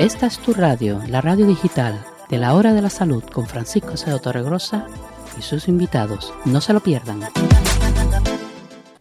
Esta 0.00 0.26
es 0.26 0.40
tu 0.40 0.52
radio, 0.52 1.00
la 1.08 1.20
radio 1.20 1.46
digital 1.46 2.04
de 2.28 2.38
la 2.38 2.54
Hora 2.54 2.72
de 2.72 2.82
la 2.82 2.90
Salud 2.90 3.22
con 3.32 3.46
Francisco 3.46 3.96
Cedo 3.96 4.18
Torregrosa 4.18 4.88
y 5.38 5.42
sus 5.42 5.68
invitados. 5.68 6.34
No 6.44 6.60
se 6.60 6.72
lo 6.72 6.80
pierdan. 6.80 7.20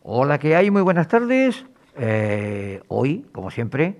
Hola, 0.04 0.38
¿qué 0.38 0.56
hay? 0.56 0.70
Muy 0.70 0.84
buenas 0.84 1.08
tardes. 1.08 1.66
Eh, 1.98 2.80
hoy, 2.90 3.26
como 3.32 3.50
siempre, 3.50 3.98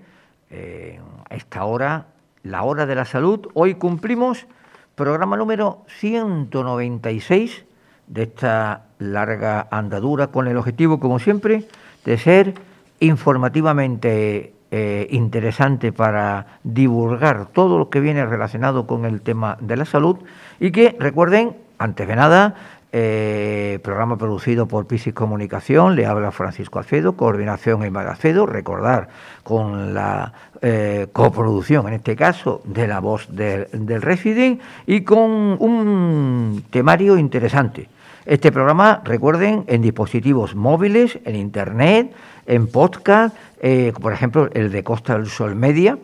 eh, 0.50 1.00
a 1.28 1.34
esta 1.34 1.64
hora, 1.64 2.06
la 2.44 2.62
Hora 2.62 2.86
de 2.86 2.94
la 2.94 3.04
Salud, 3.04 3.48
hoy 3.54 3.74
cumplimos 3.74 4.46
programa 4.94 5.36
número 5.36 5.84
196 5.98 7.64
de 8.06 8.22
esta 8.22 8.84
larga 9.00 9.66
andadura 9.72 10.28
con 10.28 10.46
el 10.46 10.56
objetivo, 10.56 11.00
como 11.00 11.18
siempre, 11.18 11.66
de 12.04 12.18
ser 12.18 12.54
informativamente 13.00 14.54
eh, 14.76 15.06
interesante 15.10 15.92
para 15.92 16.58
divulgar 16.64 17.46
todo 17.46 17.78
lo 17.78 17.90
que 17.90 18.00
viene 18.00 18.26
relacionado 18.26 18.88
con 18.88 19.04
el 19.04 19.20
tema 19.20 19.56
de 19.60 19.76
la 19.76 19.84
salud 19.84 20.16
y 20.58 20.72
que 20.72 20.96
recuerden, 20.98 21.56
antes 21.78 22.08
de 22.08 22.16
nada, 22.16 22.56
eh, 22.90 23.78
programa 23.84 24.18
producido 24.18 24.66
por 24.66 24.88
Pisis 24.88 25.14
Comunicación, 25.14 25.94
le 25.94 26.06
habla 26.06 26.32
Francisco 26.32 26.80
Acedo, 26.80 27.16
coordinación 27.16 27.84
en 27.84 27.96
Acedo, 27.96 28.46
recordar 28.46 29.10
con 29.44 29.94
la 29.94 30.32
eh, 30.60 31.06
coproducción, 31.12 31.86
en 31.86 31.94
este 31.94 32.16
caso, 32.16 32.60
de 32.64 32.88
la 32.88 32.98
voz 32.98 33.28
del, 33.30 33.68
del 33.70 34.02
Resident 34.02 34.60
y 34.86 35.02
con 35.02 35.20
un 35.20 36.64
temario 36.70 37.16
interesante. 37.16 37.93
Este 38.26 38.50
programa, 38.50 39.02
recuerden, 39.04 39.64
en 39.66 39.82
dispositivos 39.82 40.54
móviles, 40.54 41.18
en 41.26 41.36
Internet, 41.36 42.14
en 42.46 42.68
podcast, 42.68 43.36
eh, 43.60 43.92
por 44.00 44.14
ejemplo, 44.14 44.48
el 44.54 44.72
de 44.72 44.82
Costa 44.82 45.12
del 45.12 45.26
Sol 45.26 45.54
Media, 45.54 45.98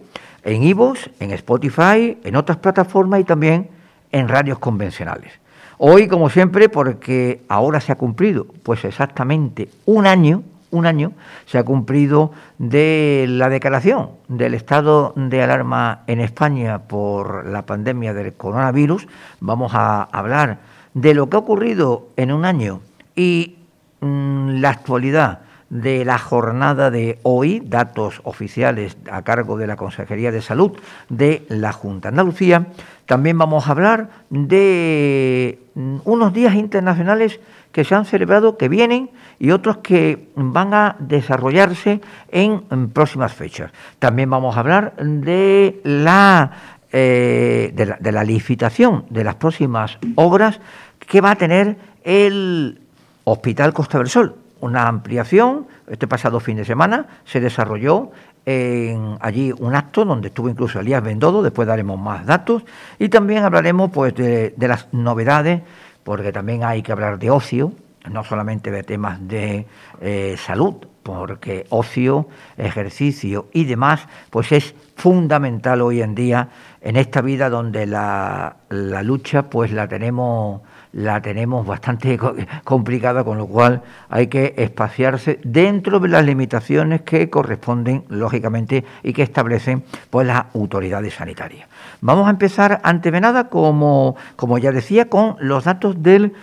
en 0.45 0.63
iVoox, 0.63 1.09
en 1.19 1.31
Spotify, 1.31 2.19
en 2.23 2.37
otras 2.37 2.59
plataformas 2.59 3.21
y 3.21 3.25
también 3.25 3.71
en 4.13 4.29
radios 4.29 4.59
convencionales. 4.59 5.33
Hoy, 5.79 6.09
como 6.09 6.29
siempre, 6.29 6.69
porque 6.69 7.41
ahora 7.49 7.81
se 7.81 7.93
ha 7.93 7.97
cumplido, 7.97 8.47
pues 8.65 8.85
exactamente 8.85 9.71
un 9.87 10.07
año, 10.07 10.43
un 10.73 10.85
año 10.85 11.13
se 11.47 11.57
ha 11.57 11.65
cumplido 11.65 12.33
de 12.59 13.25
la 13.31 13.49
declaración 13.49 14.11
del 14.29 14.53
estado 14.53 15.15
de 15.17 15.43
alarma 15.43 16.03
en 16.07 16.21
España 16.21 16.81
por 16.81 17.47
la 17.47 17.65
pandemia 17.65 18.13
del 18.13 18.35
coronavirus. 18.35 19.09
Vamos 19.41 19.73
a 19.75 20.03
hablar 20.03 20.59
de 20.95 21.15
lo 21.15 21.29
que 21.29 21.37
ha 21.37 21.41
ocurrido 21.41 22.09
en 22.17 22.33
un 22.33 22.45
año 22.45 22.81
y 23.15 23.57
mm, 24.01 24.61
la 24.61 24.71
actualidad 24.71 25.41
de 25.71 26.05
la 26.05 26.19
jornada 26.19 26.91
de 26.91 27.21
hoy, 27.23 27.63
datos 27.65 28.21
oficiales 28.25 28.97
a 29.11 29.23
cargo 29.23 29.57
de 29.57 29.69
la 29.69 29.77
Consejería 29.77 30.33
de 30.33 30.43
Salud 30.43 30.73
de 31.09 31.47
la 31.49 31.73
Junta 31.73 32.09
de 32.09 32.15
Andalucía. 32.15 32.67
También 33.07 33.39
vamos 33.39 33.69
a 33.69 33.71
hablar 33.71 34.11
de 34.31 35.61
mm, 35.75 35.99
unos 36.05 36.33
días 36.33 36.55
internacionales 36.55 37.41
que 37.73 37.85
se 37.85 37.95
han 37.95 38.05
celebrado, 38.05 38.57
que 38.57 38.69
vienen 38.69 39.11
y 39.39 39.53
otros 39.53 39.79
que 39.79 40.29
van 40.35 40.75
a 40.75 40.97
desarrollarse 40.99 42.01
en, 42.31 42.91
próximas 42.93 43.33
fechas. 43.33 43.71
También 43.99 44.29
vamos 44.29 44.57
a 44.57 44.61
hablar 44.61 44.95
de 44.97 45.81
la, 45.85 46.51
eh, 46.93 47.73
de 47.75 48.13
la, 48.13 48.25
licitación 48.25 49.05
de 49.11 49.25
las 49.25 49.37
próximas 49.37 49.99
obras 50.17 50.61
que 50.99 51.21
va 51.21 51.33
a 51.33 51.37
tener 51.37 51.77
el 52.05 52.81
Hospital 53.25 53.73
Costa 53.73 53.99
del 53.99 54.09
Sol 54.09 54.37
una 54.61 54.87
ampliación. 54.87 55.67
Este 55.89 56.07
pasado 56.07 56.41
fin 56.41 56.57
de 56.57 56.65
semana 56.65 57.07
se 57.25 57.41
desarrolló 57.41 58.11
en 58.47 59.17
allí 59.21 59.53
un 59.59 59.75
acto 59.75 60.05
donde 60.05 60.29
estuvo 60.29 60.49
incluso 60.49 60.81
Elías 60.81 61.03
Bendodo, 61.03 61.43
después 61.43 61.69
daremos 61.69 61.99
más 61.99 62.25
datos 62.25 62.63
y 62.99 63.09
también 63.09 63.45
hablaremos 63.45 63.91
pues 63.91 64.15
de, 64.15 64.55
las 64.59 64.93
novedades, 64.93 65.63
porque 66.05 66.33
también 66.33 66.65
hay 66.65 66.83
que 66.83 66.93
hablar 66.93 67.19
de 67.19 67.31
ocio, 67.31 67.73
no 68.11 68.25
solamente 68.25 68.71
de 68.71 68.83
temas 68.83 69.27
de 69.29 69.67
eh, 70.01 70.37
salud, 70.39 70.77
porque 71.03 71.67
ocio, 71.71 72.29
ejercicio 72.57 73.49
y 73.53 73.65
demás, 73.65 74.07
pues 74.31 74.53
es 74.53 74.75
fundamental 75.01 75.81
hoy 75.81 76.03
en 76.03 76.15
día 76.15 76.49
en 76.83 76.97
esta 76.97 77.23
vida 77.23 77.49
donde 77.49 77.87
la, 77.87 78.57
la 78.69 79.03
lucha 79.03 79.49
pues 79.49 79.73
la 79.73 79.89
tenemos 79.89 80.61
la 80.93 81.23
tenemos 81.23 81.67
bastante 81.67 82.19
complicada, 82.65 83.23
con 83.25 83.39
lo 83.39 83.47
cual 83.47 83.83
hay 84.09 84.27
que 84.27 84.55
espaciarse 84.59 85.39
dentro 85.45 86.01
de 86.01 86.09
las 86.09 86.25
limitaciones 86.25 87.03
que 87.03 87.31
corresponden, 87.31 88.05
lógicamente, 88.09 88.85
y 89.05 89.13
que 89.13 89.23
establecen 89.23 89.85
pues, 90.11 90.27
las 90.27 90.47
autoridades 90.53 91.15
sanitarias. 91.15 91.69
Vamos 92.01 92.27
a 92.27 92.31
empezar, 92.31 92.81
ante 92.83 93.13
de 93.13 93.21
nada, 93.21 93.49
como, 93.49 94.17
como 94.35 94.59
ya 94.59 94.73
decía, 94.73 95.09
con 95.09 95.37
los 95.39 95.63
datos 95.63 96.03
del 96.03 96.35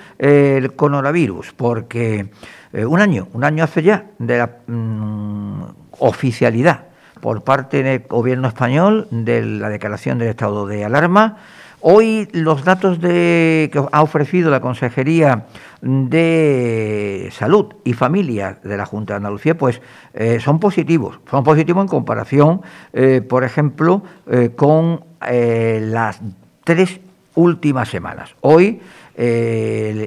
coronavirus, 0.78 1.52
porque 1.52 2.30
eh, 2.72 2.86
un 2.86 3.02
año, 3.02 3.28
un 3.34 3.44
año 3.44 3.66
hace 3.66 3.84
ya 3.84 4.06
de 4.18 4.38
la 4.38 4.50
mm, 4.68 5.64
oficialidad 6.00 6.87
por 7.22 7.44
parte 7.44 7.84
del 7.84 8.04
gobierno 8.08 8.48
español 8.48 9.08
de 9.12 9.44
la 9.44 9.70
declaración 9.70 10.18
del 10.20 10.30
estado 10.30 10.68
de 10.68 10.86
alarma, 10.86 11.38
Hoy 11.80 12.28
los 12.32 12.64
datos 12.64 13.00
de, 13.00 13.70
que 13.72 13.82
ha 13.92 14.02
ofrecido 14.02 14.50
la 14.50 14.62
Consejería 14.62 15.46
de 15.82 17.30
Salud 17.32 17.68
y 17.84 17.94
Familia 17.94 18.58
de 18.64 18.78
la 18.78 18.86
Junta 18.88 19.14
de 19.14 19.18
Andalucía, 19.18 19.56
pues 19.56 19.80
eh, 20.16 20.40
son 20.40 20.60
positivos. 20.60 21.20
Son 21.30 21.44
positivos 21.44 21.84
en 21.84 21.88
comparación, 21.88 22.62
eh, 22.94 23.22
por 23.22 23.44
ejemplo, 23.44 24.02
eh, 24.26 24.52
con 24.56 25.02
las 25.22 26.20
tres 26.64 27.00
últimas 27.36 27.90
semanas. 27.90 28.36
Hoy, 28.42 28.82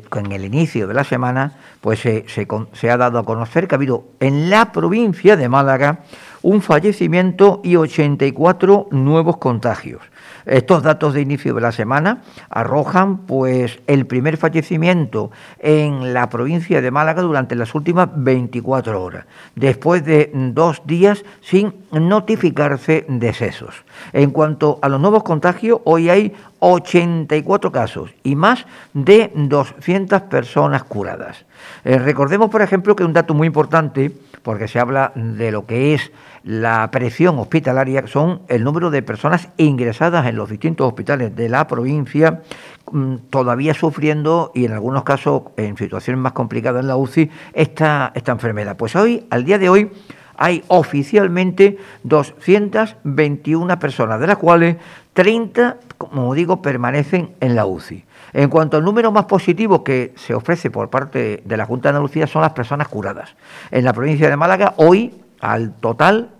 con 0.08 0.30
el 0.30 0.44
inicio 0.44 0.86
de 0.86 0.94
la 0.94 1.02
semana, 1.02 1.54
pues 1.80 2.00
se 2.00 2.90
ha 2.90 2.96
dado 2.96 3.18
a 3.18 3.24
conocer 3.24 3.66
que 3.66 3.74
ha 3.74 3.78
habido 3.78 4.04
en 4.20 4.50
la 4.50 4.70
provincia 4.70 5.36
de 5.36 5.48
Málaga 5.48 6.00
un 6.42 6.62
fallecimiento 6.62 7.60
y 7.62 7.76
84 7.76 8.88
nuevos 8.90 9.36
contagios. 9.36 10.02
Estos 10.46 10.82
datos 10.82 11.14
de 11.14 11.20
inicio 11.20 11.54
de 11.54 11.60
la 11.60 11.72
semana 11.72 12.22
arrojan 12.48 13.18
pues 13.18 13.78
el 13.86 14.06
primer 14.06 14.36
fallecimiento 14.36 15.30
en 15.58 16.14
la 16.14 16.28
provincia 16.28 16.80
de 16.80 16.90
Málaga 16.90 17.22
durante 17.22 17.54
las 17.54 17.74
últimas 17.74 18.08
24 18.14 19.02
horas, 19.02 19.26
después 19.54 20.04
de 20.04 20.30
dos 20.34 20.82
días 20.86 21.24
sin 21.42 21.74
notificarse 21.92 23.04
decesos. 23.08 23.74
En 24.12 24.30
cuanto 24.30 24.78
a 24.82 24.88
los 24.88 25.00
nuevos 25.00 25.22
contagios, 25.22 25.80
hoy 25.84 26.08
hay 26.08 26.32
84 26.60 27.72
casos 27.72 28.10
y 28.22 28.34
más 28.34 28.66
de 28.92 29.30
200 29.34 30.22
personas 30.22 30.84
curadas. 30.84 31.44
Eh, 31.84 31.98
recordemos, 31.98 32.50
por 32.50 32.62
ejemplo, 32.62 32.96
que 32.96 33.04
un 33.04 33.12
dato 33.12 33.34
muy 33.34 33.46
importante, 33.46 34.12
porque 34.42 34.68
se 34.68 34.80
habla 34.80 35.12
de 35.14 35.50
lo 35.52 35.66
que 35.66 35.94
es 35.94 36.12
la 36.42 36.90
presión 36.90 37.38
hospitalaria, 37.38 38.06
son 38.06 38.42
el 38.48 38.64
número 38.64 38.90
de 38.90 39.02
personas 39.02 39.48
ingresadas 39.56 40.26
en 40.26 40.36
los 40.36 40.48
distintos 40.48 40.86
hospitales 40.86 41.36
de 41.36 41.48
la 41.48 41.66
provincia, 41.66 42.42
mm, 42.90 43.16
todavía 43.30 43.74
sufriendo 43.74 44.50
y 44.54 44.64
en 44.64 44.72
algunos 44.72 45.04
casos 45.04 45.42
en 45.56 45.76
situaciones 45.76 46.20
más 46.20 46.32
complicadas 46.32 46.80
en 46.80 46.88
la 46.88 46.96
UCI 46.96 47.30
esta, 47.52 48.12
esta 48.14 48.32
enfermedad. 48.32 48.76
Pues 48.76 48.96
hoy, 48.96 49.26
al 49.30 49.44
día 49.44 49.58
de 49.58 49.68
hoy, 49.68 49.90
hay 50.36 50.64
oficialmente 50.68 51.76
221 52.04 53.78
personas, 53.78 54.18
de 54.18 54.26
las 54.26 54.38
cuales 54.38 54.76
30, 55.12 55.76
como 55.98 56.34
digo, 56.34 56.62
permanecen 56.62 57.34
en 57.40 57.54
la 57.54 57.66
UCI. 57.66 58.04
En 58.32 58.48
cuanto 58.48 58.76
al 58.76 58.84
número 58.84 59.10
más 59.12 59.24
positivo 59.24 59.82
que 59.82 60.12
se 60.16 60.34
ofrece 60.34 60.70
por 60.70 60.90
parte 60.90 61.42
de 61.44 61.56
la 61.56 61.66
Junta 61.66 61.88
de 61.88 61.96
Andalucía 61.96 62.26
son 62.26 62.42
las 62.42 62.52
personas 62.52 62.88
curadas. 62.88 63.34
En 63.70 63.84
la 63.84 63.92
provincia 63.92 64.28
de 64.28 64.36
Málaga, 64.36 64.74
hoy, 64.76 65.14
al 65.40 65.72
total, 65.74 66.30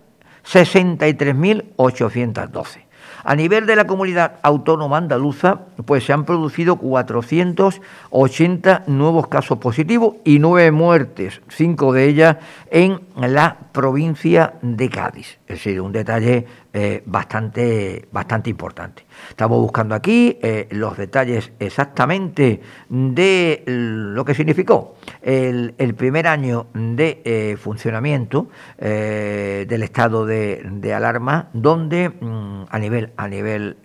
63.812. 0.45 2.91
A 3.23 3.35
nivel 3.35 3.67
de 3.67 3.75
la 3.75 3.85
comunidad 3.85 4.39
autónoma 4.41 4.97
andaluza, 4.97 5.59
pues 5.85 6.05
se 6.05 6.13
han 6.13 6.25
producido 6.25 6.77
480 6.77 8.85
nuevos 8.87 9.27
casos 9.27 9.59
positivos 9.59 10.15
y 10.23 10.39
nueve 10.39 10.71
muertes, 10.71 11.39
cinco 11.49 11.93
de 11.93 12.05
ellas 12.05 12.37
en 12.71 12.99
la 13.15 13.57
provincia 13.71 14.55
de 14.63 14.89
Cádiz. 14.89 15.37
Es 15.47 15.57
decir, 15.57 15.79
un 15.81 15.91
detalle 15.91 16.47
eh, 16.73 17.03
bastante, 17.05 18.07
bastante 18.11 18.49
importante. 18.49 19.05
Estamos 19.29 19.59
buscando 19.59 19.95
aquí 19.95 20.37
eh, 20.41 20.67
los 20.71 20.97
detalles 20.97 21.51
exactamente 21.59 22.61
de 22.89 23.63
lo 23.65 24.25
que 24.25 24.33
significó 24.33 24.95
el, 25.21 25.73
primer 25.95 26.27
año 26.27 26.67
de 26.73 27.21
eh, 27.25 27.57
funcionamiento 27.57 28.49
del 28.77 29.83
estado 29.83 30.25
de, 30.25 30.93
alarma, 30.95 31.49
donde 31.53 32.09
mm, 32.09 32.63
a 32.69 32.79
nivel, 32.79 33.11
a 33.17 33.27
nivel 33.27 33.77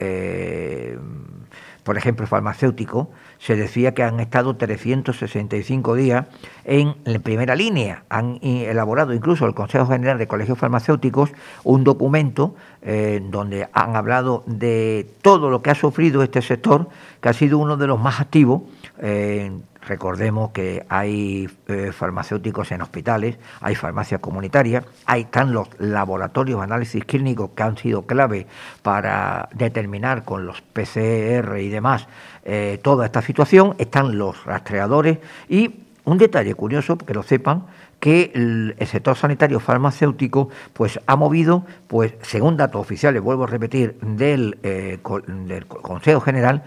por 1.87 1.97
ejemplo, 1.97 2.27
farmacéutico, 2.27 3.11
se 3.47 3.55
decía 3.55 3.95
que 3.95 4.03
han 4.03 4.19
estado 4.19 4.57
365 4.57 5.95
días 5.95 6.27
en 6.65 6.97
primera 7.23 7.55
línea. 7.55 8.03
Han 8.09 8.41
elaborado 8.43 9.15
incluso 9.15 9.47
el 9.47 9.55
Consejo 9.55 9.87
General 9.87 10.19
de 10.19 10.27
Colegios 10.27 10.59
Farmacéuticos 10.59 11.31
un 11.63 11.85
documento 11.85 12.57
eh, 12.83 13.23
donde 13.31 13.69
han 13.73 13.95
hablado 13.95 14.43
de 14.47 15.09
todo 15.23 15.49
lo 15.49 15.63
que 15.63 15.71
ha 15.71 15.77
sufrido 15.77 16.25
este 16.25 16.43
sector, 16.43 16.89
que 17.21 17.29
ha 17.29 17.33
sido 17.33 17.59
uno 17.59 17.77
de 17.77 17.87
los 17.87 18.01
más 18.01 18.21
activos. 18.21 18.63
Eh, 18.99 19.53
Recordemos 19.87 20.51
que 20.51 20.85
hay 20.89 21.49
eh, 21.69 21.93
farmacéuticos 21.93 22.73
en 22.73 22.83
hospitales, 22.83 23.39
hay 23.61 23.77
farmacias 23.77 24.21
comunitarias, 24.21 24.85
hay, 25.05 25.23
están 25.23 25.53
los 25.53 25.69
laboratorios 25.79 26.59
de 26.59 26.65
análisis 26.65 27.05
clínicos 27.05 27.51
que 27.55 27.63
han 27.63 27.79
sido 27.79 28.03
clave 28.03 28.49
para 28.83 29.49
determinar 29.55 30.25
con 30.25 30.45
los 30.45 30.61
PCR 30.61 31.59
y 31.61 31.69
demás 31.69 32.09
eh, 32.45 32.81
toda 32.83 33.07
esta 33.07 33.23
situación, 33.23 33.77
están 33.79 34.19
los 34.19 34.45
rastreadores 34.45 35.19
y 35.49 35.83
un 36.05 36.19
detalle 36.19 36.55
curioso, 36.55 36.99
que 36.99 37.15
lo 37.15 37.23
sepan, 37.23 37.67
que 38.01 38.31
el, 38.35 38.77
sector 38.87 39.17
sanitario 39.17 39.61
farmacéutico 39.61 40.51
pues 40.73 41.01
ha 41.07 41.17
movido, 41.17 41.65
pues 41.89 42.15
según 42.23 42.57
datos 42.57 42.81
oficiales, 42.81 43.23
vuelvo 43.23 43.45
a 43.45 43.49
repetir, 43.49 43.99
del, 44.01 44.59
eh, 44.63 44.99
del 45.47 45.67
Consejo 45.67 46.21
General, 46.21 46.63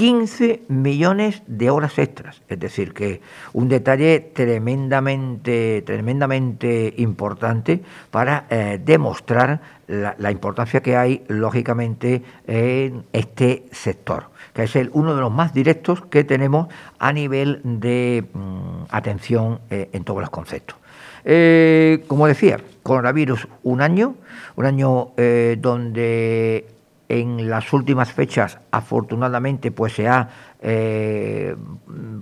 15 0.00 0.62
millones 0.68 1.42
de 1.46 1.68
horas 1.68 1.98
extras. 1.98 2.40
Es 2.48 2.58
decir, 2.58 2.94
que 2.94 3.20
un 3.52 3.68
detalle 3.68 4.30
tremendamente, 4.34 5.82
tremendamente 5.82 6.94
importante 6.96 7.82
para 8.10 8.46
eh, 8.48 8.80
demostrar 8.82 9.60
la, 9.88 10.30
importancia 10.30 10.80
que 10.80 10.96
hay, 10.96 11.22
lógicamente, 11.28 12.22
en 12.46 13.04
este 13.12 13.64
sector, 13.72 14.30
que 14.54 14.62
es 14.62 14.74
el, 14.74 14.88
uno 14.94 15.14
de 15.14 15.20
los 15.20 15.30
más 15.30 15.52
directos 15.52 16.00
que 16.06 16.24
tenemos 16.24 16.68
a 16.98 17.12
nivel 17.12 17.60
de 17.62 18.24
mm, 18.32 18.84
atención 18.88 19.60
eh, 19.68 19.90
en 19.92 20.04
todos 20.04 20.22
los 20.22 20.30
conceptos. 20.30 20.78
Eh, 21.26 22.04
como 22.06 22.26
decía, 22.26 22.58
coronavirus 22.82 23.48
un 23.64 23.82
año, 23.82 24.14
un 24.56 24.64
año 24.64 25.10
donde 25.58 26.79
en 27.10 27.50
las 27.50 27.72
últimas 27.72 28.12
fechas, 28.12 28.58
afortunadamente, 28.70 29.72
pues 29.72 29.94
se 29.94 30.06
ha, 30.06 30.28
eh, 30.62 31.56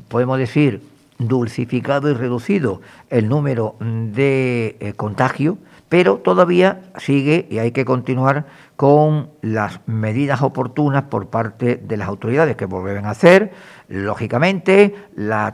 podemos 0.09 0.39
decir, 0.39 0.83
dulcificado 1.19 2.11
y 2.11 2.15
reducido 2.15 2.81
el 3.11 3.29
número 3.29 3.77
de 3.81 4.77
eh, 4.81 4.95
contagio, 4.95 5.59
pero 5.91 6.19
todavía 6.19 6.81
sigue 6.97 7.47
y 7.51 7.59
hay 7.59 7.73
que 7.73 7.85
continuar 7.85 8.47
con 8.77 9.29
las 9.43 9.81
medidas 9.87 10.41
oportunas 10.41 11.05
por 11.05 11.29
parte 11.29 11.77
de 11.77 11.97
las 11.97 12.09
autoridades 12.09 12.57
que 12.57 12.65
vuelven 12.65 13.05
a 13.05 13.11
hacer, 13.11 13.53
lógicamente, 13.89 14.95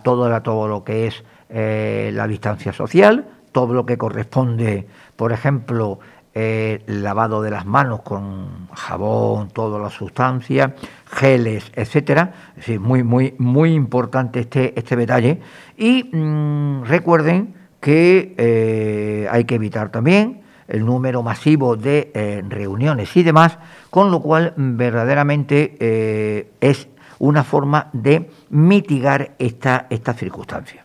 todo 0.04 0.68
lo 0.68 0.84
que 0.84 1.08
es 1.08 1.24
eh, 1.48 2.10
la 2.14 2.28
distancia 2.28 2.72
social, 2.72 3.26
todo 3.50 3.74
lo 3.74 3.86
que 3.86 3.96
corresponde, 3.96 4.86
por 5.16 5.32
ejemplo, 5.32 6.00
eh, 6.36 6.82
lavado 6.88 7.42
de 7.42 7.50
las 7.52 7.64
manos 7.64 8.00
con 8.02 8.66
jabón, 8.74 9.50
todas 9.50 9.80
las 9.80 9.92
sustancias, 9.92 10.72
geles, 11.06 11.70
etcétera. 11.76 12.32
Es 12.56 12.80
muy, 12.80 13.04
muy, 13.04 13.36
muy 13.38 13.72
importante 13.72 14.40
este, 14.40 14.76
este 14.76 14.96
detalle. 14.96 15.40
Y 15.76 16.10
mm, 16.12 16.86
recuerden 16.86 17.54
que 17.78 18.34
eh, 18.36 19.28
hay 19.30 19.44
que 19.44 19.54
evitar 19.54 19.90
también 19.90 20.42
el 20.66 20.84
número 20.84 21.22
masivo 21.22 21.76
de 21.76 22.10
eh, 22.12 22.42
reuniones 22.48 23.16
y 23.16 23.22
demás, 23.22 23.56
con 23.90 24.10
lo 24.10 24.20
cual 24.20 24.54
verdaderamente 24.56 26.48
es 26.60 26.88
una 27.20 27.44
forma 27.44 27.90
de 27.92 28.28
mitigar 28.50 29.36
esta, 29.38 29.86
esta 29.88 30.14
circunstancia. 30.14 30.84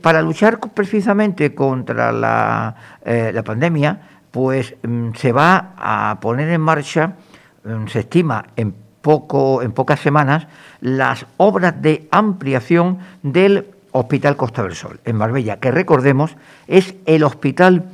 para 0.00 0.22
luchar 0.22 0.58
precisamente 0.72 1.54
contra 1.54 2.12
la, 2.12 2.74
la 3.04 3.42
pandemia, 3.42 4.13
pues 4.34 4.74
mm, 4.82 5.10
se 5.14 5.30
va 5.30 5.74
a 5.78 6.18
poner 6.20 6.48
en 6.48 6.60
marcha, 6.60 7.12
mm, 7.62 7.86
se 7.86 8.00
estima 8.00 8.46
en, 8.56 8.74
poco, 9.00 9.62
en 9.62 9.70
pocas 9.70 10.00
semanas, 10.00 10.48
las 10.80 11.24
obras 11.36 11.80
de 11.80 12.08
ampliación 12.10 12.98
del 13.22 13.68
Hospital 13.92 14.34
Costa 14.34 14.64
del 14.64 14.74
Sol, 14.74 14.98
en 15.04 15.14
Marbella, 15.14 15.60
que 15.60 15.70
recordemos 15.70 16.36
es 16.66 16.96
el 17.06 17.22
hospital 17.22 17.84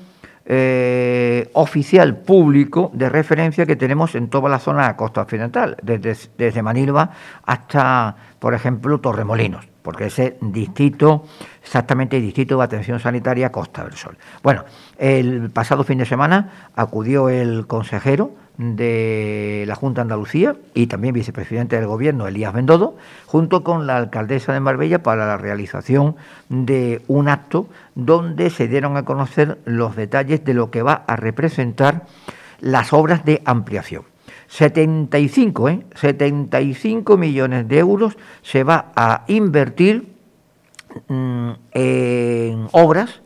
eh, 0.47 1.51
oficial 1.53 2.17
público 2.17 2.91
de 2.95 3.11
referencia 3.11 3.67
que 3.67 3.77
tenemos 3.77 4.15
en 4.15 4.31
toda 4.31 4.49
la 4.49 4.61
zona 4.61 4.89
de 4.89 4.97
costa 4.97 5.21
occidental, 5.21 5.77
desde, 5.83 6.17
desde 6.39 6.63
Manilva 6.63 7.11
hasta, 7.45 8.17
por 8.39 8.55
ejemplo, 8.55 8.99
Torremolinos 8.99 9.71
porque 9.83 10.07
ese 10.07 10.37
distrito, 10.41 11.25
exactamente 11.63 12.17
el 12.17 12.23
distrito 12.23 12.57
de 12.59 12.65
atención 12.65 13.01
sanitaria 13.01 13.51
Costa 13.51 13.85
del 13.85 13.95
Sol. 13.95 14.17
Bueno, 14.43 14.65
el 15.01 15.49
pasado 15.51 15.83
fin 15.83 15.99
de 15.99 16.05
semana 16.05 16.51
acudió 16.77 17.31
el 17.31 17.67
consejero 17.67 18.33
de 18.59 19.65
la 19.67 19.75
Junta 19.75 20.01
de 20.01 20.03
Andalucía 20.03 20.57
y 20.75 20.89
también 20.89 21.15
vicepresidente 21.15 21.77
del 21.77 21.87
Gobierno, 21.87 22.29
Elías 22.29 22.53
Bendodo, 22.53 22.99
junto 23.25 23.65
con 23.65 23.87
la 23.87 23.97
alcaldesa 23.97 24.53
de 24.53 24.61
Marbella 24.61 25.03
para 25.03 25.27
la 25.27 25.39
realización 25.39 26.17
de 26.51 27.01
un 27.09 27.29
acto 27.29 27.67
donde 27.95 28.51
se 28.51 28.69
dieron 28.69 28.99
a 28.99 29.07
conocer 29.07 29.59
los 29.65 29.97
detalles 29.97 30.45
de 30.45 30.53
lo 30.53 30.71
que 30.71 30.83
va 30.83 31.05
a 31.07 31.17
representar 31.17 32.05
las 32.61 32.93
obras 32.93 33.25
de 33.25 33.41
ampliación. 33.47 34.03
75, 34.49 35.69
¿eh? 35.71 35.87
75 35.95 37.17
millones 37.17 37.67
de 37.69 37.79
euros 37.79 38.19
se 38.43 38.65
va 38.65 38.93
a 38.95 39.25
invertir 39.29 40.13
mm, 41.09 41.51
en 41.73 42.69
obras 42.73 43.23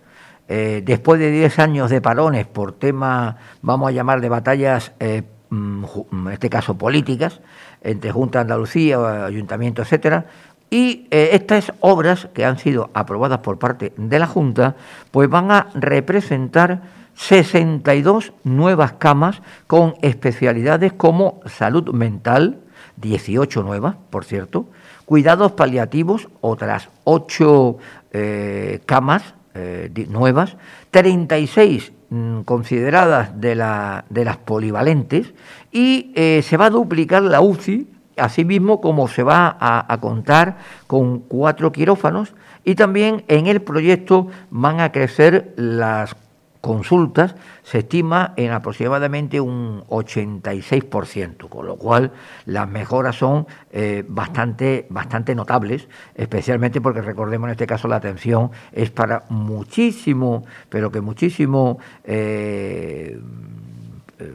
eh, 0.49 0.83
después 0.85 1.19
de 1.21 1.31
10 1.31 1.59
años 1.59 1.91
de 1.91 2.01
parones 2.01 2.47
por 2.47 2.73
tema, 2.73 3.37
vamos 3.63 3.89
a 3.89 3.93
llamar, 3.93 4.21
de 4.21 4.29
batallas, 4.29 4.93
eh, 5.01 5.23
mm, 5.51 5.85
en 6.13 6.31
este 6.33 6.51
caso 6.51 6.77
políticas, 6.77 7.41
entre 7.83 8.13
Junta 8.13 8.39
de 8.39 8.43
Andalucía, 8.43 9.25
Ayuntamiento, 9.25 9.83
etcétera, 9.83 10.27
y 10.71 11.07
eh, 11.11 11.31
estas 11.33 11.73
obras 11.81 12.29
que 12.35 12.45
han 12.45 12.59
sido 12.59 12.91
aprobadas 12.95 13.39
por 13.39 13.59
parte 13.59 13.93
de 13.97 14.19
la 14.19 14.27
Junta, 14.27 14.77
pues 15.11 15.31
van 15.31 15.51
a 15.51 15.69
representar 15.75 16.83
62 17.15 18.33
nuevas 18.43 18.95
camas 18.95 19.41
con 19.67 19.95
especialidades 20.03 20.93
como 20.93 21.41
salud 21.47 21.91
mental, 21.95 22.59
18 22.97 23.63
nuevas, 23.63 23.97
por 24.11 24.25
cierto, 24.25 24.67
cuidados 25.05 25.53
paliativos, 25.53 26.29
otras 26.41 26.89
8 27.05 27.79
eh, 28.13 28.81
camas 28.85 29.35
eh, 29.55 30.07
nuevas, 30.09 30.57
36 30.91 31.93
mm, 32.11 32.41
consideradas 32.41 33.41
de, 33.41 33.55
la, 33.55 34.05
de, 34.11 34.25
las 34.25 34.37
polivalentes 34.37 35.33
y 35.71 36.13
eh, 36.17 36.43
se 36.43 36.57
va 36.57 36.67
a 36.67 36.71
duplicar 36.71 37.23
la 37.23 37.41
UCI, 37.41 37.89
asimismo 38.17 38.81
como 38.81 39.09
se 39.09 39.23
va 39.23 39.57
a, 39.59 39.93
a 39.93 40.01
contar 40.01 40.59
con 40.87 41.21
cuatro 41.21 41.73
quirófanos 41.73 42.35
y 42.65 42.75
también 42.75 43.25
en 43.29 43.47
el 43.47 43.63
proyecto 43.63 44.29
van 44.51 44.81
a 44.81 44.93
crecer 44.93 45.53
las 45.57 46.15
consultas 46.65 47.35
se 47.63 47.81
estima 47.81 48.33
en 48.39 48.51
aproximadamente 48.51 49.39
un 49.39 49.85
86%, 49.91 51.51
con 51.51 51.67
lo 51.67 51.77
cual 51.77 52.13
las 52.47 52.67
mejoras 52.67 53.17
son 53.17 53.47
eh, 53.71 54.03
bastante, 54.09 54.87
bastante 54.89 55.35
notables, 55.35 55.87
especialmente 56.15 56.81
porque 56.81 57.03
recordemos 57.03 57.49
en 57.49 57.51
este 57.53 57.67
caso 57.67 57.87
la 57.87 57.97
atención 57.97 58.51
es 58.73 58.91
para 58.91 59.25
muchísimo, 59.29 60.47
pero 60.71 60.91
que 60.91 61.03
muchísimo 61.03 61.81
eh, 62.03 63.21
eh, 64.19 64.33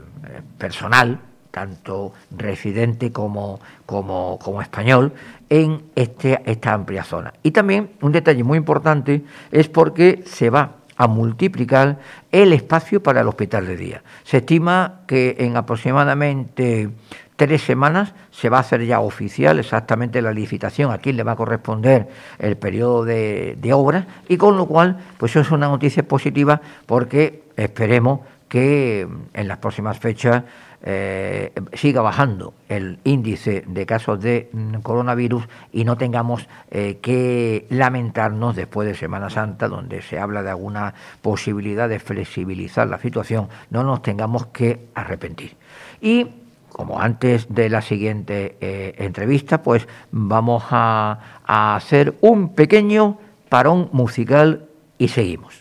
personal, 0.55 1.19
tanto 1.49 2.13
residente 2.29 3.11
como, 3.11 3.59
como, 3.87 4.37
como 4.37 4.61
español, 4.61 5.13
en 5.49 5.81
este, 5.95 6.43
esta 6.45 6.73
amplia 6.73 7.03
zona. 7.03 7.33
Y 7.41 7.49
también 7.49 7.89
un 8.01 8.11
detalle 8.11 8.43
muy 8.43 8.59
importante 8.59 9.23
es 9.51 9.67
porque 9.67 10.21
se 10.27 10.51
va 10.51 10.78
a 10.99 11.07
multiplicar 11.07 11.97
el 12.29 12.51
espacio 12.51 13.01
para 13.01 13.21
el 13.21 13.27
hospital 13.29 13.65
de 13.65 13.77
día. 13.77 14.03
Se 14.25 14.37
estima 14.37 14.99
que 15.07 15.37
en 15.39 15.55
aproximadamente 15.55 16.89
tres 17.37 17.61
semanas 17.61 18.13
se 18.31 18.49
va 18.49 18.57
a 18.57 18.59
hacer 18.59 18.85
ya 18.85 18.99
oficial 18.99 19.59
exactamente 19.59 20.21
la 20.21 20.33
licitación, 20.33 20.91
a 20.91 20.97
quién 20.97 21.15
le 21.15 21.23
va 21.23 21.31
a 21.31 21.35
corresponder 21.37 22.09
el 22.37 22.57
periodo 22.57 23.05
de, 23.05 23.55
de 23.57 24.03
y 24.27 24.35
con 24.35 24.57
lo 24.57 24.65
cual 24.65 24.97
pues 25.17 25.31
eso 25.31 25.39
es 25.39 25.51
una 25.51 25.69
noticia 25.69 26.03
positiva 26.03 26.59
porque 26.85 27.43
esperemos 27.55 28.19
que 28.49 29.07
en 29.33 29.47
las 29.47 29.59
próximas 29.59 29.97
fechas 29.99 30.43
eh, 30.81 31.51
siga 31.73 32.01
bajando 32.01 32.53
el 32.69 32.99
índice 33.03 33.63
de 33.67 33.85
casos 33.85 34.21
de 34.21 34.49
mm, 34.53 34.75
coronavirus 34.75 35.47
y 35.73 35.83
no 35.83 35.97
tengamos 35.97 36.47
eh, 36.71 36.99
que 37.01 37.67
lamentarnos 37.69 38.55
después 38.55 38.87
de 38.87 38.95
Semana 38.95 39.29
Santa, 39.29 39.67
donde 39.67 40.01
se 40.01 40.19
habla 40.19 40.41
de 40.41 40.51
alguna 40.51 40.93
posibilidad 41.21 41.89
de 41.89 41.99
flexibilizar 41.99 42.87
la 42.87 42.99
situación, 42.99 43.49
no 43.69 43.83
nos 43.83 44.01
tengamos 44.01 44.47
que 44.47 44.87
arrepentir. 44.95 45.57
Y 46.01 46.27
como 46.69 47.01
antes 47.01 47.53
de 47.53 47.69
la 47.69 47.81
siguiente 47.81 48.55
eh, 48.61 48.95
entrevista, 48.99 49.61
pues 49.63 49.87
vamos 50.11 50.63
a, 50.69 51.41
a 51.43 51.75
hacer 51.75 52.15
un 52.21 52.53
pequeño 52.55 53.17
parón 53.49 53.89
musical 53.91 54.69
y 54.97 55.09
seguimos. 55.09 55.58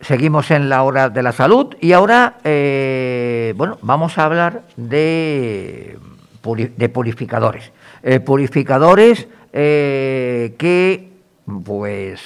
Seguimos 0.00 0.50
en 0.50 0.68
la 0.68 0.82
hora 0.82 1.10
de 1.10 1.22
la 1.22 1.32
salud 1.32 1.76
y 1.80 1.92
ahora, 1.92 2.38
eh, 2.44 3.52
bueno, 3.56 3.78
vamos 3.82 4.16
a 4.16 4.24
hablar 4.24 4.62
de, 4.76 5.98
de 6.76 6.88
purificadores. 6.88 7.70
Eh, 8.02 8.20
purificadores 8.20 9.28
eh, 9.52 10.54
que, 10.56 11.12
pues, 11.64 12.22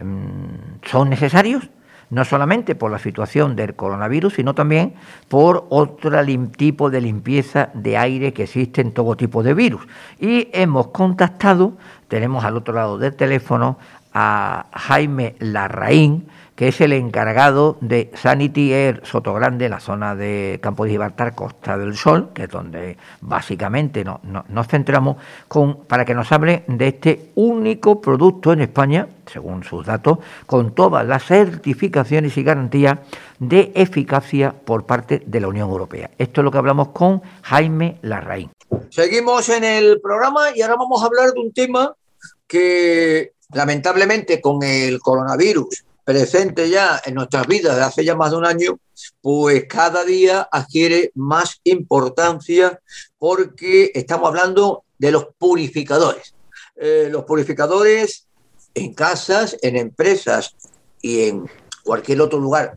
mm, 0.00 0.86
son 0.90 1.10
necesarios 1.10 1.70
no 2.10 2.24
solamente 2.24 2.74
por 2.74 2.90
la 2.90 2.98
situación 2.98 3.56
del 3.56 3.74
coronavirus, 3.74 4.34
sino 4.34 4.54
también 4.54 4.94
por 5.28 5.66
otro 5.70 6.12
tipo 6.56 6.90
de 6.90 7.00
limpieza 7.00 7.70
de 7.74 7.96
aire 7.96 8.32
que 8.32 8.44
existe 8.44 8.80
en 8.80 8.92
todo 8.92 9.16
tipo 9.16 9.42
de 9.42 9.54
virus. 9.54 9.82
Y 10.20 10.48
hemos 10.52 10.88
contactado, 10.88 11.72
tenemos 12.06 12.44
al 12.44 12.56
otro 12.56 12.74
lado 12.74 12.98
del 12.98 13.14
teléfono 13.14 13.78
a 14.12 14.66
Jaime 14.72 15.34
Larraín, 15.40 16.28
que 16.56 16.68
es 16.68 16.80
el 16.80 16.92
encargado 16.92 17.76
de 17.80 18.10
Sanity 18.14 18.72
Air 18.72 19.02
Sotogrande, 19.04 19.68
la 19.68 19.80
zona 19.80 20.14
de 20.14 20.60
Campo 20.62 20.84
de 20.84 20.90
Gibraltar, 20.90 21.34
Costa 21.34 21.76
del 21.76 21.96
Sol, 21.96 22.30
que 22.32 22.44
es 22.44 22.48
donde 22.48 22.96
básicamente 23.20 24.04
nos 24.04 24.68
centramos, 24.68 25.16
para 25.88 26.04
que 26.04 26.14
nos 26.14 26.30
hable 26.30 26.64
de 26.68 26.88
este 26.88 27.30
único 27.34 28.00
producto 28.00 28.52
en 28.52 28.60
España, 28.60 29.08
según 29.26 29.64
sus 29.64 29.84
datos, 29.84 30.18
con 30.46 30.74
todas 30.74 31.04
las 31.06 31.24
certificaciones 31.24 32.36
y 32.36 32.44
garantías 32.44 32.98
de 33.38 33.72
eficacia 33.74 34.52
por 34.52 34.86
parte 34.86 35.22
de 35.26 35.40
la 35.40 35.48
Unión 35.48 35.70
Europea. 35.70 36.10
Esto 36.18 36.40
es 36.40 36.44
lo 36.44 36.50
que 36.52 36.58
hablamos 36.58 36.88
con 36.88 37.20
Jaime 37.42 37.98
Larraín. 38.02 38.50
Seguimos 38.90 39.48
en 39.48 39.64
el 39.64 40.00
programa 40.00 40.48
y 40.54 40.62
ahora 40.62 40.76
vamos 40.76 41.02
a 41.02 41.06
hablar 41.06 41.32
de 41.32 41.40
un 41.40 41.52
tema 41.52 41.94
que 42.46 43.32
lamentablemente 43.52 44.40
con 44.40 44.62
el 44.62 45.00
coronavirus 45.00 45.84
presente 46.04 46.68
ya 46.68 47.00
en 47.04 47.14
nuestras 47.14 47.46
vidas 47.46 47.76
de 47.76 47.82
hace 47.82 48.04
ya 48.04 48.14
más 48.14 48.30
de 48.30 48.36
un 48.36 48.46
año, 48.46 48.78
pues 49.20 49.64
cada 49.68 50.04
día 50.04 50.48
adquiere 50.50 51.10
más 51.14 51.60
importancia 51.64 52.80
porque 53.18 53.90
estamos 53.94 54.28
hablando 54.28 54.84
de 54.98 55.10
los 55.10 55.26
purificadores. 55.38 56.34
Eh, 56.76 57.08
los 57.10 57.24
purificadores 57.24 58.26
en 58.74 58.94
casas, 58.94 59.56
en 59.62 59.76
empresas 59.76 60.54
y 61.00 61.28
en 61.28 61.48
cualquier 61.82 62.20
otro 62.20 62.38
lugar, 62.38 62.76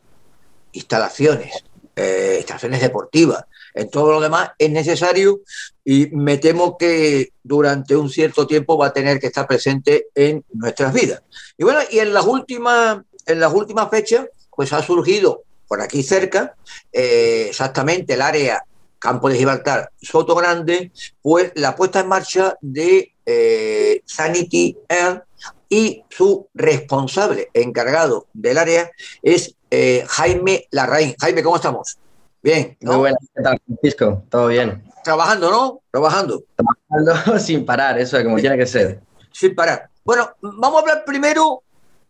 instalaciones, 0.72 1.64
eh, 1.96 2.36
instalaciones 2.38 2.82
deportivas, 2.82 3.46
en 3.74 3.90
todo 3.90 4.12
lo 4.12 4.20
demás 4.20 4.52
es 4.58 4.72
necesario 4.72 5.42
y 5.84 6.08
me 6.08 6.38
temo 6.38 6.78
que 6.78 7.32
durante 7.44 7.96
un 7.96 8.10
cierto 8.10 8.48
tiempo 8.48 8.78
va 8.78 8.88
a 8.88 8.94
tener 8.94 9.20
que 9.20 9.28
estar 9.28 9.48
presente 9.48 10.08
en 10.16 10.44
nuestras 10.54 10.94
vidas. 10.94 11.22
Y 11.58 11.64
bueno, 11.64 11.80
y 11.90 12.00
en 12.00 12.14
las 12.14 12.26
últimas 12.26 13.00
en 13.28 13.40
las 13.40 13.54
últimas 13.54 13.90
fechas, 13.90 14.26
pues 14.56 14.74
ha 14.74 14.82
surgido 14.82 15.44
por 15.68 15.82
aquí 15.82 16.02
cerca, 16.02 16.56
eh, 16.92 17.48
exactamente 17.50 18.14
el 18.14 18.22
área 18.22 18.64
Campo 19.00 19.30
de 19.30 19.38
Gibraltar, 19.38 19.92
Soto 20.02 20.34
Grande, 20.34 20.92
pues 21.22 21.52
la 21.56 21.76
puesta 21.76 22.00
en 22.00 22.08
marcha 22.08 22.58
de 22.62 23.14
eh, 23.26 24.02
Sanity 24.06 24.78
Air 24.90 25.24
y 25.70 26.04
su 26.10 26.48
responsable 26.54 27.50
encargado 27.54 28.28
del 28.34 28.58
área 28.58 28.90
es 29.22 29.56
eh, 29.70 30.04
Jaime 30.08 30.68
Larraín. 30.72 31.16
Jaime, 31.20 31.44
¿cómo 31.44 31.58
estamos? 31.58 31.98
Bien. 32.42 32.78
Muy 32.82 32.96
buenas, 32.96 33.20
¿qué 33.36 33.44
tal, 33.44 33.62
Francisco? 33.66 34.24
¿Todo 34.30 34.48
bien? 34.48 34.84
Trabajando, 35.04 35.52
¿no? 35.52 35.82
Trabajando. 35.92 36.44
Trabajando 36.56 37.40
sin 37.46 37.66
parar, 37.66 38.00
eso 38.00 38.18
es 38.18 38.24
como 38.24 38.38
tiene 38.38 38.58
que 38.58 38.66
ser. 38.66 39.02
Sin 39.32 39.54
parar. 39.54 39.90
Bueno, 40.04 40.30
vamos 40.42 40.78
a 40.78 40.80
hablar 40.80 41.06
primero 41.06 41.64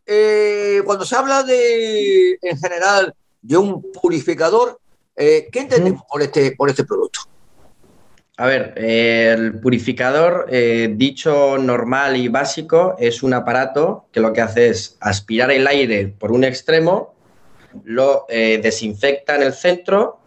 eh, 0.08 0.82
cuando 0.86 1.06
se 1.06 1.16
habla 1.16 1.44
de, 1.44 2.38
en 2.42 2.58
general, 2.58 3.14
de 3.42 3.58
un 3.58 3.92
purificador, 3.92 4.80
eh, 5.16 5.50
¿qué 5.52 5.60
entendemos 5.60 6.04
por 6.10 6.22
este, 6.22 6.56
por 6.56 6.70
este 6.70 6.86
producto? 6.86 7.20
A 8.38 8.46
ver, 8.46 8.74
el 8.78 9.60
purificador, 9.60 10.48
eh, 10.50 10.94
dicho 10.96 11.58
normal 11.58 12.16
y 12.16 12.30
básico, 12.30 12.96
es 13.00 13.22
un 13.22 13.34
aparato 13.34 14.06
que 14.14 14.22
lo 14.22 14.32
que 14.32 14.42
hace 14.42 14.70
es 14.70 14.96
aspirar 15.02 15.52
el 15.52 15.68
aire 15.68 16.08
por 16.08 16.32
un 16.32 16.44
extremo, 16.44 17.16
lo 17.84 18.26
desinfecta 18.30 19.36
en 19.36 19.44
el 19.44 19.54
centro 19.54 20.20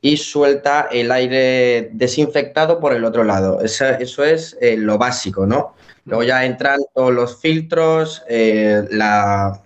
y 0.00 0.16
suelta 0.16 0.88
el 0.90 1.12
aire 1.12 1.90
desinfectado 1.92 2.80
por 2.80 2.92
el 2.92 3.04
otro 3.04 3.22
lado. 3.22 3.60
Eso, 3.62 3.84
eso 3.86 4.24
es 4.24 4.56
lo 4.60 4.98
básico, 4.98 5.46
¿no? 5.46 5.74
Luego 6.08 6.22
ya 6.22 6.44
entran 6.46 6.80
todos 6.94 7.12
los 7.12 7.38
filtros, 7.38 8.22
eh, 8.28 8.82
la, 8.90 9.60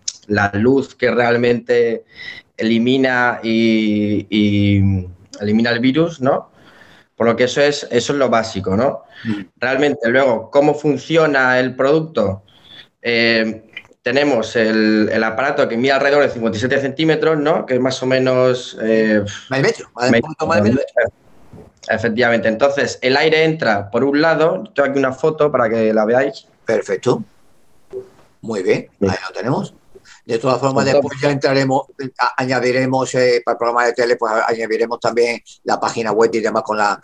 luz 0.55 0.95
que 0.97 1.11
realmente 1.11 2.05
elimina 2.57 3.39
y, 3.43 4.27
elimina 5.41 5.71
el 5.71 5.79
virus, 5.79 6.21
¿no? 6.21 6.51
Por 7.15 7.29
lo 7.29 7.37
que 7.37 7.45
eso 7.45 7.61
es, 7.61 7.87
eso 7.93 8.13
es 8.13 8.19
lo 8.19 8.29
básico, 8.29 8.77
¿no? 8.77 9.05
Mm. 9.25 9.43
Realmente, 9.57 10.09
luego, 10.09 10.51
¿cómo 10.51 10.75
funciona 10.75 11.61
el 11.61 11.77
producto? 11.77 12.43
Eh, 13.01 13.63
tenemos 14.03 14.57
el, 14.57 15.23
aparato 15.23 15.69
que 15.69 15.77
mide 15.77 15.93
alrededor 15.93 16.25
de 16.25 16.31
57 16.31 16.81
centímetros, 16.81 17.39
¿no? 17.39 17.67
Que 17.67 17.75
es 17.75 17.81
más 17.81 18.03
o 18.03 18.07
menos... 18.07 18.77
Eh, 18.83 19.23
metro, 19.49 19.91
más 19.95 20.65
de 20.65 20.71
metro. 20.71 21.13
Efectivamente. 21.89 22.49
Entonces, 22.49 22.99
el 23.03 23.17
aire 23.17 23.45
entra 23.45 23.91
por 23.91 24.05
un 24.05 24.21
lado. 24.21 24.65
Tengo 24.75 24.89
aquí 24.89 24.99
una 24.99 25.12
foto 25.12 25.51
para 25.51 25.69
que 25.69 25.93
la 25.93 26.05
veáis. 26.05 26.47
Perfecto. 26.65 27.23
Muy 28.41 28.62
bien, 28.62 28.89
ahí 29.01 29.17
lo 29.29 29.33
tenemos. 29.33 29.75
De 30.25 30.39
todas 30.39 30.61
formas, 30.61 30.85
después 30.85 31.19
ya 31.21 31.31
entraremos, 31.31 31.87
añadiremos 32.37 33.12
eh, 33.15 33.43
para 33.45 33.55
el 33.55 33.59
programa 33.59 33.87
de 33.87 33.93
tele, 33.93 34.17
pues 34.17 34.33
añadiremos 34.47 35.01
también 35.01 35.41
la 35.65 35.81
página 35.81 36.12
web 36.12 36.31
y 36.33 36.41
demás 36.41 36.62
con 36.62 36.77
las, 36.77 36.99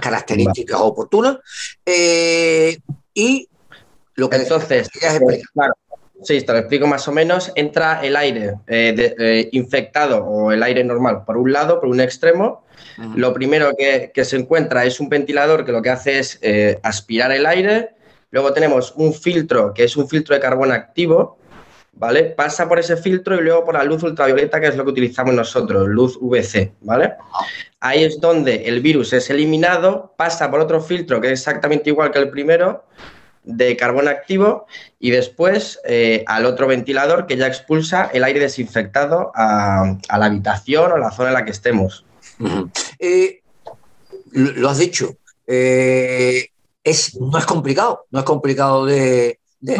características 0.00 0.80
oportunas. 0.80 1.38
Eh, 1.84 2.78
y 3.14 3.48
lo 4.14 4.30
que 4.30 4.36
entonces, 4.36 4.88
pues, 5.20 5.42
sí, 6.22 6.40
te 6.42 6.52
lo 6.52 6.58
explico 6.58 6.86
más 6.86 7.06
o 7.08 7.12
menos. 7.12 7.52
Entra 7.54 8.00
el 8.02 8.16
aire 8.16 8.54
eh, 8.66 9.48
infectado 9.52 10.24
o 10.24 10.52
el 10.52 10.62
aire 10.62 10.84
normal 10.84 11.24
por 11.24 11.36
un 11.36 11.52
lado, 11.52 11.80
por 11.80 11.88
un 11.88 12.00
extremo, 12.00 12.64
lo 13.14 13.32
primero 13.32 13.72
que, 13.76 14.24
se 14.24 14.36
encuentra 14.36 14.84
es 14.84 15.00
un 15.00 15.08
ventilador 15.08 15.64
que 15.64 15.72
lo 15.72 15.82
que 15.82 15.90
hace 15.90 16.18
es 16.18 16.38
eh, 16.42 16.78
aspirar 16.82 17.32
el 17.32 17.46
aire. 17.46 17.90
Luego 18.30 18.52
tenemos 18.52 18.92
un 18.96 19.12
filtro 19.12 19.74
que 19.74 19.84
es 19.84 19.96
un 19.96 20.08
filtro 20.08 20.34
de 20.34 20.40
carbón 20.40 20.72
activo, 20.72 21.38
¿vale? 21.92 22.24
Pasa 22.24 22.68
por 22.68 22.78
ese 22.78 22.96
filtro 22.96 23.36
y 23.36 23.42
luego 23.42 23.64
por 23.64 23.74
la 23.74 23.84
luz 23.84 24.02
ultravioleta, 24.02 24.60
que 24.60 24.68
es 24.68 24.76
lo 24.76 24.84
que 24.84 24.90
utilizamos 24.90 25.34
nosotros, 25.34 25.88
luz 25.88 26.18
VC, 26.20 26.72
¿vale? 26.80 27.14
Ahí 27.80 28.04
es 28.04 28.20
donde 28.20 28.64
el 28.66 28.80
virus 28.80 29.12
es 29.12 29.28
eliminado, 29.30 30.14
pasa 30.16 30.50
por 30.50 30.60
otro 30.60 30.80
filtro 30.80 31.20
que 31.20 31.28
es 31.28 31.40
exactamente 31.40 31.90
igual 31.90 32.10
que 32.10 32.18
el 32.18 32.30
primero, 32.30 32.84
de 33.44 33.76
carbón 33.76 34.08
activo, 34.08 34.66
y 35.00 35.10
después 35.10 35.80
eh, 35.84 36.24
al 36.26 36.46
otro 36.46 36.68
ventilador 36.68 37.26
que 37.26 37.36
ya 37.36 37.48
expulsa 37.48 38.08
el 38.12 38.24
aire 38.24 38.40
desinfectado 38.40 39.32
a, 39.34 39.96
a 40.08 40.18
la 40.18 40.26
habitación 40.26 40.92
o 40.92 40.96
la 40.96 41.10
zona 41.10 41.30
en 41.30 41.34
la 41.34 41.44
que 41.44 41.50
estemos. 41.50 42.04
Eh, 42.98 43.42
lo 44.32 44.68
has 44.68 44.78
dicho, 44.78 45.16
eh, 45.46 46.48
es, 46.82 47.14
no 47.20 47.38
es 47.38 47.46
complicado, 47.46 48.06
no 48.10 48.20
es 48.20 48.24
complicado 48.24 48.86
de... 48.86 49.38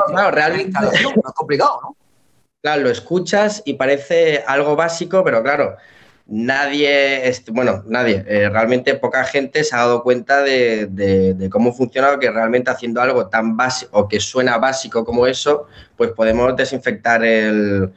claro, 0.08 0.30
realmente 0.30 0.78
no 0.80 0.90
es 0.90 1.34
complicado, 1.34 1.80
¿no? 1.82 1.96
Claro, 2.62 2.82
lo 2.82 2.90
escuchas 2.90 3.62
y 3.64 3.74
parece 3.74 4.44
algo 4.46 4.76
básico, 4.76 5.24
pero 5.24 5.42
claro, 5.42 5.76
nadie, 6.26 7.32
bueno, 7.50 7.82
nadie, 7.88 8.24
eh, 8.26 8.48
realmente 8.48 8.94
poca 8.94 9.24
gente 9.24 9.64
se 9.64 9.74
ha 9.74 9.80
dado 9.80 10.04
cuenta 10.04 10.42
de, 10.42 11.48
cómo 11.50 11.72
funciona, 11.72 12.18
que 12.20 12.30
realmente 12.30 12.70
haciendo 12.70 13.00
algo 13.00 13.26
tan 13.28 13.56
básico 13.56 13.98
o 13.98 14.08
que 14.08 14.20
suena 14.20 14.58
básico 14.58 15.04
como 15.04 15.26
eso, 15.26 15.66
pues 15.96 16.12
podemos 16.12 16.54
desinfectar 16.56 17.24
el, 17.24 17.92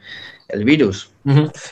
el 0.48 0.64
virus. 0.64 1.10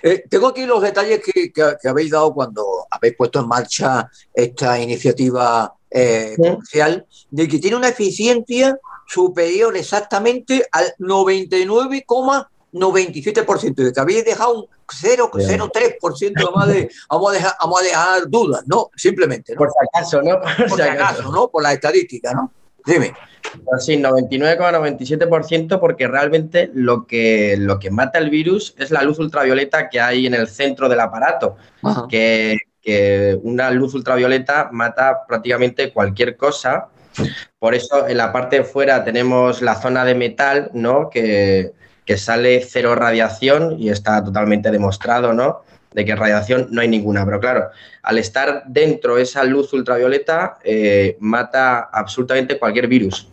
Eh, 0.03 0.25
tengo 0.29 0.49
aquí 0.49 0.67
los 0.67 0.83
detalles 0.83 1.23
que, 1.23 1.53
habéis 1.89 2.11
dado 2.11 2.35
cuando 2.35 2.87
habéis 2.91 3.15
puesto 3.17 3.41
en 3.41 3.49
marcha 3.49 4.11
esta 4.33 4.81
iniciativa 4.81 5.75
eh, 5.91 6.35
comercial, 6.37 7.07
de 7.31 7.49
que 7.49 7.59
tiene 7.59 7.77
una 7.77 7.89
eficiencia 7.89 8.79
superior 9.07 9.77
exactamente 9.77 10.67
al 10.73 10.95
99,97%, 10.99 13.75
de 13.75 13.93
que 13.93 14.01
habéis 14.01 14.25
dejado 14.25 14.61
un 14.61 14.67
0,03% 14.87 16.55
más 16.55 16.69
de, 16.69 16.91
vamos 17.11 17.31
a, 17.31 17.35
dejar, 17.35 17.53
vamos 17.61 17.81
a 17.81 17.85
dejar 17.85 18.29
dudas, 18.29 18.63
¿no? 18.67 18.91
Simplemente. 18.97 19.55
Por 19.55 19.71
si 19.71 19.77
acaso, 19.89 20.23
¿no? 20.23 20.41
Por, 20.69 20.77
si 20.77 20.83
acaso, 20.83 21.31
¿no? 21.31 21.49
Por 21.49 21.63
la 21.63 21.75
estadística, 21.75 22.33
¿no? 22.33 22.51
Dime. 22.87 23.15
Sí, 23.79 23.97
99,97% 23.97 25.79
porque 25.79 26.09
realmente 26.09 26.71
lo 26.75 27.07
que, 27.07 27.57
lo 27.59 27.79
que 27.79 27.91
mata 27.91 28.19
el 28.19 28.31
virus 28.31 28.75
es 28.79 28.91
la 28.91 29.03
luz 29.03 29.19
ultravioleta 29.19 29.89
que 29.89 30.01
hay 30.01 30.27
en 30.27 30.35
el 30.35 30.49
centro 30.49 30.89
del 30.89 31.01
aparato, 31.01 31.57
que, 32.09 32.59
que, 32.83 33.39
una 33.43 33.71
luz 33.71 33.95
ultravioleta 33.95 34.71
mata 34.73 35.27
prácticamente 35.27 35.93
cualquier 35.93 36.37
cosa. 36.37 36.89
Por 37.59 37.75
eso 37.75 38.09
en 38.09 38.17
la 38.17 38.33
parte 38.33 38.57
de 38.57 38.65
fuera 38.65 39.05
tenemos 39.05 39.63
la 39.63 39.77
zona 39.77 40.05
de 40.05 40.15
metal, 40.15 40.71
¿no? 40.75 41.11
Que, 41.11 41.73
que 42.05 42.19
sale 42.19 42.61
cero 42.61 42.95
radiación 42.95 43.77
y 43.79 43.89
está 43.91 44.23
totalmente 44.23 44.71
demostrado, 44.71 45.33
¿no? 45.33 45.63
De 45.95 46.05
que 46.05 46.15
radiación 46.15 46.69
no 46.71 46.83
hay 46.83 46.89
ninguna. 46.89 47.25
Pero 47.25 47.41
claro, 47.41 47.71
al 48.03 48.19
estar 48.19 48.65
dentro 48.67 49.17
esa 49.17 49.45
luz 49.45 49.73
ultravioleta, 49.73 50.59
eh, 50.63 51.17
mata 51.21 51.89
absolutamente 51.93 52.59
cualquier 52.59 52.87
virus. 52.89 53.29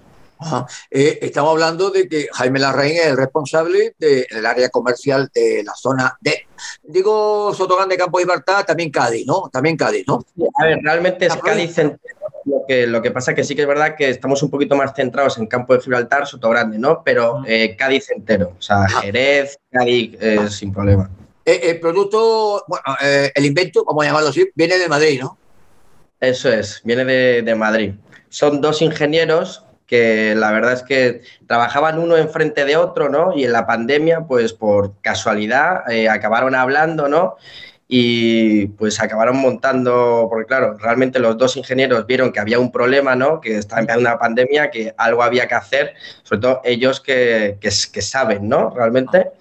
Eh, 0.89 1.19
estamos 1.21 1.51
hablando 1.51 1.91
de 1.91 2.07
que 2.07 2.27
Jaime 2.31 2.59
Larraín 2.59 2.97
es 2.97 3.07
el 3.07 3.17
responsable 3.17 3.95
del 3.97 4.45
área 4.45 4.69
comercial 4.69 5.29
de 5.33 5.63
la 5.63 5.73
zona 5.75 6.17
de, 6.19 6.47
digo, 6.83 7.53
Sotogrande, 7.53 7.97
Campo 7.97 8.17
de 8.17 8.25
Libertad, 8.25 8.65
también 8.65 8.89
Cádiz, 8.89 9.25
¿no? 9.25 9.49
También 9.51 9.77
Cádiz, 9.77 10.05
¿no? 10.07 10.25
a 10.57 10.65
ver, 10.65 10.79
realmente 10.83 11.27
es 11.27 11.35
Cádiz 11.37 11.77
lo 12.45 12.65
que, 12.67 12.87
lo 12.87 13.03
que 13.03 13.11
pasa 13.11 13.35
que 13.35 13.43
sí 13.43 13.55
que 13.55 13.61
es 13.61 13.67
verdad 13.67 13.95
que 13.95 14.09
estamos 14.09 14.41
un 14.41 14.49
poquito 14.49 14.75
más 14.75 14.93
centrados 14.95 15.37
en 15.37 15.45
Campo 15.45 15.75
de 15.75 15.81
Gibraltar, 15.81 16.25
Sotogrande, 16.25 16.79
¿no? 16.79 17.03
Pero 17.03 17.43
eh, 17.45 17.75
Cádiz 17.77 18.09
entero, 18.09 18.55
o 18.57 18.61
sea, 18.61 18.87
Jerez, 18.87 19.59
Cádiz, 19.71 20.17
eh, 20.19 20.49
sin 20.49 20.73
problema. 20.73 21.09
El 21.45 21.79
producto, 21.79 22.63
bueno, 22.67 22.83
el 23.33 23.45
invento, 23.45 23.83
vamos 23.85 24.03
a 24.03 24.07
llamarlo 24.07 24.29
así, 24.29 24.49
viene 24.55 24.77
de 24.77 24.87
Madrid, 24.87 25.21
¿no? 25.21 25.37
Eso 26.19 26.49
es, 26.49 26.81
viene 26.83 27.03
de, 27.03 27.41
de 27.41 27.55
Madrid. 27.55 27.93
Son 28.29 28.61
dos 28.61 28.81
ingenieros 28.81 29.65
que 29.91 30.35
la 30.35 30.53
verdad 30.53 30.71
es 30.71 30.83
que 30.83 31.21
trabajaban 31.47 31.99
uno 31.99 32.15
enfrente 32.15 32.63
de 32.63 32.77
otro, 32.77 33.09
¿no? 33.09 33.35
Y 33.35 33.43
en 33.43 33.51
la 33.51 33.67
pandemia, 33.67 34.21
pues 34.21 34.53
por 34.53 34.93
casualidad, 35.01 35.83
eh, 35.91 36.07
acabaron 36.07 36.55
hablando, 36.55 37.09
¿no? 37.09 37.35
Y 37.89 38.67
pues 38.67 39.01
acabaron 39.01 39.35
montando, 39.35 40.27
porque 40.29 40.45
claro, 40.45 40.77
realmente 40.77 41.19
los 41.19 41.37
dos 41.37 41.57
ingenieros 41.57 42.07
vieron 42.07 42.31
que 42.31 42.39
había 42.39 42.57
un 42.57 42.71
problema, 42.71 43.17
¿no? 43.17 43.41
Que 43.41 43.57
estaba 43.57 43.81
empezando 43.81 44.07
una 44.07 44.17
pandemia, 44.17 44.71
que 44.71 44.93
algo 44.95 45.23
había 45.23 45.45
que 45.49 45.55
hacer, 45.55 45.93
sobre 46.23 46.39
todo 46.39 46.61
ellos 46.63 47.01
que, 47.01 47.57
que, 47.59 47.69
saben, 48.01 48.47
¿no? 48.47 48.69
Realmente. 48.69 49.31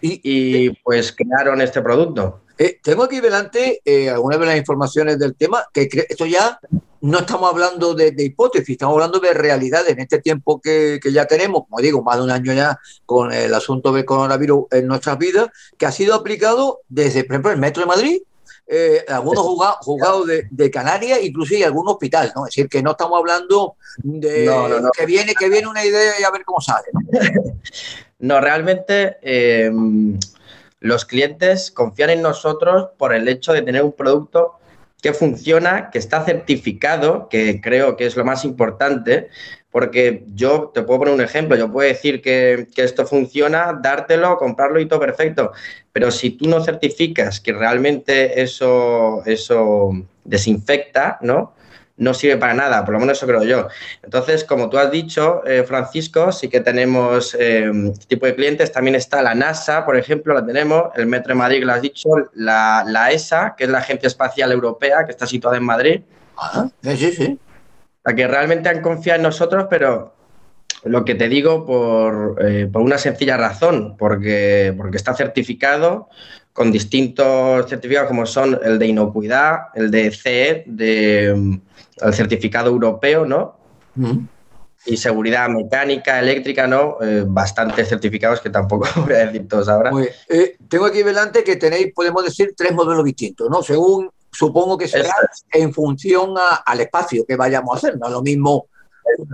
Y, 0.00 0.70
pues 0.82 1.12
crearon 1.12 1.60
este 1.60 1.82
producto. 1.82 2.42
Eh, 2.56 2.80
tengo 2.82 3.04
aquí 3.04 3.20
delante 3.20 3.80
eh, 3.84 4.10
algunas 4.10 4.40
de 4.40 4.46
las 4.46 4.56
informaciones 4.56 5.18
del 5.18 5.36
tema, 5.36 5.64
que 5.72 5.88
esto 6.08 6.26
ya 6.26 6.58
no 7.00 7.18
estamos 7.20 7.52
hablando 7.52 7.94
de, 7.94 8.12
hipótesis, 8.18 8.70
estamos 8.70 8.94
hablando 8.94 9.20
de 9.20 9.32
realidad 9.32 9.88
en 9.88 10.00
este 10.00 10.18
tiempo 10.18 10.60
que, 10.60 11.00
ya 11.12 11.26
tenemos, 11.26 11.62
como 11.68 11.80
digo, 11.80 12.02
más 12.02 12.16
de 12.16 12.24
un 12.24 12.30
año 12.30 12.52
ya 12.52 12.78
con 13.06 13.32
el 13.32 13.54
asunto 13.54 13.92
del 13.92 14.04
coronavirus 14.04 14.66
en 14.72 14.86
nuestras 14.86 15.18
vidas, 15.18 15.48
que 15.76 15.86
ha 15.86 15.92
sido 15.92 16.14
aplicado 16.14 16.80
desde, 16.88 17.24
por 17.24 17.34
ejemplo, 17.34 17.52
el 17.52 17.58
Metro 17.58 17.82
de 17.82 17.86
Madrid, 17.86 18.22
eh, 18.66 19.04
algunos 19.08 19.44
juzgados 19.80 20.26
de, 20.26 20.70
Canarias, 20.70 21.20
inclusive 21.22 21.64
algún 21.64 21.88
hospital, 21.88 22.32
¿no? 22.34 22.46
Es 22.46 22.54
decir, 22.54 22.68
que 22.68 22.82
no 22.82 22.90
estamos 22.90 23.18
hablando 23.18 23.76
de 24.02 24.50
que 24.96 25.06
viene 25.06 25.34
que 25.34 25.48
viene 25.48 25.68
una 25.68 25.84
idea 25.84 26.20
y 26.20 26.24
a 26.24 26.30
ver 26.30 26.44
cómo 26.44 26.60
sale. 26.60 26.88
No, 28.18 28.40
realmente 28.40 29.18
eh, 29.22 29.70
los 30.80 31.04
clientes 31.04 31.70
confían 31.70 32.10
en 32.10 32.22
nosotros 32.22 32.90
por 32.96 33.14
el 33.14 33.28
hecho 33.28 33.52
de 33.52 33.62
tener 33.62 33.82
un 33.82 33.92
producto 33.92 34.54
que 35.02 35.12
funciona, 35.12 35.90
que 35.90 35.98
está 35.98 36.24
certificado, 36.24 37.28
que 37.28 37.60
creo 37.60 37.96
que 37.96 38.06
es 38.06 38.16
lo 38.16 38.24
más 38.24 38.44
importante, 38.44 39.28
porque 39.70 40.24
yo 40.34 40.72
te 40.74 40.82
puedo 40.82 41.00
poner 41.00 41.14
un 41.14 41.20
ejemplo, 41.20 41.56
yo 41.56 41.70
puedo 41.70 41.88
decir 41.88 42.20
que, 42.20 42.66
esto 42.76 43.06
funciona, 43.06 43.78
dártelo, 43.80 44.36
comprarlo 44.36 44.80
y 44.80 44.86
todo 44.86 44.98
perfecto, 45.00 45.52
pero 45.92 46.10
si 46.10 46.30
tú 46.30 46.48
no 46.48 46.64
certificas 46.64 47.40
que 47.40 47.52
realmente 47.52 48.42
eso, 48.42 49.22
eso 49.24 49.92
desinfecta, 50.24 51.18
¿no? 51.20 51.54
No 51.98 52.14
sirve 52.14 52.36
para 52.36 52.54
nada, 52.54 52.84
por 52.84 52.94
lo 52.94 53.00
menos 53.00 53.18
eso 53.18 53.26
creo 53.26 53.42
yo. 53.42 53.68
Entonces, 54.02 54.44
como 54.44 54.70
tú 54.70 54.78
has 54.78 54.90
dicho, 54.90 55.44
eh, 55.46 55.64
Francisco, 55.64 56.32
sí 56.32 56.48
que 56.48 56.60
tenemos 56.60 57.36
eh, 57.38 57.70
este 57.92 58.06
tipo 58.06 58.26
de 58.26 58.34
clientes. 58.34 58.72
También 58.72 58.94
está 58.94 59.20
la 59.20 59.34
NASA, 59.34 59.84
por 59.84 59.96
ejemplo, 59.96 60.32
la 60.32 60.46
tenemos, 60.46 60.84
el 60.94 61.06
Metro 61.06 61.28
de 61.28 61.34
Madrid, 61.34 61.58
que 61.58 61.66
lo 61.66 61.72
has 61.72 61.82
dicho, 61.82 62.08
la, 62.34 63.10
ESA, 63.12 63.54
que 63.56 63.64
es 63.64 63.70
la 63.70 63.78
Agencia 63.78 64.06
Espacial 64.06 64.52
Europea, 64.52 65.04
que 65.04 65.10
está 65.10 65.26
situada 65.26 65.56
en 65.56 65.64
Madrid. 65.64 66.00
Ah, 66.36 66.68
sí, 66.82 67.12
sí. 67.12 67.38
La 68.04 68.14
que 68.14 68.26
realmente 68.26 68.68
han 68.68 68.80
confiado 68.80 69.16
en 69.16 69.24
nosotros, 69.24 69.66
pero 69.68 70.14
lo 70.84 71.04
que 71.04 71.16
te 71.16 71.28
digo 71.28 71.66
por, 71.66 72.36
eh, 72.46 72.68
por 72.72 72.82
una 72.82 72.96
sencilla 72.96 73.36
razón, 73.36 73.96
porque, 73.98 74.72
porque 74.76 74.96
está 74.96 75.14
certificado 75.14 76.08
con 76.52 76.72
distintos 76.72 77.68
certificados 77.68 78.08
como 78.08 78.26
son 78.26 78.58
el 78.64 78.78
de 78.78 78.86
inocuidad, 78.86 79.68
el 79.74 79.90
de 79.90 80.10
CE, 80.10 80.64
de 80.66 81.60
el 82.00 82.14
certificado 82.14 82.70
europeo, 82.70 83.24
¿no? 83.24 83.56
Y 84.86 84.96
seguridad 84.96 85.48
mecánica, 85.48 86.20
eléctrica, 86.20 86.66
¿no? 86.66 86.98
Eh, 87.00 87.24
bastantes 87.26 87.88
certificados 87.88 88.40
que 88.40 88.50
tampoco 88.50 88.88
voy 89.04 89.14
a 89.14 89.26
decir 89.26 89.48
todos 89.48 89.68
ahora. 89.68 89.90
Eh, 90.28 90.56
tengo 90.68 90.86
aquí 90.86 91.02
delante 91.02 91.42
que 91.44 91.56
tenéis, 91.56 91.92
podemos 91.92 92.24
decir, 92.24 92.54
tres 92.56 92.72
modelos 92.72 93.04
distintos, 93.04 93.50
¿no? 93.50 93.62
Según, 93.62 94.10
supongo 94.30 94.78
que 94.78 94.88
será 94.88 95.14
en 95.52 95.72
función 95.72 96.34
al 96.64 96.80
espacio 96.80 97.24
que 97.26 97.36
vayamos 97.36 97.74
a 97.74 97.78
hacer, 97.78 97.98
no 97.98 98.08
lo 98.08 98.22
mismo 98.22 98.66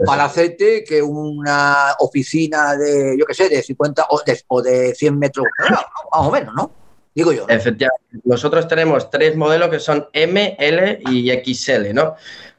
para 0.06 0.26
aceite 0.26 0.84
que 0.84 1.02
una 1.02 1.94
oficina 1.98 2.76
de, 2.76 3.16
yo 3.18 3.26
qué 3.26 3.34
sé, 3.34 3.48
de 3.48 3.62
50 3.62 4.06
o 4.10 4.22
de, 4.24 4.40
o 4.48 4.62
de 4.62 4.94
100 4.94 5.18
metros, 5.18 5.46
más 5.58 5.82
o 6.12 6.30
menos, 6.30 6.54
¿no? 6.54 6.70
Digo 7.14 7.32
yo. 7.32 7.46
Efectivamente. 7.48 8.04
Nosotros 8.24 8.66
tenemos 8.66 9.10
tres 9.10 9.36
modelos 9.36 9.68
que 9.68 9.78
son 9.78 10.08
M, 10.12 10.56
L 10.58 11.00
y 11.10 11.30
XL, 11.30 11.92
¿no? 11.92 12.16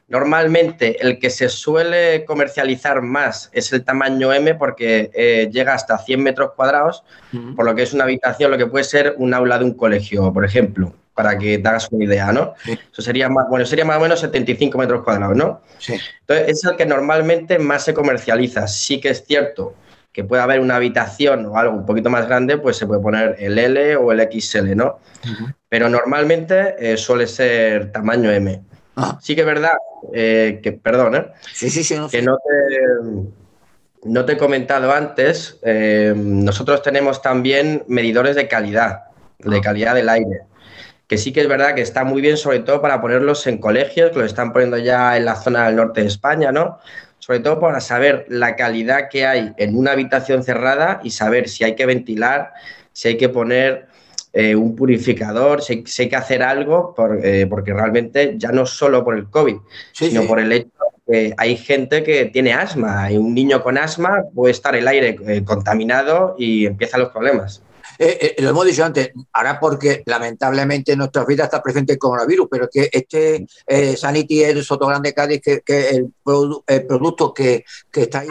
Normalmente 0.08 1.02
el 1.04 1.18
que 1.18 1.30
se 1.30 1.48
suele 1.48 2.24
comercializar 2.24 3.02
más 3.02 3.50
es 3.52 3.72
el 3.72 3.82
tamaño 3.82 4.32
M 4.32 4.54
porque 4.54 5.10
eh, 5.12 5.48
llega 5.50 5.74
hasta 5.74 5.98
100 5.98 6.22
metros 6.22 6.52
cuadrados, 6.54 7.02
por 7.56 7.64
lo 7.64 7.74
que 7.74 7.82
es 7.82 7.92
una 7.92 8.04
habitación, 8.04 8.52
lo 8.52 8.58
que 8.58 8.66
puede 8.66 8.84
ser 8.84 9.16
un 9.18 9.34
aula 9.34 9.58
de 9.58 9.64
un 9.64 9.74
colegio, 9.74 10.32
por 10.32 10.44
ejemplo, 10.44 10.94
para 11.12 11.36
que 11.36 11.58
te 11.58 11.68
hagas 11.68 11.88
una 11.90 12.04
idea, 12.04 12.30
¿no? 12.30 12.54
Eso 12.64 13.02
sería 13.02 13.28
más, 13.28 13.48
bueno, 13.48 13.66
sería 13.66 13.84
más 13.84 13.96
o 13.96 14.00
menos 14.00 14.20
75 14.20 14.78
metros 14.78 15.02
cuadrados, 15.02 15.36
¿no? 15.36 15.62
Sí. 15.78 15.94
Entonces, 16.20 16.48
es 16.50 16.64
el 16.64 16.76
que 16.76 16.86
normalmente 16.86 17.58
más 17.58 17.84
se 17.84 17.92
comercializa. 17.92 18.68
Sí 18.68 19.00
que 19.00 19.08
es 19.08 19.24
cierto 19.26 19.74
que 20.12 20.22
puede 20.24 20.40
haber 20.40 20.60
una 20.60 20.76
habitación 20.76 21.46
o 21.46 21.58
algo 21.58 21.76
un 21.76 21.84
poquito 21.84 22.10
más 22.10 22.26
grande, 22.26 22.56
pues 22.58 22.76
se 22.76 22.86
puede 22.86 23.02
poner 23.02 23.36
el 23.38 23.58
L 23.58 23.96
o 23.96 24.12
el 24.12 24.20
XL, 24.20 24.74
¿no? 24.76 25.00
Pero 25.68 25.88
normalmente 25.88 26.76
eh, 26.78 26.96
suele 26.96 27.26
ser 27.26 27.90
tamaño 27.92 28.30
M. 28.30 28.62
Ah. 28.96 29.18
Sí 29.20 29.34
que 29.34 29.42
es 29.42 29.46
verdad 29.46 29.74
eh, 30.14 30.60
que, 30.62 30.72
perdón, 30.72 31.16
¿eh? 31.16 31.26
sí, 31.52 31.68
sí, 31.68 31.84
sí, 31.84 31.96
que 32.10 32.22
no 32.22 32.38
te, 32.38 34.08
no 34.08 34.24
te 34.24 34.32
he 34.32 34.36
comentado 34.38 34.90
antes, 34.90 35.58
eh, 35.62 36.14
nosotros 36.16 36.82
tenemos 36.82 37.20
también 37.20 37.84
medidores 37.88 38.36
de 38.36 38.48
calidad, 38.48 39.04
de 39.38 39.58
ah. 39.58 39.60
calidad 39.60 39.94
del 39.94 40.08
aire, 40.08 40.40
que 41.06 41.18
sí 41.18 41.30
que 41.30 41.42
es 41.42 41.48
verdad 41.48 41.74
que 41.74 41.82
está 41.82 42.04
muy 42.04 42.22
bien, 42.22 42.38
sobre 42.38 42.60
todo 42.60 42.80
para 42.80 43.02
ponerlos 43.02 43.46
en 43.46 43.58
colegios, 43.58 44.12
que 44.12 44.18
lo 44.18 44.24
están 44.24 44.54
poniendo 44.54 44.78
ya 44.78 45.16
en 45.18 45.26
la 45.26 45.36
zona 45.36 45.66
del 45.66 45.76
norte 45.76 46.00
de 46.00 46.06
España, 46.06 46.50
¿no? 46.50 46.78
Sobre 47.18 47.40
todo 47.40 47.60
para 47.60 47.80
saber 47.80 48.24
la 48.28 48.56
calidad 48.56 49.08
que 49.10 49.26
hay 49.26 49.52
en 49.58 49.76
una 49.76 49.92
habitación 49.92 50.42
cerrada 50.42 51.00
y 51.02 51.10
saber 51.10 51.48
si 51.48 51.64
hay 51.64 51.74
que 51.74 51.84
ventilar, 51.84 52.54
si 52.92 53.08
hay 53.08 53.16
que 53.18 53.28
poner 53.28 53.88
eh, 54.38 54.54
un 54.54 54.76
purificador, 54.76 55.62
si, 55.62 55.82
hay 55.96 56.08
que 56.10 56.16
hacer 56.16 56.42
algo, 56.42 56.94
eh, 57.22 57.46
porque 57.48 57.72
realmente 57.72 58.34
ya 58.36 58.52
no 58.52 58.66
solo 58.66 59.02
por 59.02 59.16
el 59.16 59.30
COVID, 59.30 59.56
sino 59.92 60.26
por 60.26 60.38
el 60.40 60.52
hecho 60.52 60.68
de 61.06 61.30
que 61.30 61.34
hay 61.38 61.56
gente 61.56 62.02
que 62.02 62.26
tiene 62.26 62.52
asma 62.52 63.10
y 63.10 63.16
un 63.16 63.32
niño 63.32 63.62
con 63.62 63.78
asma 63.78 64.24
puede 64.34 64.52
estar 64.52 64.76
el 64.76 64.86
aire 64.88 65.16
eh, 65.26 65.42
contaminado 65.42 66.34
y 66.38 66.66
empiezan 66.66 67.00
los 67.00 67.08
problemas. 67.12 67.62
lo 68.38 68.50
hemos 68.50 68.66
dicho 68.66 68.84
antes, 68.84 69.12
ahora 69.32 69.58
porque 69.58 70.02
lamentablemente 70.04 70.92
en 70.92 70.98
nuestras 70.98 71.26
vidas 71.26 71.46
está 71.46 71.62
presente 71.62 71.94
el 71.94 71.98
coronavirus, 71.98 72.46
pero 72.50 72.68
que 72.70 72.90
este 72.92 73.46
Sanity 73.96 74.42
el 74.42 74.62
Sotogrande 74.62 75.14
Cádiz, 75.14 75.40
que, 75.40 75.62
que 75.62 75.88
el, 75.88 76.12
producto 76.86 77.32
que, 77.32 77.64
que 77.90 78.02
estáis, 78.02 78.30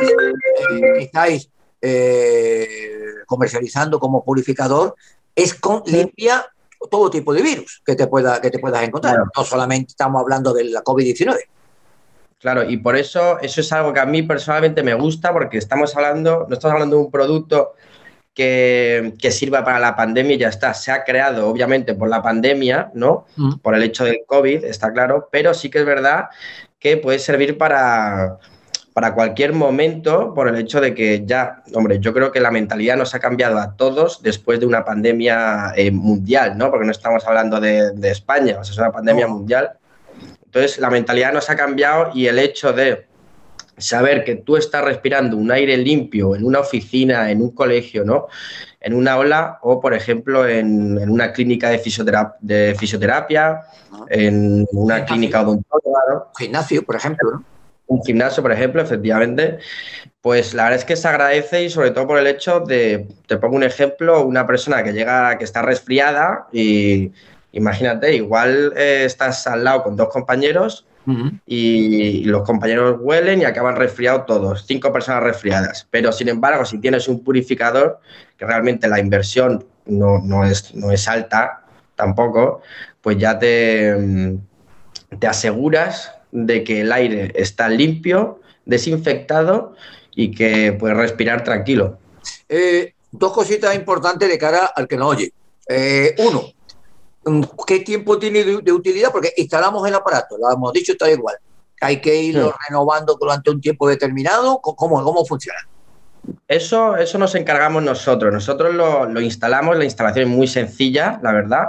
estáis 1.00 1.50
comercializando 3.26 4.00
como 4.00 4.24
purificador 4.24 4.96
es 5.36 5.54
con, 5.54 5.84
limpia 5.86 6.46
todo 6.90 7.10
tipo 7.10 7.34
de 7.34 7.42
virus 7.42 7.82
que 7.86 7.96
te, 7.96 8.08
pueda, 8.08 8.40
que 8.42 8.50
te 8.50 8.60
puedas 8.60 8.84
encontrar. 8.84 9.18
No 9.36 9.44
solamente 9.44 9.92
estamos 9.92 10.22
hablando 10.22 10.54
de 10.54 10.66
la 10.66 10.84
COVID-19. 10.84 11.38
Claro, 12.40 12.64
y 12.70 12.78
por 12.78 12.96
eso 12.96 13.40
eso 13.40 13.62
es 13.62 13.72
algo 13.72 13.92
que 13.92 14.00
a 14.00 14.06
mí 14.06 14.22
personalmente 14.22 14.84
me 14.84 14.94
gusta 14.94 15.34
porque 15.34 15.58
estamos 15.58 15.96
hablando, 15.96 16.46
no 16.48 16.54
estamos 16.54 16.74
hablando 16.74 16.98
de 16.98 17.04
un 17.04 17.12
producto 17.12 17.74
que, 18.36 19.14
sirva 19.32 19.64
para 19.64 19.80
la 19.80 19.96
pandemia 19.96 20.36
y 20.36 20.40
ya 20.40 20.50
está. 20.50 20.74
Se 20.74 20.92
ha 20.92 21.04
creado, 21.04 21.48
obviamente, 21.50 21.96
por 21.96 22.10
la 22.10 22.22
pandemia, 22.22 22.92
¿no? 22.94 23.26
Mm. 23.38 23.56
Por 23.56 23.76
el 23.76 23.84
hecho 23.84 24.04
del 24.04 24.20
COVID, 24.28 24.66
está 24.66 24.92
claro, 24.92 25.30
pero 25.32 25.54
sí 25.54 25.70
que 25.70 25.80
es 25.80 25.86
verdad 25.86 26.26
que 26.78 26.98
puede 26.98 27.18
servir 27.18 27.58
para, 27.58 28.38
para 28.96 29.14
cualquier 29.14 29.52
momento 29.52 30.34
por 30.34 30.48
el 30.48 30.56
hecho 30.56 30.80
de 30.80 30.94
que 30.94 31.24
ya, 31.26 31.64
hombre, 31.74 32.00
yo 32.00 32.14
creo 32.14 32.32
que 32.32 32.40
la 32.40 32.50
mentalidad 32.50 32.96
nos 32.96 33.14
ha 33.14 33.20
cambiado 33.20 33.58
a 33.60 33.76
todos 33.76 34.24
después 34.24 34.62
de 34.62 34.66
una 34.66 34.86
pandemia 34.86 35.74
eh, 35.76 35.92
mundial, 35.92 36.58
¿no? 36.58 36.72
Porque 36.72 36.86
no 36.86 36.94
estamos 36.94 37.28
hablando 37.28 37.60
de, 37.60 37.92
España, 38.04 38.58
o 38.58 38.64
sea, 38.64 38.72
es 38.72 38.78
una 38.78 38.94
pandemia 38.94 39.28
mundial. 39.28 39.72
Entonces, 40.46 40.80
la 40.80 40.90
mentalidad 40.90 41.34
nos 41.34 41.50
ha 41.50 41.58
cambiado 41.58 42.12
y 42.14 42.28
el 42.28 42.40
hecho 42.40 42.72
de 42.72 43.06
saber 43.78 44.24
que 44.24 44.36
tú 44.36 44.56
estás 44.56 44.86
respirando 44.86 45.36
un 45.36 45.52
aire 45.52 45.76
limpio 45.76 46.34
en 46.34 46.46
una 46.46 46.62
oficina, 46.62 47.30
en 47.30 47.42
un 47.42 47.52
colegio, 47.52 48.06
¿no? 48.06 48.28
En 48.80 48.94
una 48.94 49.18
ola 49.18 49.60
o, 49.62 49.82
por 49.82 49.94
ejemplo, 49.94 50.48
en, 50.48 51.10
una 51.10 51.34
clínica 51.34 51.70
de, 51.70 51.82
de 52.40 52.76
fisioterapia, 52.80 53.60
en 54.10 54.66
una 54.72 55.04
clínica 55.04 55.42
odontóloga, 55.42 56.00
¿no? 56.10 56.28
Gimnasio, 56.38 56.86
por 56.86 56.96
ejemplo, 56.96 57.32
¿no? 57.32 57.55
Un 57.88 58.04
gimnasio, 58.04 58.42
por 58.42 58.52
ejemplo, 58.52 58.82
efectivamente, 58.82 59.60
pues 60.22 60.54
la 60.54 60.64
verdad 60.64 60.80
es 60.80 60.86
que 60.86 60.96
se 60.96 61.08
agradece 61.08 61.64
y 61.64 61.70
sobre 61.70 61.92
todo 61.92 62.08
por 62.08 62.18
el 62.18 62.28
hecho 62.28 62.60
de, 62.62 63.08
te 63.28 63.38
pongo 63.38 63.56
un 63.56 63.64
ejemplo, 63.64 64.26
una 64.26 64.48
persona 64.48 64.84
que 64.84 64.94
llega, 64.94 65.38
que 65.38 65.44
está 65.44 65.62
resfriada 65.62 66.48
y 66.52 67.12
imagínate, 67.52 68.16
igual 68.16 68.74
eh, 68.76 69.04
estás 69.06 69.46
al 69.48 69.64
lado 69.64 69.84
con 69.84 69.96
dos 69.96 70.10
compañeros 70.10 70.86
y 71.46 72.24
los 72.24 72.42
compañeros 72.42 72.98
huelen 73.00 73.40
y 73.40 73.46
acaban 73.46 73.76
resfriados 73.76 74.26
todos, 74.26 74.66
cinco 74.66 74.92
personas 74.92 75.22
resfriadas. 75.22 75.88
Pero 75.92 76.12
sin 76.12 76.30
embargo, 76.30 76.66
si 76.66 76.80
tienes 76.80 77.08
un 77.08 77.24
purificador, 77.24 78.00
que 78.36 78.46
realmente 78.46 78.88
la 78.88 79.00
inversión 79.00 79.64
no, 79.86 80.20
no, 80.24 80.44
es, 80.44 80.74
no 80.74 80.92
es 80.92 81.08
alta 81.08 81.62
tampoco, 81.94 82.64
pues 83.02 83.20
ya 83.20 83.38
te, 83.38 84.40
te 85.20 85.28
aseguras 85.28 86.15
de 86.36 86.64
que 86.66 86.82
el 86.82 86.92
aire 86.92 87.32
está 87.34 87.70
limpio, 87.70 88.42
desinfectado 88.66 89.74
y 90.14 90.32
que 90.32 90.74
puedes 90.74 90.98
respirar 90.98 91.44
tranquilo. 91.44 91.98
Eh, 92.50 92.94
dos 93.10 93.32
cositas 93.32 93.74
importantes 93.74 94.28
de 94.28 94.38
cara 94.38 94.66
al 94.76 94.88
que 94.88 94.98
nos 94.98 95.16
oye. 95.16 95.32
Eh, 95.68 96.14
uno, 96.20 96.44
mm, 97.24 97.42
¿qué 97.66 97.80
tiempo 97.80 98.20
tiene 98.20 98.44
de, 98.44 98.72
utilidad? 98.72 99.12
Porque 99.12 99.32
instalamos 99.38 99.88
el 99.88 99.96
aparato, 99.96 100.38
lo 100.38 100.52
hemos 100.52 100.74
dicho, 100.74 100.92
está 100.92 101.10
igual. 101.10 101.38
Hay 101.80 102.02
que 102.02 102.16
irlo 102.16 102.54
renovando 102.68 103.18
durante 103.20 103.50
un 103.50 103.62
tiempo 103.62 103.88
determinado. 103.88 104.60
¿Cómo, 104.60 105.02
cómo 105.04 105.26
funciona? 105.26 105.60
Eso, 106.48 106.98
eso 106.98 107.18
nos 107.18 107.34
encargamos 107.36 107.82
nosotros. 107.82 108.34
Nosotros 108.34 108.74
lo, 108.74 109.06
lo, 109.06 109.22
instalamos, 109.22 109.78
la 109.78 109.86
instalación 109.86 110.30
es 110.30 110.36
muy 110.36 110.48
sencilla, 110.48 111.20
la 111.24 111.32
verdad 111.32 111.68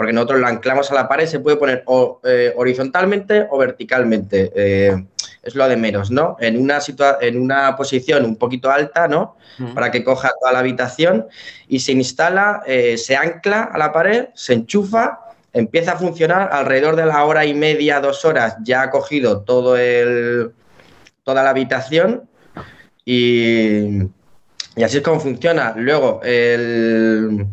porque 0.00 0.14
nosotros 0.14 0.40
la 0.40 0.48
anclamos 0.48 0.90
a 0.90 0.94
la 0.94 1.06
pared, 1.06 1.26
se 1.26 1.40
puede 1.40 1.58
poner 1.58 1.84
eh, 2.24 2.54
horizontalmente 2.56 3.46
o 3.50 3.58
verticalmente. 3.58 4.50
Eh, 4.54 5.04
es 5.42 5.54
lo 5.54 5.68
de 5.68 5.76
menos, 5.76 6.10
¿no? 6.10 6.38
En 6.40 6.58
una, 6.58 6.78
en 7.20 7.38
una 7.38 7.76
posición 7.76 8.24
un 8.24 8.36
poquito 8.36 8.70
alta, 8.70 9.08
¿no? 9.08 9.36
Para 9.74 9.90
que 9.90 10.02
coja 10.02 10.32
toda 10.40 10.54
la 10.54 10.60
habitación 10.60 11.26
y 11.68 11.80
se 11.80 11.92
instala, 11.92 12.62
eh, 12.66 12.96
se 12.96 13.14
ancla 13.14 13.64
a 13.64 13.76
la 13.76 13.92
pared, 13.92 14.28
se 14.32 14.54
enchufa, 14.54 15.20
empieza 15.52 15.92
a 15.92 15.96
funcionar 15.98 16.48
alrededor 16.50 16.96
de 16.96 17.04
la 17.04 17.22
hora 17.22 17.44
y 17.44 17.52
media, 17.52 18.00
dos 18.00 18.24
horas, 18.24 18.56
ya 18.62 18.80
ha 18.80 18.90
cogido 18.90 19.42
todo 19.42 19.76
el, 19.76 20.52
toda 21.24 21.42
la 21.42 21.50
habitación 21.50 22.22
y, 23.04 24.04
y 24.76 24.82
así 24.82 24.96
es 24.96 25.02
como 25.02 25.20
funciona. 25.20 25.74
Luego, 25.76 26.22
el 26.24 27.46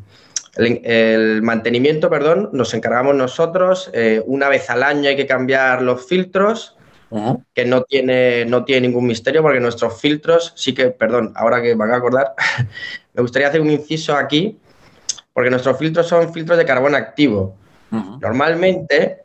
el, 0.57 1.41
mantenimiento, 1.41 2.09
perdón, 2.09 2.49
nos 2.53 2.73
encargamos 2.73 3.15
nosotros. 3.15 3.89
Eh, 3.93 4.21
una 4.25 4.49
vez 4.49 4.69
al 4.69 4.83
año 4.83 5.09
hay 5.09 5.15
que 5.15 5.27
cambiar 5.27 5.81
los 5.81 6.05
filtros, 6.05 6.75
que 7.53 7.65
no 7.65 7.83
tiene, 7.83 8.43
no 8.45 8.65
tiene 8.65 8.87
ningún 8.87 9.07
misterio, 9.07 9.41
porque 9.41 9.61
nuestros 9.61 9.99
filtros, 10.01 10.51
sí 10.55 10.73
que, 10.73 10.89
perdón, 10.89 11.31
ahora 11.35 11.61
que 11.61 11.73
van 11.73 11.91
a 11.91 11.97
acordar, 11.97 12.33
me 13.13 13.21
gustaría 13.21 13.47
hacer 13.47 13.61
un 13.61 13.71
inciso 13.71 14.15
aquí, 14.15 14.57
porque 15.31 15.49
nuestros 15.49 15.77
filtros 15.77 16.07
son 16.07 16.33
filtros 16.33 16.57
de 16.57 16.65
carbón 16.65 16.95
activo. 16.95 17.55
Normalmente, 18.19 19.19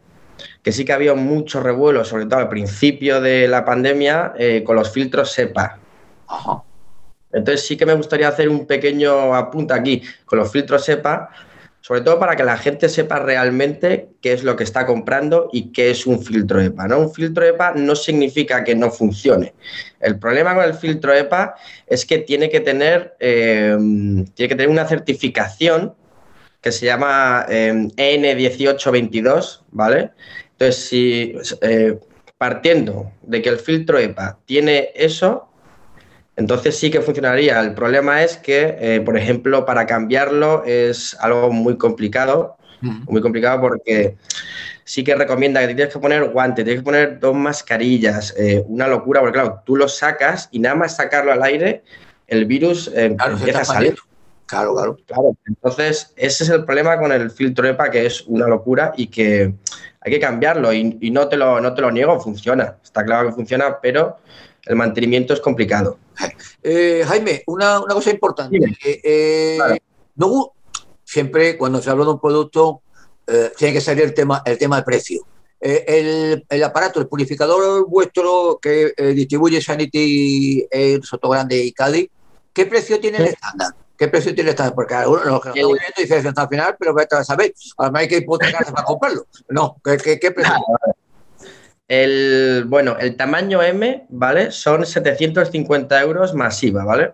que 0.63 0.71
sí 0.71 0.85
que 0.85 0.93
había 0.93 1.15
mucho 1.15 1.61
revuelo, 1.61 2.05
sobre 2.05 2.27
todo 2.27 2.39
al 2.39 2.49
principio 2.49 3.21
de 3.21 3.49
la 3.49 3.65
pandemia, 3.65 4.33
eh, 4.39 4.63
con 4.65 4.77
los 4.77 4.93
filtros 4.93 5.33
SEPA. 5.33 5.79
Entonces 7.33 7.67
sí 7.67 7.77
que 7.77 7.87
me 7.87 7.95
gustaría 7.95 8.29
hacer 8.29 8.49
un 8.49 8.67
pequeño 8.67 9.35
apunte 9.35 9.75
aquí 9.75 10.03
con 10.25 10.39
los 10.39 10.51
filtros 10.51 10.85
SEPA, 10.85 11.31
sobre 11.83 12.03
todo 12.03 12.19
para 12.19 12.37
que 12.37 12.45
la 12.45 12.57
gente 12.57 12.89
sepa 12.89 13.19
realmente 13.19 14.11
qué 14.21 14.33
es 14.33 14.45
lo 14.45 14.55
que 14.55 14.63
está 14.63 14.87
comprando 14.87 15.49
y 15.53 15.73
qué 15.73 15.91
es 15.91 16.07
un 16.07 16.23
filtro 16.23 16.61
EPA. 16.61 16.87
¿no? 16.87 17.01
Un 17.01 17.13
filtro 17.13 17.45
EPA 17.45 17.73
no 17.75 17.97
significa 17.97 18.63
que 18.63 18.77
no 18.77 18.91
funcione. 18.91 19.53
El 20.01 20.19
problema 20.19 20.55
con 20.55 20.65
el 20.65 20.75
filtro 20.75 21.13
EPA 21.13 21.57
es 21.87 22.07
que 22.07 22.19
tiene 22.19 22.49
que 22.51 22.61
tener, 22.61 23.17
eh, 23.19 23.77
tiene 24.35 24.49
que 24.49 24.55
tener 24.55 24.69
una 24.69 24.87
certificación 24.87 25.95
que 26.61 26.71
se 26.71 26.87
llama 26.87 27.47
eh, 27.49 27.73
EN1822, 27.97 29.63
¿vale? 29.73 30.13
Entonces, 30.53 30.85
si 30.85 31.35
eh, 31.63 31.99
partiendo 32.39 33.11
de 33.23 33.43
que 33.43 33.49
el 33.49 33.59
filtro 33.59 33.99
EPA 33.99 34.39
tiene 34.47 34.91
eso, 34.95 35.52
entonces 36.43 36.77
sí 36.77 36.91
que 36.91 37.01
funcionaría. 37.01 37.61
El 37.61 37.73
problema 37.73 38.23
es 38.23 38.37
que, 38.37 38.77
eh, 38.81 39.01
por 39.01 39.17
ejemplo, 39.17 39.65
para 39.65 39.87
cambiarlo 39.87 40.65
es 40.65 41.17
algo 41.21 41.51
muy 41.51 41.79
complicado, 41.79 42.57
muy 42.81 43.21
complicado 43.23 43.61
porque 43.61 44.17
sí 44.83 45.05
que 45.05 45.15
recomienda 45.15 45.61
que 45.61 45.69
tienes 45.69 45.95
que 45.95 46.01
poner 46.01 46.31
guantes, 46.31 46.65
tienes 46.65 46.83
que 46.83 46.85
poner 46.85 47.21
dos 47.21 47.37
mascarillas, 47.37 48.35
eh, 48.37 48.65
una 48.67 48.89
locura, 48.89 49.21
porque 49.21 49.35
claro, 49.35 49.63
tú 49.65 49.77
lo 49.77 49.87
sacas 49.87 50.49
y 50.51 50.59
nada 50.59 50.75
más 50.75 50.97
sacarlo 50.97 51.33
al 51.33 51.45
aire, 51.45 51.85
el 52.27 52.45
virus 52.45 52.89
eh, 52.89 53.17
empieza 53.17 53.61
a 53.61 53.65
salir. 53.65 53.95
Claro, 54.47 54.75
claro. 54.75 54.99
Claro, 55.07 55.37
entonces 55.47 56.13
ese 56.17 56.43
es 56.43 56.51
el 56.51 56.65
problema 56.65 56.99
con 56.99 57.13
el 57.13 57.31
filtro 57.31 57.69
EPA, 57.69 57.89
que 57.89 58.05
es 58.05 58.23
una 58.23 58.49
locura 58.49 58.93
y 58.97 59.07
que 59.07 59.55
hay 60.01 60.13
que 60.13 60.19
cambiarlo 60.19 60.73
y, 60.73 60.99
y 61.01 61.11
no, 61.13 61.29
te 61.29 61.37
lo, 61.37 61.61
no 61.61 61.73
te 61.73 61.83
lo 61.83 61.93
niego, 61.93 62.19
funciona, 62.19 62.79
está 62.83 63.05
claro 63.05 63.29
que 63.29 63.35
funciona, 63.35 63.79
pero 63.81 64.19
el 64.67 64.77
mantenimiento 64.77 65.35
es 65.35 65.41
complicado. 65.41 65.99
Eh, 66.65 67.03
Jaime, 67.05 67.43
una, 67.49 67.81
cosa 67.89 68.11
importante. 68.11 68.57
Eh, 68.85 69.01
eh, 69.03 69.59
no, 70.15 70.53
siempre 71.03 71.59
cuando 71.59 71.83
se 71.83 71.91
habla 71.91 72.05
de 72.05 72.11
un 72.13 72.21
producto 72.21 72.83
tiene 73.59 73.75
que 73.75 73.81
salir 73.81 74.05
el 74.05 74.15
tema, 74.15 74.43
el 74.45 74.59
tema 74.59 74.77
del 74.77 74.85
precio. 74.85 75.27
El, 75.59 76.63
aparato, 76.65 77.01
el 77.01 77.09
purificador 77.09 77.89
vuestro 77.89 78.61
que 78.63 78.93
distribuye 79.13 79.61
Sanity 79.61 80.69
en 80.71 81.03
Sotogrande 81.03 81.65
y 81.65 81.73
Cádiz, 81.73 82.11
¿qué 82.53 82.67
precio 82.67 83.01
tiene 83.01 83.19
el 83.19 83.27
estándar? 83.27 83.75
¿Qué 83.99 84.07
precio 84.07 84.33
tiene 84.33 84.51
el 84.51 84.55
estándar? 84.55 84.77
Porque 84.77 84.95
algunos 84.95 85.25
que 85.25 85.49
estamos 85.49 85.79
viendo 85.81 86.15
dicen 86.17 86.33
al 86.37 86.49
final, 86.49 86.77
pero 86.79 86.95
vete 86.95 87.17
a 87.17 87.25
saber. 87.25 87.53
Además 87.79 88.03
hay 88.03 88.09
que 88.09 88.19
hipotecarse 88.19 88.71
para 88.71 88.87
comprarlo. 88.87 89.27
No, 89.49 89.79
¿qué, 89.83 90.19
qué, 90.21 90.31
precio? 90.31 90.55
El, 91.95 92.65
bueno, 92.69 92.97
el 92.99 93.17
tamaño 93.17 93.63
M, 93.63 94.07
¿vale? 94.09 94.51
Son 94.51 94.87
750 94.87 96.01
euros 96.01 96.33
masiva, 96.33 96.87
¿vale? 96.87 97.13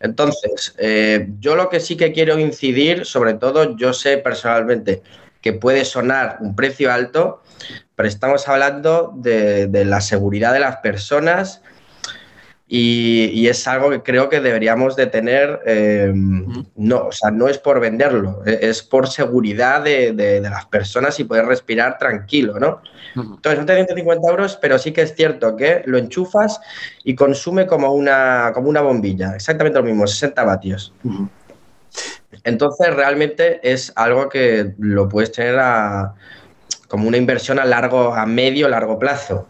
Entonces, 0.00 0.74
eh, 0.76 1.28
yo 1.40 1.56
lo 1.56 1.70
que 1.70 1.80
sí 1.80 1.96
que 1.96 2.12
quiero 2.12 2.38
incidir, 2.38 3.06
sobre 3.06 3.32
todo, 3.32 3.74
yo 3.78 3.94
sé 3.94 4.18
personalmente 4.18 5.02
que 5.40 5.54
puede 5.54 5.86
sonar 5.86 6.36
un 6.40 6.54
precio 6.54 6.92
alto, 6.92 7.42
pero 7.96 8.06
estamos 8.06 8.46
hablando 8.48 9.14
de, 9.16 9.66
de 9.68 9.86
la 9.86 10.02
seguridad 10.02 10.52
de 10.52 10.60
las 10.60 10.76
personas 10.78 11.62
y, 12.74 13.48
es 13.48 13.68
algo 13.68 13.90
que 13.90 14.02
creo 14.02 14.30
que 14.30 14.40
deberíamos 14.40 14.96
de 14.96 15.06
tener, 15.06 15.60
eh, 15.66 16.10
no, 16.14 17.08
o 17.08 17.12
sea, 17.12 17.30
no 17.30 17.46
es 17.48 17.58
por 17.58 17.80
venderlo, 17.80 18.40
e, 18.46 18.60
es 18.62 18.82
por 18.82 19.08
seguridad 19.08 19.82
de, 19.82 20.40
las 20.40 20.64
personas 20.64 21.20
y 21.20 21.24
poder 21.24 21.44
respirar 21.44 21.98
tranquilo, 21.98 22.58
¿no? 22.58 22.80
Entonces, 23.14 23.56
son 23.56 23.66
350 23.66 24.26
euros, 24.26 24.56
pero 24.56 24.78
sí 24.78 24.92
que 24.92 25.02
es 25.02 25.14
cierto 25.14 25.54
que 25.54 25.82
lo 25.84 25.98
enchufas 25.98 26.62
y 27.04 27.14
consume 27.14 27.66
como 27.66 27.92
una, 27.92 28.52
como 28.54 28.70
una 28.70 28.80
bombilla, 28.80 29.34
exactamente 29.34 29.78
lo 29.78 29.84
mismo, 29.84 30.06
60 30.06 30.42
vatios. 30.42 30.94
Entonces, 32.42 32.94
realmente 32.94 33.60
es 33.70 33.92
algo 33.96 34.30
que 34.30 34.72
lo 34.78 35.10
puedes 35.10 35.30
tener 35.30 35.60
como 36.88 37.06
una 37.06 37.18
inversión 37.18 37.58
a 37.58 37.66
largo, 37.66 38.14
a 38.14 38.24
medio, 38.24 38.66
largo 38.66 38.98
plazo. 38.98 39.46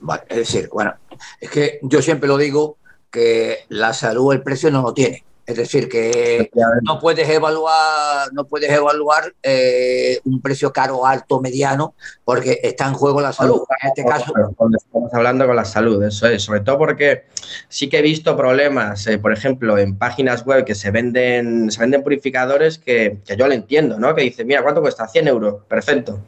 Vale, 0.00 0.22
es 0.28 0.36
decir, 0.36 0.68
bueno, 0.72 0.94
es 1.40 1.50
que 1.50 1.78
yo 1.82 2.02
siempre 2.02 2.28
lo 2.28 2.36
digo 2.36 2.78
que 3.10 3.60
la 3.68 3.92
salud 3.92 4.32
el 4.32 4.42
precio 4.42 4.70
no 4.70 4.82
lo 4.82 4.94
tiene. 4.94 5.24
Es 5.46 5.56
decir, 5.56 5.88
que 5.88 6.50
no 6.82 6.98
puedes 6.98 7.28
evaluar, 7.28 8.32
no 8.32 8.46
puedes 8.46 8.68
evaluar 8.68 9.32
eh, 9.44 10.18
un 10.24 10.42
precio 10.42 10.72
caro, 10.72 11.06
alto, 11.06 11.40
mediano, 11.40 11.94
porque 12.24 12.58
está 12.64 12.88
en 12.88 12.94
juego 12.94 13.20
la 13.20 13.32
salud. 13.32 13.62
En 13.80 13.88
este 13.90 14.04
caso. 14.04 14.32
estamos 14.76 15.14
hablando 15.14 15.46
con 15.46 15.54
la 15.54 15.64
salud, 15.64 16.02
eso 16.02 16.26
es. 16.26 16.42
Sobre 16.42 16.60
todo 16.60 16.78
porque 16.78 17.26
sí 17.68 17.88
que 17.88 18.00
he 18.00 18.02
visto 18.02 18.36
problemas, 18.36 19.06
eh, 19.06 19.18
por 19.18 19.32
ejemplo, 19.32 19.78
en 19.78 19.96
páginas 19.96 20.44
web 20.44 20.64
que 20.64 20.74
se 20.74 20.90
venden, 20.90 21.70
se 21.70 21.78
venden 21.78 22.02
purificadores 22.02 22.78
que, 22.78 23.18
que 23.24 23.36
yo 23.36 23.46
lo 23.46 23.54
entiendo, 23.54 24.00
¿no? 24.00 24.16
Que 24.16 24.22
dice, 24.22 24.44
mira, 24.44 24.64
¿cuánto 24.64 24.80
cuesta? 24.80 25.06
100 25.06 25.28
euros. 25.28 25.62
Perfecto. 25.68 26.22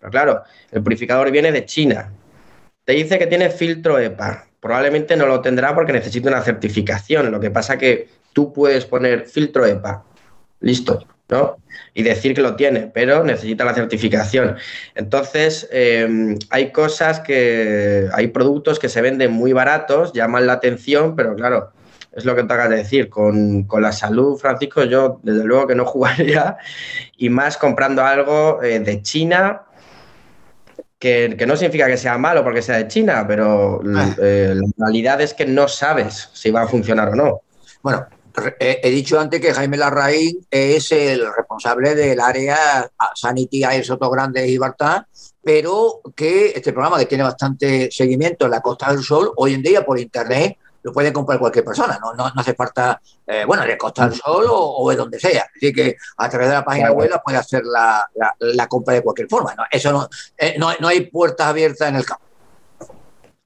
Pero 0.00 0.10
claro, 0.10 0.42
el 0.72 0.82
purificador 0.82 1.30
viene 1.30 1.52
de 1.52 1.64
China 1.64 2.10
te 2.86 2.92
dice 2.92 3.18
que 3.18 3.26
tiene 3.26 3.50
filtro 3.50 3.98
EPA. 3.98 4.46
probablemente 4.60 5.16
no 5.16 5.26
lo 5.26 5.40
tendrá 5.40 5.74
porque 5.74 5.92
necesita 5.92 6.28
una 6.28 6.42
certificación. 6.42 7.30
Lo 7.30 7.40
que 7.40 7.50
pasa 7.50 7.76
que 7.76 8.08
tú 8.32 8.52
puedes 8.52 8.86
poner 8.86 9.26
filtro 9.26 9.66
EPA, 9.66 10.04
listo, 10.60 11.04
¿no? 11.28 11.56
Y 11.94 12.02
decir 12.04 12.34
que 12.34 12.42
lo 12.42 12.56
tiene, 12.56 12.90
pero 12.92 13.24
necesita 13.24 13.64
la 13.64 13.74
certificación. 13.74 14.56
Entonces, 14.94 15.68
em, 15.72 16.38
hay 16.50 16.70
cosas 16.70 17.20
que, 17.20 18.08
hay 18.12 18.28
productos 18.28 18.78
que 18.78 18.88
se 18.88 19.02
venden 19.02 19.32
muy 19.32 19.52
baratos, 19.52 20.12
llaman 20.12 20.46
la 20.46 20.54
atención, 20.54 21.16
pero 21.16 21.34
claro, 21.34 21.72
es 22.12 22.24
lo 22.24 22.34
que 22.36 22.44
te 22.44 22.52
acabas 22.52 22.70
de 22.70 22.76
decir. 22.76 23.08
Con, 23.08 23.66
la 23.80 23.92
salud, 23.92 24.38
Francisco, 24.38 24.84
yo 24.84 25.20
desde 25.24 25.44
luego 25.44 25.66
que 25.66 25.74
no 25.74 25.84
jugaría 25.92 26.56
y 27.16 27.30
más 27.30 27.56
comprando 27.56 28.04
algo 28.04 28.62
eh, 28.62 28.78
de 28.78 29.02
China 29.02 29.62
que, 30.98 31.44
no 31.46 31.56
significa 31.56 31.86
que 31.86 31.96
sea 31.96 32.18
malo 32.18 32.42
porque 32.42 32.62
sea 32.62 32.78
de 32.78 32.88
China, 32.88 33.24
pero 33.26 33.80
ah. 33.94 34.14
eh, 34.20 34.54
la 34.54 34.86
realidad 34.86 35.20
es 35.20 35.34
que 35.34 35.46
no 35.46 35.68
sabes 35.68 36.30
si 36.32 36.50
va 36.50 36.62
a 36.62 36.68
funcionar 36.68 37.10
o 37.10 37.14
no. 37.14 37.40
Bueno, 37.82 38.06
he 38.58 38.90
dicho 38.90 39.18
antes 39.18 39.40
que 39.40 39.54
Jaime 39.54 39.76
Larraín 39.76 40.46
es 40.50 40.92
el 40.92 41.24
responsable 41.34 41.94
del 41.94 42.20
área 42.20 42.90
Sanity 43.14 43.64
Air 43.64 43.84
Soto 43.84 44.10
Grande 44.10 44.46
y 44.46 44.50
Libertad, 44.50 45.04
pero 45.42 46.00
que 46.14 46.52
este 46.54 46.72
programa 46.72 46.98
que 46.98 47.06
tiene 47.06 47.24
bastante 47.24 47.88
seguimiento 47.90 48.46
en 48.46 48.50
la 48.50 48.60
Costa 48.60 48.92
del 48.92 49.02
Sol, 49.02 49.32
hoy 49.36 49.54
en 49.54 49.62
día 49.62 49.84
por 49.84 49.98
internet 49.98 50.58
lo 50.86 50.92
puede 50.92 51.12
comprar 51.12 51.40
cualquier 51.40 51.64
persona, 51.64 51.98
no, 52.00 52.14
no, 52.14 52.30
hace 52.36 52.54
falta, 52.54 53.02
eh, 53.26 53.44
bueno, 53.44 53.64
de 53.64 53.76
Costa 53.76 54.08
del 54.08 54.16
Sol 54.16 54.46
o, 54.48 54.88
de 54.88 54.94
donde 54.94 55.18
sea. 55.18 55.48
Así 55.56 55.72
que 55.72 55.96
a 56.16 56.28
través 56.28 56.46
de 56.46 56.54
la 56.54 56.64
página 56.64 56.92
web 56.92 57.10
puede 57.24 57.38
hacer 57.38 57.64
la, 57.64 58.08
la, 58.38 58.68
compra 58.68 58.94
de 58.94 59.02
cualquier 59.02 59.26
forma. 59.28 59.52
¿no? 59.56 59.64
Eso 59.68 60.08
eh, 60.38 60.54
no, 60.56 60.70
no, 60.78 60.86
hay 60.86 61.00
puertas 61.06 61.48
abiertas 61.48 61.88
en 61.88 61.96
el 61.96 62.06
campo. 62.06 62.22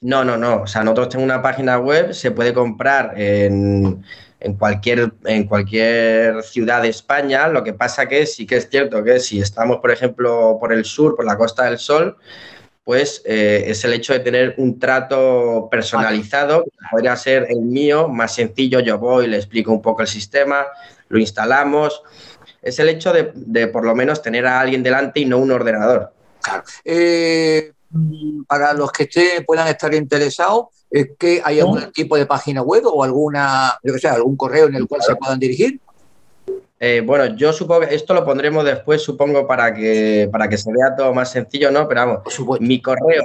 No, 0.02 0.22
no, 0.22 0.36
no. 0.36 0.64
O 0.64 0.66
sea, 0.66 0.84
nosotros 0.84 1.08
tenemos 1.08 1.32
una 1.32 1.40
página 1.40 1.78
web, 1.78 2.12
se 2.12 2.30
puede 2.30 2.52
comprar 2.52 3.18
en, 3.18 4.04
en, 4.40 4.54
cualquier, 4.58 5.10
en 5.24 5.44
cualquier 5.44 6.42
ciudad 6.42 6.82
de 6.82 6.90
España. 6.90 7.48
Lo 7.48 7.64
que 7.64 7.72
pasa 7.72 8.06
que 8.06 8.26
sí 8.26 8.46
que 8.46 8.58
es 8.58 8.68
cierto 8.68 9.02
que 9.02 9.18
si 9.18 9.40
estamos, 9.40 9.78
por 9.78 9.92
ejemplo, 9.92 10.58
por 10.60 10.74
el 10.74 10.84
sur, 10.84 11.16
por 11.16 11.24
la 11.24 11.38
Costa 11.38 11.64
del 11.64 11.78
Sol, 11.78 12.18
pues 12.90 13.22
eh, 13.24 13.66
es 13.68 13.84
el 13.84 13.92
hecho 13.92 14.14
de 14.14 14.18
tener 14.18 14.56
un 14.58 14.80
trato 14.80 15.68
personalizado, 15.70 16.64
que 16.64 16.70
podría 16.90 17.14
ser 17.14 17.46
el 17.48 17.60
mío, 17.60 18.08
más 18.08 18.34
sencillo, 18.34 18.80
yo 18.80 18.98
voy, 18.98 19.28
le 19.28 19.36
explico 19.36 19.70
un 19.70 19.80
poco 19.80 20.02
el 20.02 20.08
sistema, 20.08 20.66
lo 21.08 21.20
instalamos. 21.20 22.02
Es 22.60 22.80
el 22.80 22.88
hecho 22.88 23.12
de, 23.12 23.68
por 23.68 23.84
lo 23.84 23.94
menos 23.94 24.22
tener 24.22 24.44
a 24.44 24.58
alguien 24.58 24.82
delante 24.82 25.20
y 25.20 25.24
no 25.24 25.38
un 25.38 25.52
ordenador. 25.52 26.12
Claro. 26.42 26.64
Eh, 26.84 27.70
para 28.48 28.72
los 28.72 28.90
que 28.90 29.08
puedan 29.46 29.68
estar 29.68 29.94
interesados, 29.94 30.64
¿que 31.16 31.40
¿hay 31.44 31.60
algún 31.60 31.92
tipo 31.92 32.16
de 32.16 32.26
página 32.26 32.62
web 32.62 32.82
o 32.86 33.04
alguna, 33.04 33.78
yo 33.84 33.92
que 33.94 34.00
sé, 34.00 34.08
algún 34.08 34.36
correo 34.36 34.66
en 34.66 34.74
el 34.74 34.88
cual 34.88 35.00
se 35.02 35.14
puedan 35.14 35.38
dirigir? 35.38 35.78
Eh, 36.82 37.02
bueno, 37.04 37.36
yo 37.36 37.52
supongo 37.52 37.86
que 37.86 37.94
esto 37.94 38.14
lo 38.14 38.24
pondremos 38.24 38.64
después, 38.64 39.02
supongo, 39.02 39.46
para 39.46 39.74
que, 39.74 40.30
para 40.32 40.48
que 40.48 40.56
se 40.56 40.72
vea 40.72 40.96
todo 40.96 41.12
más 41.12 41.30
sencillo, 41.30 41.70
¿no? 41.70 41.86
Pero 41.86 42.06
vamos, 42.06 42.22
mi 42.58 42.80
correo, 42.80 43.22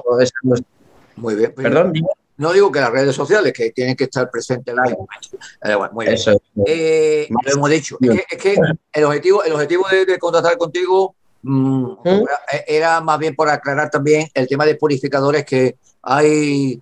muy 1.16 1.36
bien. 1.36 1.54
Perdón, 1.56 1.94
No 2.38 2.54
digo 2.54 2.72
que 2.72 2.80
las 2.80 2.92
redes 2.92 3.16
sociales 3.16 3.54
que 3.54 3.72
tienen 3.72 3.96
que 3.96 4.06
estar 4.06 4.30
presentes 4.30 4.74
en 4.74 4.78
la 4.78 4.90
eh, 4.90 5.78
muy 5.92 6.06
bien. 6.08 6.18
Eh, 6.66 7.28
lo 7.46 7.54
hemos 7.54 7.70
dicho. 7.70 7.98
Es 8.02 8.38
que, 8.38 8.56
el 8.94 9.04
objetivo, 9.04 9.44
el 9.44 9.54
objetivo 9.54 9.86
de, 9.90 10.18
contactar 10.18 10.58
contigo 10.58 11.16
mm, 11.44 11.92
¿Mm? 12.04 12.26
era 12.68 13.02
más 13.02 13.20
bien 13.20 13.36
por 13.36 13.50
aclarar 13.50 13.90
también 13.90 14.28
el 14.34 14.48
tema 14.48 14.66
de 14.66 14.76
purificadores 14.76 15.46
que 15.46 15.78
hay 16.02 16.82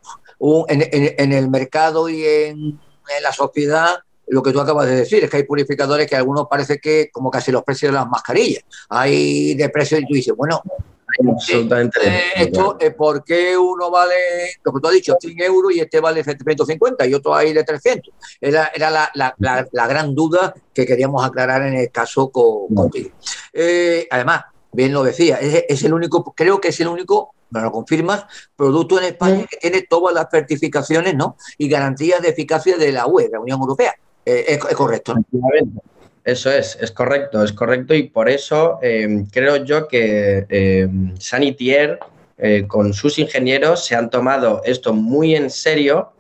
en, 0.70 1.34
el 1.34 1.50
mercado 1.50 2.10
y 2.10 2.24
en, 2.24 2.80
la 3.22 3.34
sociedad 3.34 3.96
lo 4.28 4.44
que 4.44 4.52
tú 4.52 4.60
acabas 4.60 4.86
de 4.86 4.98
decir 4.98 5.24
es 5.24 5.30
que 5.30 5.38
hay 5.38 5.44
purificadores 5.44 6.06
que 6.06 6.16
algunos 6.16 6.48
parece 6.48 6.78
que 6.80 7.10
como 7.12 7.32
casi 7.32 7.52
los 7.52 7.64
precios 7.64 7.92
de 7.92 7.98
las 7.98 8.08
mascarillas. 8.08 8.64
Hay 8.88 9.56
de 9.56 9.70
precios 9.70 10.02
y 10.02 10.06
tú 10.06 10.14
dices, 10.14 10.36
bueno, 10.36 10.62
Absolutamente. 11.32 12.00
Eh, 12.04 12.22
esto, 12.38 12.78
es 12.80 12.94
¿Por 12.94 13.24
qué 13.24 13.58
uno 13.58 13.90
vale, 13.90 14.16
lo 14.64 14.74
que 14.74 14.80
tú 14.82 14.88
has 14.88 14.94
dicho, 14.94 15.16
100 15.20 15.42
euros 15.42 15.74
y 15.74 15.80
este 15.80 16.00
vale 16.00 16.24
750 16.24 17.06
y 17.08 17.14
otro 17.14 17.36
ahí 17.36 17.54
de 17.54 17.64
300? 17.64 18.14
Era, 18.40 18.72
era 18.74 18.90
la, 18.90 19.10
la, 19.14 19.36
la, 19.72 19.88
gran 19.88 20.14
duda 20.16 20.54
que 20.74 20.86
queríamos 20.86 21.26
aclarar 21.26 21.64
en 21.64 21.76
el 21.76 21.92
caso 21.92 22.30
con, 22.30 22.74
contigo. 22.74 23.10
Eh, 23.54 24.08
además, 24.10 24.44
bien 24.72 24.94
lo 24.94 25.04
decía, 25.04 25.38
es, 25.38 25.84
el 25.84 25.94
único, 25.94 26.34
creo 26.36 26.62
que 26.62 26.70
es 26.70 26.80
el 26.80 26.88
único, 26.88 27.34
me 27.50 27.62
lo 27.62 27.72
confirmas, 27.72 28.26
producto 28.56 29.00
en 29.00 29.06
España 29.06 29.46
que 29.50 29.58
tiene 29.58 29.82
todas 29.84 30.14
las 30.14 30.28
certificaciones 30.30 31.16
¿no? 31.16 31.38
y 31.58 31.68
garantías 31.68 32.22
de 32.22 32.30
eficacia 32.30 32.78
de 32.78 32.92
la 32.92 33.08
UE, 33.08 33.30
la 33.32 33.40
Unión 33.40 33.60
Europea. 33.60 33.94
Eh, 34.26 34.46
es, 34.48 34.60
es, 34.70 34.76
correcto. 34.76 35.16
Eso 36.30 36.52
es, 36.52 36.78
es 36.80 36.92
correcto, 36.92 37.44
es 37.44 37.52
correcto 37.52 37.96
y 37.96 38.04
por 38.04 38.30
eso 38.30 38.78
em, 38.84 39.26
creo 39.26 39.58
yo 39.66 39.88
que 39.88 40.46
em, 40.50 41.18
Sanitier 41.18 42.00
eh, 42.38 42.66
con 42.68 42.94
sus 42.94 43.18
ingenieros 43.18 43.84
se 43.84 43.96
han 43.96 44.12
tomado 44.12 44.62
esto 44.64 44.94
muy 44.94 45.36
en 45.36 45.50
serio 45.50 46.14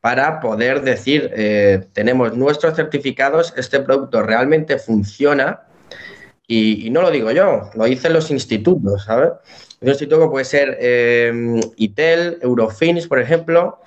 para 0.00 0.40
poder 0.40 0.82
decir, 0.82 1.32
eh, 1.34 1.84
tenemos 1.92 2.36
nuestros 2.36 2.76
certificados, 2.76 3.52
este 3.56 3.80
producto 3.80 4.22
realmente 4.22 4.78
funciona 4.78 5.62
y, 6.46 6.88
no 6.90 7.02
lo 7.02 7.10
digo 7.10 7.32
yo, 7.32 7.70
lo 7.74 7.84
dicen 7.84 8.12
los 8.12 8.30
institutos, 8.30 9.04
¿sabes? 9.04 9.30
Un 9.80 9.88
instituto 9.88 10.30
puede 10.30 10.44
ser 10.44 10.76
em, 10.80 11.60
ITEL, 11.76 12.38
Eurofins, 12.42 13.06
por 13.06 13.18
ejemplo, 13.18 13.78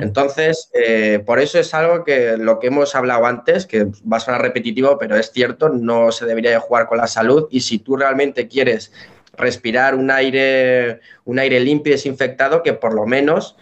entonces, 0.00 0.70
eh, 0.74 1.20
por 1.26 1.40
eso 1.40 1.58
es 1.58 1.74
algo 1.74 2.04
que 2.04 2.36
lo 2.36 2.60
que 2.60 2.68
hemos 2.68 2.94
hablado 2.94 3.26
antes, 3.26 3.66
que 3.66 3.86
va 4.10 4.18
a 4.18 4.20
sonar 4.20 4.40
repetitivo, 4.40 4.96
pero 4.96 5.16
es 5.16 5.32
cierto, 5.32 5.70
no 5.70 6.12
se 6.12 6.24
debería 6.24 6.52
de 6.52 6.58
jugar 6.58 6.86
con 6.86 6.98
la 6.98 7.08
salud 7.08 7.48
y 7.50 7.62
si 7.62 7.80
tú 7.80 7.96
realmente 7.96 8.46
quieres 8.46 8.92
respirar 9.36 9.96
un 9.96 10.10
aire, 10.10 11.00
un 11.24 11.40
aire 11.40 11.58
limpio 11.58 11.90
y 11.90 11.96
desinfectado, 11.96 12.62
que 12.62 12.74
por 12.74 12.94
lo 12.94 13.06
menos 13.06 13.56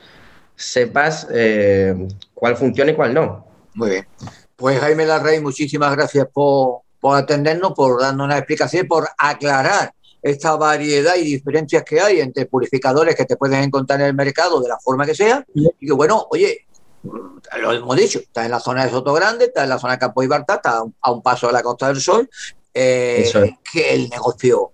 sepas 0.56 1.26
eh, 1.32 1.94
cuál 2.34 2.56
funciona 2.56 2.90
y 2.90 2.94
cuál 2.94 3.14
no. 3.14 3.46
Muy 3.72 3.90
bien. 3.90 4.06
Pues 4.56 4.78
Jaime 4.78 5.06
Larrey, 5.06 5.40
muchísimas 5.40 5.96
gracias 5.96 6.26
por, 6.30 6.80
por 7.00 7.16
atendernos, 7.16 7.72
por 7.72 7.98
darnos 7.98 8.26
una 8.26 8.36
explicación, 8.36 8.86
por 8.86 9.08
aclarar 9.16 9.94
esta 10.22 10.56
variedad 10.56 11.14
y 11.16 11.24
diferencias 11.24 11.82
que 11.84 12.00
hay 12.00 12.20
entre 12.20 12.46
purificadores 12.46 13.14
que 13.14 13.24
te 13.24 13.36
pueden 13.36 13.62
encontrar 13.62 14.00
en 14.00 14.06
el 14.06 14.14
mercado 14.14 14.60
de 14.60 14.68
la 14.68 14.78
forma 14.78 15.06
que 15.06 15.14
sea, 15.14 15.44
y 15.54 15.86
que 15.86 15.92
bueno, 15.92 16.26
oye, 16.30 16.66
lo 17.02 17.72
hemos 17.72 17.96
dicho, 17.96 18.18
está 18.18 18.44
en 18.44 18.50
la 18.50 18.60
zona 18.60 18.84
de 18.84 18.90
Soto 18.90 19.12
Grande, 19.12 19.46
está 19.46 19.64
en 19.64 19.70
la 19.70 19.78
zona 19.78 19.94
de 19.94 19.98
Campo 19.98 20.22
y 20.22 20.26
Barta, 20.26 20.56
está 20.56 20.82
a 21.00 21.12
un 21.12 21.22
paso 21.22 21.46
de 21.46 21.52
la 21.54 21.62
Costa 21.62 21.88
del 21.88 22.00
Sol, 22.00 22.28
eh, 22.74 23.30
que 23.72 23.94
el 23.94 24.08
negocio 24.08 24.72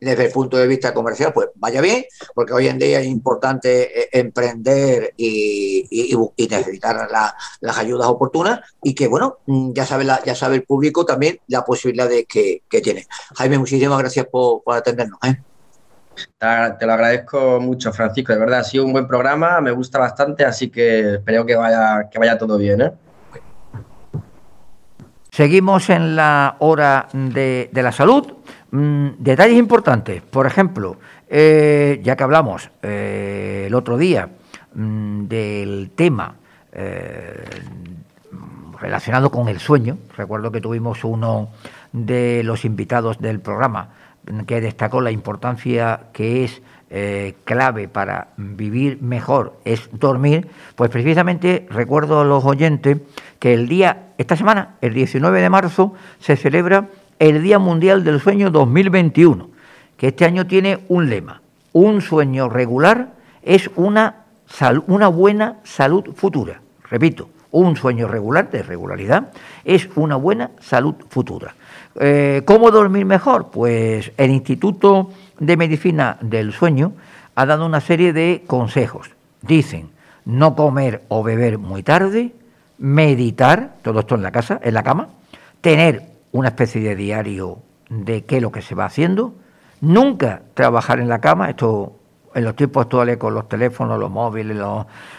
desde 0.00 0.26
el 0.26 0.32
punto 0.32 0.56
de 0.56 0.66
vista 0.66 0.94
comercial, 0.94 1.32
pues 1.32 1.48
vaya 1.56 1.80
bien, 1.80 2.04
porque 2.34 2.52
hoy 2.52 2.68
en 2.68 2.78
día 2.78 3.00
es 3.00 3.06
importante 3.06 4.02
eh, 4.02 4.08
emprender 4.12 5.14
y, 5.16 6.14
necesitar 6.50 7.08
las 7.60 7.78
ayudas 7.78 8.08
oportunas 8.08 8.60
y 8.82 8.94
que, 8.94 9.06
bueno, 9.08 9.38
mm, 9.46 9.72
ya 9.72 9.84
sabe, 9.84 10.06
ya 10.24 10.34
sabe 10.34 10.56
el 10.56 10.62
público 10.62 11.04
también 11.04 11.40
la 11.48 11.64
posibilidad 11.64 12.08
de 12.08 12.24
que, 12.24 12.62
tiene. 12.82 13.06
Jaime, 13.36 13.58
muchísimas 13.58 13.98
gracias 13.98 14.26
por, 14.26 14.62
atendernos. 14.66 15.18
¿eh? 15.24 15.40
Te 16.38 16.86
lo 16.86 16.92
agradezco 16.92 17.60
mucho, 17.60 17.92
Francisco. 17.92 18.32
De 18.32 18.38
verdad, 18.38 18.60
ha 18.60 18.64
sido 18.64 18.84
un 18.84 18.92
buen 18.92 19.06
programa, 19.06 19.60
me 19.60 19.70
gusta 19.72 19.98
bastante, 19.98 20.44
así 20.44 20.70
que 20.70 21.14
espero 21.14 21.44
que 21.44 21.56
vaya, 21.56 22.08
que 22.10 22.18
vaya 22.18 22.38
todo 22.38 22.56
bien. 22.56 22.80
¿eh? 22.80 22.92
Seguimos 25.30 25.90
en 25.90 26.16
la 26.16 26.56
hora 26.60 27.08
de, 27.12 27.68
de 27.72 27.82
la 27.82 27.92
salud. 27.92 28.32
Mm, 28.70 29.08
detalles 29.18 29.56
importantes, 29.56 30.20
por 30.20 30.46
ejemplo, 30.46 30.98
eh, 31.28 32.00
ya 32.02 32.16
que 32.16 32.22
hablamos 32.22 32.70
eh, 32.82 33.64
el 33.66 33.74
otro 33.74 33.96
día 33.96 34.28
mm, 34.74 35.24
del 35.24 35.90
tema 35.94 36.34
eh, 36.72 37.44
relacionado 38.78 39.30
con 39.30 39.48
el 39.48 39.58
sueño, 39.58 39.96
recuerdo 40.16 40.52
que 40.52 40.60
tuvimos 40.60 41.02
uno 41.04 41.48
de 41.92 42.42
los 42.44 42.66
invitados 42.66 43.18
del 43.18 43.40
programa 43.40 43.88
que 44.46 44.60
destacó 44.60 45.00
la 45.00 45.10
importancia 45.10 46.00
que 46.12 46.44
es 46.44 46.60
clave 47.44 47.86
para 47.86 48.28
vivir 48.38 49.02
mejor 49.02 49.58
es 49.66 49.90
dormir, 49.92 50.48
pues 50.74 50.90
precisamente 50.90 51.66
recuerdo 51.70 52.20
a 52.20 52.24
los 52.24 52.44
oyentes 52.46 52.98
que 53.38 53.52
el 53.52 53.68
día, 53.68 54.08
esta 54.16 54.36
semana, 54.36 54.76
el 54.80 54.94
19 54.94 55.42
de 55.42 55.50
marzo, 55.50 55.94
se 56.18 56.36
celebra 56.36 56.88
el 57.18 57.42
Día 57.42 57.58
Mundial 57.58 58.04
del 58.04 58.20
Sueño 58.20 58.50
2021, 58.50 59.48
que 59.96 60.08
este 60.08 60.24
año 60.24 60.46
tiene 60.46 60.80
un 60.88 61.08
lema, 61.08 61.42
un 61.72 62.00
sueño 62.00 62.48
regular 62.48 63.12
es 63.42 63.70
una, 63.76 64.24
una 64.86 65.08
buena 65.08 65.56
salud 65.64 66.14
futura. 66.14 66.60
Repito, 66.90 67.28
un 67.50 67.76
sueño 67.76 68.08
regular, 68.08 68.50
de 68.50 68.62
regularidad, 68.62 69.30
es 69.64 69.88
una 69.96 70.16
buena 70.16 70.50
salud 70.60 70.94
futura. 71.08 71.54
Eh, 71.98 72.42
¿Cómo 72.44 72.70
dormir 72.70 73.04
mejor? 73.04 73.50
Pues 73.50 74.12
el 74.16 74.30
Instituto 74.30 75.10
de 75.38 75.56
Medicina 75.56 76.18
del 76.20 76.52
Sueño 76.52 76.92
ha 77.34 77.46
dado 77.46 77.66
una 77.66 77.80
serie 77.80 78.12
de 78.12 78.44
consejos. 78.46 79.10
Dicen, 79.42 79.90
no 80.24 80.54
comer 80.54 81.04
o 81.08 81.22
beber 81.22 81.58
muy 81.58 81.82
tarde, 81.82 82.32
meditar, 82.78 83.76
todo 83.82 84.00
esto 84.00 84.14
en 84.14 84.22
la 84.22 84.30
casa, 84.30 84.60
en 84.62 84.74
la 84.74 84.82
cama, 84.82 85.08
tener 85.60 86.17
una 86.32 86.48
especie 86.48 86.80
de 86.80 86.96
diario 86.96 87.58
de 87.88 88.24
qué 88.24 88.36
es 88.36 88.42
lo 88.42 88.52
que 88.52 88.62
se 88.62 88.74
va 88.74 88.84
haciendo, 88.84 89.34
nunca 89.80 90.42
trabajar 90.54 91.00
en 91.00 91.08
la 91.08 91.20
cama, 91.20 91.50
esto 91.50 91.94
en 92.34 92.44
los 92.44 92.54
tiempos 92.54 92.82
actuales 92.82 93.16
con 93.16 93.34
los 93.34 93.48
teléfonos, 93.48 93.98
los 93.98 94.10
móviles, 94.10 94.56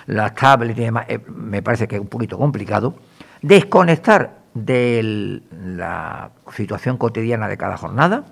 las 0.07 0.35
tablets 0.35 0.79
y 0.79 0.83
demás, 0.83 1.05
eh, 1.07 1.19
me 1.27 1.61
parece 1.61 1.87
que 1.87 1.95
es 1.95 2.01
un 2.01 2.07
poquito 2.07 2.37
complicado, 2.37 2.95
desconectar 3.41 4.39
de 4.53 5.41
la 5.51 6.31
situación 6.55 6.97
cotidiana 6.97 7.47
de 7.47 7.57
cada 7.57 7.77
jornada, 7.77 8.25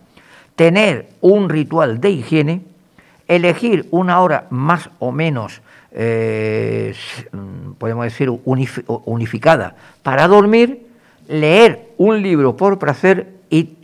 tener 0.56 1.10
un 1.22 1.50
ritual 1.50 2.00
de 2.00 2.12
higiene, 2.12 2.62
elegir 3.28 3.88
una 3.92 4.22
hora 4.22 4.48
más 4.50 4.90
o 5.00 5.12
menos, 5.12 5.62
eh, 5.92 6.94
podemos 7.78 8.06
decir, 8.06 8.30
unificada 8.46 9.76
para 10.04 10.28
dormir, 10.28 10.87
leer 11.28 11.94
un 11.98 12.22
libro 12.22 12.56
por 12.56 12.80
placer 12.80 13.36
y 13.50 13.76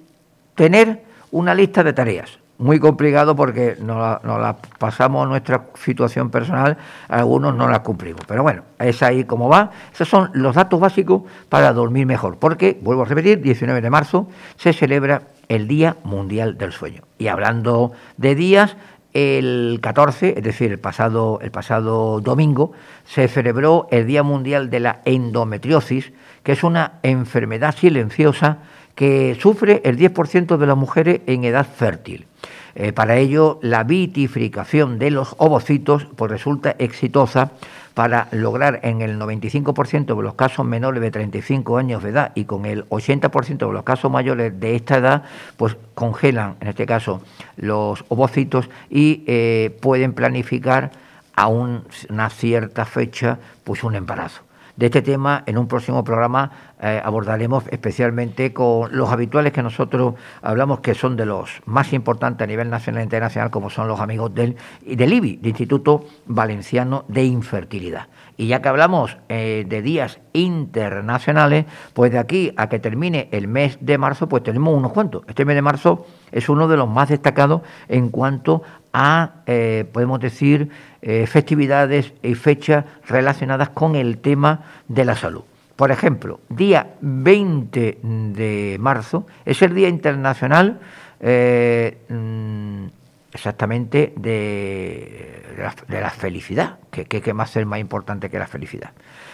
tener 0.56 1.04
una 1.32 1.54
lista 1.56 1.84
de 1.84 1.94
tareas 1.94 2.40
muy 2.64 2.80
complicado 2.80 3.36
porque 3.36 3.76
nos 3.80 3.98
la, 4.24 4.58
pasamos 4.78 5.28
nuestra 5.28 5.66
situación 5.76 6.30
personal, 6.30 6.78
algunos 7.10 7.56
no 7.56 7.68
la 7.68 7.84
cumplimos. 7.84 8.22
Pero 8.28 8.44
bueno, 8.44 8.64
es 8.80 9.04
ahí 9.04 9.26
como 9.26 9.50
va. 9.50 9.72
Esos 9.94 10.08
son 10.08 10.30
los 10.34 10.56
datos 10.56 10.80
básicos 10.80 11.24
para 11.50 11.74
dormir 11.74 12.06
mejor. 12.06 12.38
Porque, 12.38 12.80
vuelvo 12.82 13.04
a 13.04 13.06
repetir, 13.06 13.42
19 13.42 13.82
de 13.82 13.90
marzo 13.90 14.30
se 14.56 14.72
celebra 14.72 15.24
el 15.50 15.68
Día 15.68 15.98
Mundial 16.04 16.58
del 16.58 16.72
Sueño. 16.72 17.02
Y 17.18 17.28
hablando 17.28 17.92
de 18.18 18.36
días, 18.36 18.78
el 19.14 19.80
14, 19.82 20.36
es 20.38 20.44
decir, 20.44 20.72
el 20.72 20.80
pasado, 20.80 21.40
el 21.42 21.52
pasado 21.52 22.22
domingo, 22.22 22.72
se 23.06 23.28
celebró 23.28 23.88
el 23.92 24.08
Día 24.08 24.24
Mundial 24.24 24.70
de 24.70 24.80
la 24.80 25.02
Endometriosis, 25.06 26.14
que 26.44 26.52
es 26.52 26.64
una 26.64 26.94
enfermedad 27.04 27.76
silenciosa 27.76 28.60
que 28.96 29.36
sufre 29.40 29.82
el 29.86 29.98
10% 29.98 30.58
de 30.58 30.68
las 30.68 30.78
mujeres 30.78 31.22
en 31.26 31.44
edad 31.46 31.66
fértil. 31.66 32.28
Eh, 32.76 32.92
para 32.92 33.18
ello, 33.18 33.60
la 33.62 33.84
vitrificación 33.84 34.98
de 34.98 35.12
los 35.12 35.36
ovocitos 35.38 36.08
pues, 36.16 36.32
resulta 36.32 36.76
exitosa 36.80 37.52
para 37.94 38.28
lograr 38.32 38.80
en 38.84 39.02
el 39.02 39.20
95% 39.20 40.16
de 40.16 40.24
los 40.24 40.34
casos 40.34 40.66
menores 40.66 41.02
de 41.02 41.12
35 41.12 41.78
años 41.78 42.02
de 42.02 42.10
edad 42.10 42.32
y 42.34 42.46
con 42.46 42.66
el 42.66 42.90
80% 42.90 43.68
de 43.68 43.74
los 43.74 43.84
casos 43.84 44.12
mayores 44.12 44.60
de 44.60 44.76
esta 44.76 44.98
edad, 44.98 45.24
pues 45.58 45.78
congelan, 45.94 46.56
en 46.60 46.70
este 46.70 46.88
caso, 46.88 47.22
los 47.56 48.04
ovocitos 48.10 48.70
y 48.90 49.24
eh, 49.28 49.78
pueden 49.80 50.14
planificar 50.14 50.92
a 51.36 51.48
una 51.48 52.30
cierta 52.30 52.86
fecha 52.86 53.38
pues 53.64 53.84
un 53.84 53.96
embarazo. 53.96 54.43
De 54.76 54.88
este 54.88 55.04
tema 55.04 55.44
en 55.46 55.60
un 55.60 55.68
próximo 55.68 56.04
programa 56.04 56.50
eh, 56.82 57.00
abordaremos 57.04 57.64
especialmente 57.70 58.54
con 58.54 58.96
los 58.98 59.12
habituales 59.12 59.54
que 59.54 59.62
nosotros 59.62 60.16
hablamos 60.42 60.80
que 60.80 60.96
son 60.96 61.16
de 61.16 61.28
los 61.28 61.62
más 61.66 61.94
importantes 61.94 62.44
a 62.44 62.48
nivel 62.48 62.72
nacional 62.72 63.02
e 63.02 63.04
internacional 63.04 63.52
como 63.52 63.70
son 63.70 63.88
los 63.88 64.00
amigos 64.00 64.34
del, 64.34 64.56
del 64.84 65.14
IBI, 65.14 65.38
del 65.38 65.50
Instituto 65.50 66.06
Valenciano 66.26 67.06
de 67.08 67.24
Infertilidad. 67.24 68.08
Y 68.36 68.48
ya 68.48 68.64
que 68.64 68.70
hablamos 68.70 69.18
eh, 69.30 69.64
de 69.68 69.84
días 69.84 70.20
internacionales, 70.34 71.66
pues 71.94 72.12
de 72.12 72.18
aquí 72.18 72.52
a 72.58 72.68
que 72.68 72.80
termine 72.80 73.30
el 73.32 73.48
mes 73.48 73.78
de 73.80 74.00
marzo, 74.00 74.28
pues 74.28 74.42
tenemos 74.42 74.76
unos 74.76 74.92
cuantos. 74.92 75.22
Este 75.28 75.46
mes 75.46 75.56
de 75.56 75.62
marzo 75.62 76.08
es 76.32 76.50
uno 76.50 76.68
de 76.68 76.78
los 76.78 76.90
más 76.90 77.10
destacados 77.10 77.62
en 77.88 78.10
cuanto 78.10 78.64
a, 78.94 79.42
eh, 79.48 79.86
podemos 79.92 80.20
decir, 80.20 80.70
eh, 81.02 81.26
festividades 81.28 82.14
y 82.22 82.36
fechas 82.36 82.86
relacionadas 83.08 83.70
con 83.70 83.96
el 83.96 84.20
tema 84.20 84.64
de 84.88 85.04
la 85.04 85.16
salud. 85.16 85.44
Por 85.76 85.92
ejemplo, 85.92 86.40
día 86.50 86.94
20 87.02 88.00
de 88.04 88.78
marzo 88.80 89.26
es 89.44 89.62
el 89.64 89.74
Día 89.74 89.90
Internacional 89.90 90.80
eh, 91.20 91.98
mm, 92.10 92.86
exactamente 93.34 94.14
de, 94.16 95.42
la, 95.90 96.10
felicidad, 96.12 96.78
que, 96.92 97.06
que, 97.06 97.34
más 97.34 97.50
ser 97.50 97.66
más 97.66 97.80
importante 97.80 98.30
que 98.30 98.38
la 98.38 98.46
felicidad. 98.46 98.92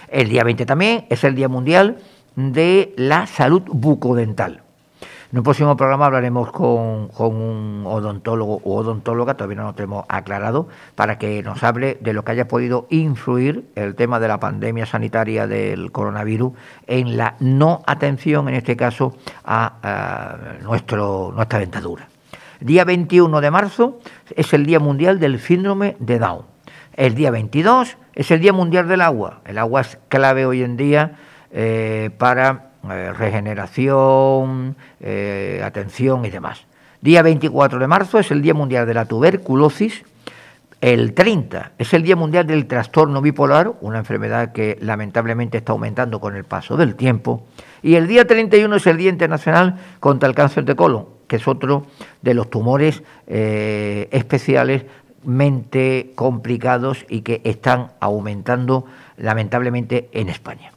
El 0.08 0.30
día 0.30 0.46
20 0.46 0.66
también 0.66 1.06
es 1.10 1.26
el 1.26 1.36
Día 1.36 1.50
Mundial 1.50 1.98
de 2.36 2.94
la 2.96 3.28
Salud 3.28 3.64
Bucodental. 3.68 4.64
En 5.32 5.38
un 5.38 5.44
próximo 5.44 5.78
programa 5.78 6.08
hablaremos 6.08 6.52
con, 6.52 7.12
un 7.16 7.84
odontólogo 7.86 8.62
o 8.64 8.78
odontóloga, 8.78 9.36
todavía 9.36 9.58
no 9.58 9.64
lo 9.66 9.76
tenemos 9.76 10.06
aclarado, 10.10 10.70
para 10.96 11.20
que 11.20 11.44
nos 11.44 11.64
hable 11.64 12.00
de 12.02 12.14
lo 12.14 12.24
que 12.24 12.32
haya 12.32 12.48
podido 12.48 12.88
influir 12.90 13.66
el 13.76 13.94
tema 13.94 14.20
de 14.20 14.28
la 14.28 14.40
pandemia 14.40 14.88
sanitaria 14.88 15.46
del 15.46 15.92
coronavirus 15.92 16.54
en 16.88 17.16
la 17.16 17.36
no 17.40 17.84
atención, 17.86 18.50
en 18.50 18.56
este 18.56 18.76
caso, 18.76 19.16
a, 19.46 20.56
nuestro, 20.64 21.32
nuestra 21.36 21.60
dentadura. 21.60 22.08
Día 22.60 22.84
21 22.84 23.40
de 23.40 23.52
marzo 23.52 24.00
es 24.36 24.52
el 24.54 24.66
Día 24.66 24.80
Mundial 24.80 25.20
del 25.20 25.40
Síndrome 25.40 25.96
de 26.00 26.18
Down. 26.18 26.46
El 26.94 27.14
día 27.14 27.30
22 27.30 27.98
es 28.16 28.32
el 28.32 28.40
Día 28.40 28.52
Mundial 28.52 28.88
del 28.88 29.02
Agua. 29.02 29.42
El 29.46 29.60
agua 29.60 29.82
es 29.82 30.00
clave 30.08 30.48
hoy 30.48 30.64
en 30.64 30.76
día 30.76 31.20
eh, 31.52 32.10
para 32.18 32.69
eh, 32.88 33.12
regeneración, 33.12 34.78
eh, 35.02 35.62
atención 35.66 36.24
y 36.24 36.30
demás. 36.30 36.66
Día 37.02 37.22
24 37.22 37.78
de 37.78 37.88
marzo 37.88 38.20
es 38.20 38.32
el 38.32 38.42
Día 38.42 38.54
Mundial 38.54 38.88
de 38.88 38.94
la 38.94 39.04
Tuberculosis. 39.04 40.06
El 40.80 41.14
30 41.14 41.74
es 41.78 41.94
el 41.94 42.04
Día 42.04 42.16
Mundial 42.16 42.48
del 42.48 42.68
Trastorno 42.68 43.22
Bipolar, 43.22 43.74
una 43.82 44.00
enfermedad 44.00 44.54
que 44.54 44.78
lamentablemente 44.80 45.58
está 45.58 45.74
aumentando 45.74 46.22
con 46.22 46.38
el 46.38 46.46
paso 46.46 46.78
del 46.78 46.96
tiempo. 46.96 47.46
Y 47.84 47.96
el 47.96 48.08
día 48.08 48.26
31 48.26 48.74
es 48.78 48.88
el 48.88 48.96
Día 48.96 49.10
Internacional 49.10 49.76
contra 50.00 50.30
el 50.30 50.36
Cáncer 50.36 50.64
de 50.64 50.78
Colon, 50.78 51.06
que 51.28 51.36
es 51.36 51.48
otro 51.50 51.86
de 52.22 52.34
los 52.34 52.50
tumores 52.50 53.04
eh, 53.28 54.08
especialmente 54.12 56.14
complicados 56.16 57.06
y 57.10 57.22
que 57.22 57.42
están 57.44 57.92
aumentando 58.00 58.86
lamentablemente 59.18 60.08
en 60.14 60.30
España. 60.30 60.72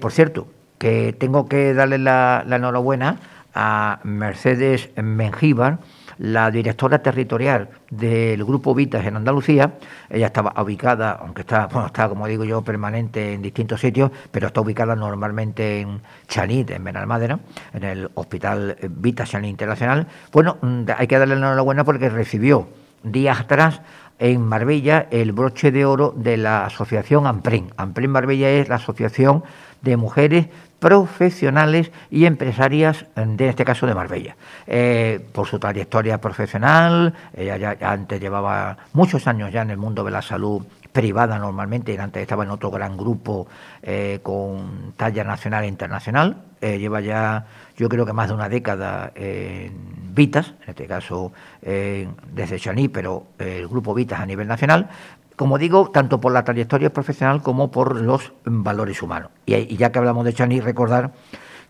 por 0.00 0.12
cierto, 0.12 0.46
que 0.78 1.14
tengo 1.18 1.46
que 1.46 1.74
darle 1.74 1.98
la, 1.98 2.44
enhorabuena 2.48 3.16
a 3.54 4.00
Mercedes 4.04 4.90
Mengíbar, 4.96 5.78
la 6.18 6.50
directora 6.50 7.02
territorial 7.02 7.68
del 7.90 8.44
Grupo 8.44 8.74
Vitas 8.74 9.06
en 9.06 9.16
Andalucía. 9.16 9.74
Ella 10.08 10.26
estaba 10.26 10.54
ubicada, 10.62 11.18
aunque 11.20 11.42
está, 11.42 11.66
bueno, 11.66 11.86
está, 11.86 12.08
como 12.08 12.26
digo 12.26 12.44
yo, 12.44 12.62
permanente 12.62 13.34
en 13.34 13.42
distintos 13.42 13.80
sitios, 13.80 14.10
pero 14.30 14.48
está 14.48 14.60
ubicada 14.60 14.94
normalmente 14.94 15.80
en 15.80 16.00
Chanit, 16.28 16.70
en 16.70 16.84
Benalmádena, 16.84 17.40
en 17.72 17.84
el 17.84 18.10
Hospital 18.14 18.76
Vitas 18.90 19.30
Chanit 19.30 19.50
Internacional. 19.50 20.06
Bueno, 20.32 20.58
mm, 20.60 20.84
hay 20.96 21.06
que 21.06 21.18
darle 21.18 21.36
la 21.36 21.48
enhorabuena 21.48 21.84
porque 21.84 22.08
recibió 22.08 22.68
días 23.02 23.40
atrás 23.40 23.80
en 24.18 24.40
Marbella 24.42 25.06
el 25.10 25.32
broche 25.32 25.70
de 25.70 25.84
oro 25.84 26.12
de 26.16 26.36
la 26.36 26.64
asociación 26.64 27.26
AMPRIN. 27.26 27.72
AMPRIN 27.76 28.10
Marbella 28.10 28.50
es 28.50 28.68
la 28.68 28.76
asociación 28.76 29.44
de 29.82 29.96
mujeres 29.96 30.46
profesionales 30.78 31.90
y 32.10 32.26
empresarias, 32.26 33.06
en 33.16 33.36
este 33.40 33.64
caso 33.64 33.86
de 33.86 33.94
Marbella. 33.94 34.36
Eh, 34.66 35.24
por 35.32 35.46
su 35.46 35.58
trayectoria 35.58 36.20
profesional, 36.20 37.14
ella 37.34 37.56
ya, 37.56 37.76
antes 37.80 38.20
llevaba 38.20 38.76
muchos 38.92 39.26
años 39.26 39.52
ya 39.52 39.62
en 39.62 39.70
el 39.70 39.78
mundo 39.78 40.04
de 40.04 40.10
la 40.10 40.22
salud 40.22 40.62
privada 40.92 41.38
normalmente, 41.38 41.98
antes 41.98 42.22
estaba 42.22 42.44
en 42.44 42.50
otro 42.50 42.70
gran 42.70 42.96
grupo 42.96 43.46
eh, 43.82 44.20
con 44.22 44.94
talla 44.96 45.24
nacional 45.24 45.64
e 45.64 45.68
internacional, 45.68 46.42
eh, 46.60 46.78
lleva 46.78 47.00
ya 47.00 47.46
yo 47.76 47.90
creo 47.90 48.06
que 48.06 48.14
más 48.14 48.28
de 48.28 48.34
una 48.34 48.48
década 48.48 49.12
en 49.14 50.14
Vitas, 50.14 50.54
en 50.62 50.70
este 50.70 50.86
caso 50.86 51.32
desde 51.60 52.58
Chaní, 52.58 52.88
pero 52.88 53.26
el 53.38 53.68
grupo 53.68 53.92
Vitas 53.92 54.18
a 54.18 54.24
nivel 54.24 54.48
nacional, 54.48 54.88
como 55.36 55.58
digo, 55.58 55.90
tanto 55.90 56.20
por 56.20 56.32
la 56.32 56.44
trayectoria 56.44 56.92
profesional 56.92 57.42
como 57.42 57.70
por 57.70 58.00
los 58.00 58.32
valores 58.44 59.02
humanos. 59.02 59.30
Y, 59.44 59.76
ya 59.76 59.92
que 59.92 59.98
hablamos 59.98 60.24
de 60.24 60.32
Chani, 60.32 60.60
recordar 60.60 61.12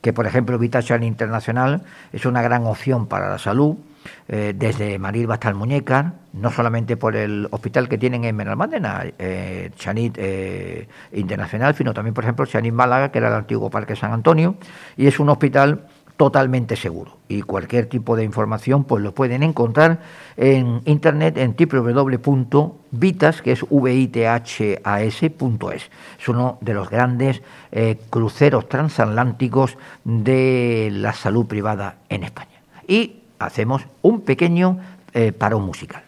que 0.00 0.12
por 0.12 0.26
ejemplo 0.26 0.58
Vitachan 0.58 1.02
Internacional 1.02 1.82
es 2.12 2.24
una 2.26 2.42
gran 2.42 2.64
opción 2.66 3.06
para 3.06 3.28
la 3.28 3.38
salud, 3.38 3.76
eh, 4.28 4.52
desde 4.56 5.00
Marilba 5.00 5.34
hasta 5.34 5.48
el 5.48 5.56
Muñeca, 5.56 6.14
no 6.32 6.52
solamente 6.52 6.96
por 6.96 7.16
el 7.16 7.48
hospital 7.50 7.88
que 7.88 7.98
tienen 7.98 8.24
en 8.24 8.36
Benalmádena, 8.36 9.04
eh, 9.18 9.70
Chanit 9.74 10.16
eh, 10.18 10.86
Internacional, 11.12 11.74
sino 11.74 11.92
también, 11.92 12.14
por 12.14 12.22
ejemplo, 12.22 12.46
Chanit 12.46 12.72
Málaga, 12.72 13.10
que 13.10 13.18
era 13.18 13.28
el 13.28 13.34
antiguo 13.34 13.68
Parque 13.68 13.96
San 13.96 14.12
Antonio, 14.12 14.56
y 14.96 15.08
es 15.08 15.18
un 15.18 15.28
hospital 15.28 15.86
totalmente 16.16 16.76
seguro. 16.76 17.16
Y 17.28 17.42
cualquier 17.42 17.86
tipo 17.86 18.16
de 18.16 18.24
información 18.24 18.84
pues 18.84 19.02
lo 19.02 19.14
pueden 19.14 19.42
encontrar 19.42 20.00
en 20.36 20.80
internet 20.84 21.36
en 21.36 21.54
www.vitas, 21.56 23.42
que 23.42 23.52
es 23.52 23.64
V-I-T-H-A-S.es. 23.68 25.20
Es 26.20 26.28
uno 26.28 26.58
de 26.60 26.74
los 26.74 26.88
grandes 26.90 27.42
eh, 27.72 27.98
cruceros 28.10 28.68
transatlánticos 28.68 29.76
de 30.04 30.88
la 30.92 31.12
salud 31.12 31.46
privada 31.46 31.96
en 32.08 32.24
España. 32.24 32.62
Y 32.86 33.22
hacemos 33.38 33.82
un 34.02 34.22
pequeño 34.22 34.78
eh, 35.12 35.32
paro 35.32 35.60
musical. 35.60 36.05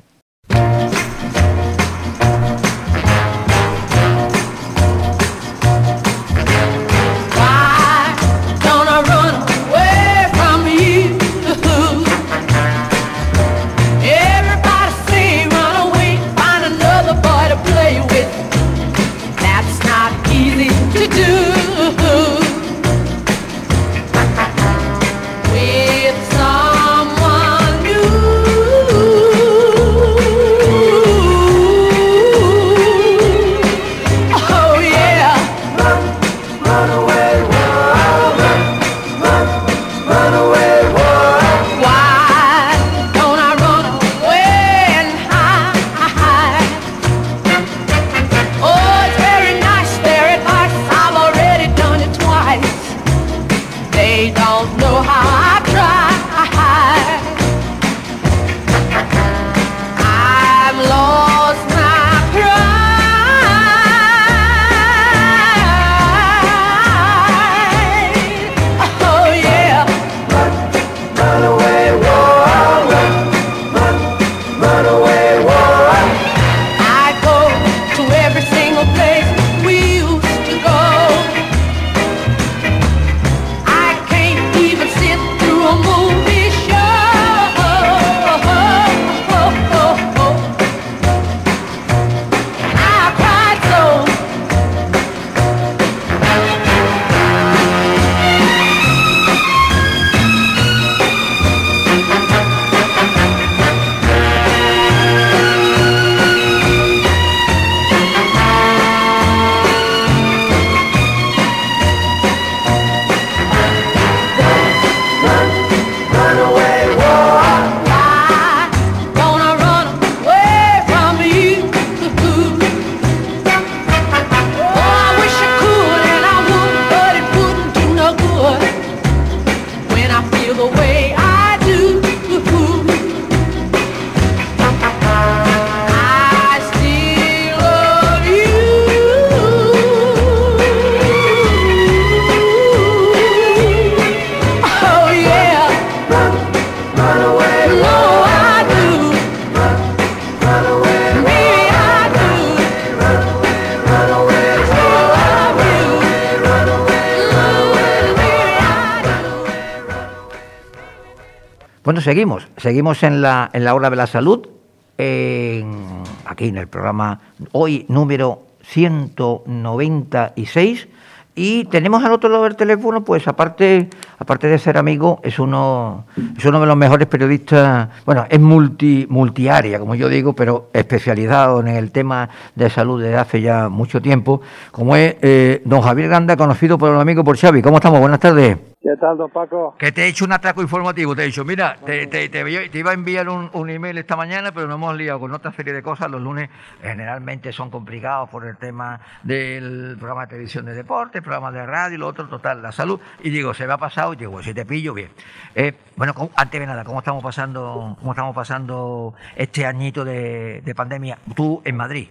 Seguimos, 162.09 162.49
seguimos 162.57 163.03
en 163.03 163.21
la, 163.21 163.51
en 163.53 163.65
la 163.65 163.75
hora 163.75 163.91
de 163.91 163.97
la 163.97 164.07
salud, 164.07 164.49
aquí 164.97 166.47
en 166.47 166.57
el 166.57 166.67
programa 166.67 167.21
hoy 167.53 167.85
número 167.91 168.45
196 168.63 170.89
y 171.35 171.67
tenemos 171.67 172.03
al 172.03 172.13
otro 172.13 172.31
lado 172.31 172.45
del 172.45 172.57
teléfono, 172.57 173.05
pues 173.05 173.29
aparte, 173.29 173.91
aparte 174.19 174.47
de 174.47 174.59
ser 174.59 174.79
amigo, 174.79 175.21
es 175.23 175.39
uno, 175.39 176.07
es 176.39 176.47
uno 176.47 176.63
de 176.63 176.67
los 176.67 176.79
mejores 176.79 177.07
periodistas, 177.09 177.91
bueno, 178.07 178.25
es 178.31 178.41
multi, 178.41 179.07
multiárea, 179.11 179.79
como 179.79 179.95
yo 179.95 180.09
digo, 180.09 180.33
pero 180.33 180.71
especializado 180.73 181.61
en 181.61 181.69
el 181.69 181.91
tema 181.91 182.31
de 182.55 182.71
salud 182.71 183.03
desde 183.03 183.17
hace 183.17 183.43
ya 183.43 183.69
mucho 183.69 184.01
tiempo, 184.01 184.41
como 184.73 184.97
es 184.97 185.17
eh, 185.21 185.61
don 185.67 185.83
Javier 185.83 186.09
Ganda, 186.09 186.39
conocido 186.39 186.79
por 186.79 186.95
el 186.95 186.99
amigo 186.99 187.23
por 187.23 187.37
Xavi. 187.37 187.61
¿Cómo 187.61 187.77
estamos? 187.77 188.01
Buenas 188.01 188.21
tardes. 188.21 188.57
¿Qué 188.81 188.97
tal, 189.01 189.19
don 189.19 189.29
Paco? 189.29 189.75
Que 189.77 189.91
te 189.91 190.05
he 190.05 190.07
hecho 190.07 190.25
un 190.25 190.33
atraco 190.33 190.63
informativo, 190.63 191.17
te 191.17 191.23
he 191.23 191.27
dicho, 191.27 191.45
mira, 191.45 191.75
te, 191.85 192.07
te, 192.07 192.29
te, 192.29 192.79
iba 192.79 192.91
a 192.93 192.95
enviar 192.95 193.29
un, 193.29 193.51
un, 193.53 193.71
email 193.71 193.99
esta 193.99 194.15
mañana, 194.15 194.53
pero 194.53 194.69
nos 194.69 194.77
hemos 194.77 194.97
liado 194.97 195.19
con 195.19 195.35
otra 195.35 195.51
serie 195.51 195.73
de 195.73 195.83
cosas. 195.83 196.09
Los 196.09 196.23
lunes 196.23 196.49
generalmente 196.81 197.53
son 197.53 197.71
complicados 197.71 198.31
por 198.31 198.47
el 198.47 198.57
tema 198.57 199.01
del 199.25 199.97
programa 199.99 200.27
de 200.27 200.29
televisión 200.29 200.65
de 200.65 200.75
deporte, 200.75 201.21
programa 201.23 201.51
de 201.51 201.67
radio, 201.67 201.99
lo 201.99 202.07
otro, 202.07 202.29
total, 202.29 202.63
la 202.63 202.71
salud. 202.71 203.01
Y 203.25 203.31
digo, 203.31 203.53
se 203.53 203.67
me 203.67 203.73
ha 203.73 203.79
pasado, 203.79 204.13
y 204.13 204.17
digo, 204.17 204.41
si 204.45 204.55
te 204.55 204.65
pillo, 204.65 204.95
bien. 204.95 205.11
Eh, 205.57 205.75
bueno, 205.97 206.15
antes 206.37 206.61
de 206.61 206.67
nada, 206.67 206.85
¿cómo 206.85 207.01
estamos 207.01 207.23
pasando, 207.23 207.97
cómo 207.99 208.13
estamos 208.13 208.33
pasando 208.33 209.15
este 209.35 209.67
añito 209.67 210.05
de, 210.05 210.63
de 210.65 210.75
pandemia? 210.77 211.19
Tú 211.35 211.61
en 211.65 211.77
Madrid. 211.77 212.09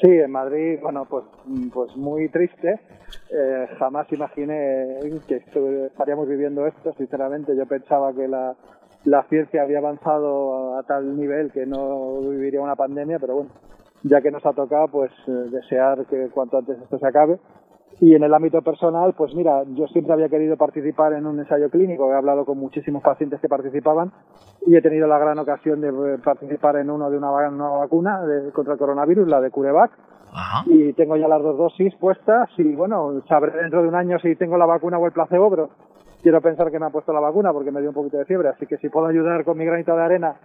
Sí, 0.00 0.10
en 0.10 0.30
Madrid, 0.30 0.78
bueno, 0.82 1.06
pues, 1.08 1.24
pues 1.72 1.96
muy 1.96 2.28
triste. 2.28 2.80
Eh, 3.30 3.66
jamás 3.78 4.06
imaginé 4.12 4.98
que 5.26 5.42
estaríamos 5.86 6.28
viviendo 6.28 6.66
esto, 6.66 6.92
sinceramente. 6.98 7.56
Yo 7.56 7.64
pensaba 7.66 8.12
que 8.12 8.28
la, 8.28 8.54
la 9.04 9.22
ciencia 9.24 9.62
había 9.62 9.78
avanzado 9.78 10.76
a, 10.76 10.82
tal 10.82 11.16
nivel 11.16 11.50
que 11.50 11.64
no 11.64 12.20
viviría 12.20 12.60
una 12.60 12.76
pandemia, 12.76 13.18
pero 13.18 13.36
bueno, 13.36 13.50
ya 14.02 14.20
que 14.20 14.30
nos 14.30 14.44
ha 14.44 14.52
tocado, 14.52 14.88
pues 14.88 15.12
eh, 15.28 15.30
desear 15.50 16.04
que 16.06 16.28
cuanto 16.28 16.58
antes 16.58 16.78
esto 16.78 16.98
se 16.98 17.06
acabe. 17.06 17.38
Y 17.98 18.14
en 18.14 18.22
el 18.22 18.34
ámbito 18.34 18.60
personal, 18.60 19.14
pues 19.16 19.34
mira, 19.34 19.62
yo 19.74 19.86
siempre 19.86 20.12
había 20.12 20.28
querido 20.28 20.56
participar 20.56 21.14
en 21.14 21.26
un 21.26 21.38
ensayo 21.38 21.70
clínico, 21.70 22.10
he 22.12 22.14
hablado 22.14 22.44
con 22.44 22.58
muchísimos 22.58 23.02
pacientes 23.02 23.40
que 23.40 23.48
participaban 23.48 24.12
y 24.66 24.76
he 24.76 24.82
tenido 24.82 25.06
la 25.06 25.18
gran 25.18 25.38
ocasión 25.38 25.80
de 25.80 25.88
eh, 25.88 26.18
participar 26.22 26.76
en 26.76 26.90
uno 26.90 27.08
de 27.08 27.16
una, 27.16 27.30
vacuna 27.30 28.20
contra 28.52 28.74
el 28.74 28.78
coronavirus, 28.78 29.28
la 29.28 29.40
de 29.40 29.50
CureVac, 29.50 29.92
y 30.66 30.92
tengo 30.92 31.16
ya 31.16 31.28
las 31.28 31.42
dos 31.42 31.56
dosis 31.56 31.94
puestas 31.96 32.50
y 32.58 32.74
bueno, 32.74 33.22
sabré 33.28 33.52
dentro 33.62 33.80
de 33.80 33.88
un 33.88 33.94
año 33.94 34.18
si 34.18 34.36
tengo 34.36 34.58
la 34.58 34.66
vacuna 34.66 34.98
o 34.98 35.06
el 35.06 35.12
placebo, 35.12 35.48
pero 35.48 35.70
quiero 36.22 36.42
pensar 36.42 36.70
que 36.70 36.78
me 36.78 36.86
ha 36.86 36.90
puesto 36.90 37.14
la 37.14 37.20
vacuna 37.20 37.52
porque 37.54 37.70
me 37.70 37.80
dio 37.80 37.88
un 37.88 37.94
poquito 37.94 38.18
de 38.18 38.26
fiebre, 38.26 38.50
así 38.50 38.66
que 38.66 38.76
si 38.76 38.90
puedo 38.90 39.06
ayudar 39.06 39.44
con 39.44 39.56
mi 39.56 39.64
granito 39.64 39.96
de 39.96 40.02
arena 40.02 40.36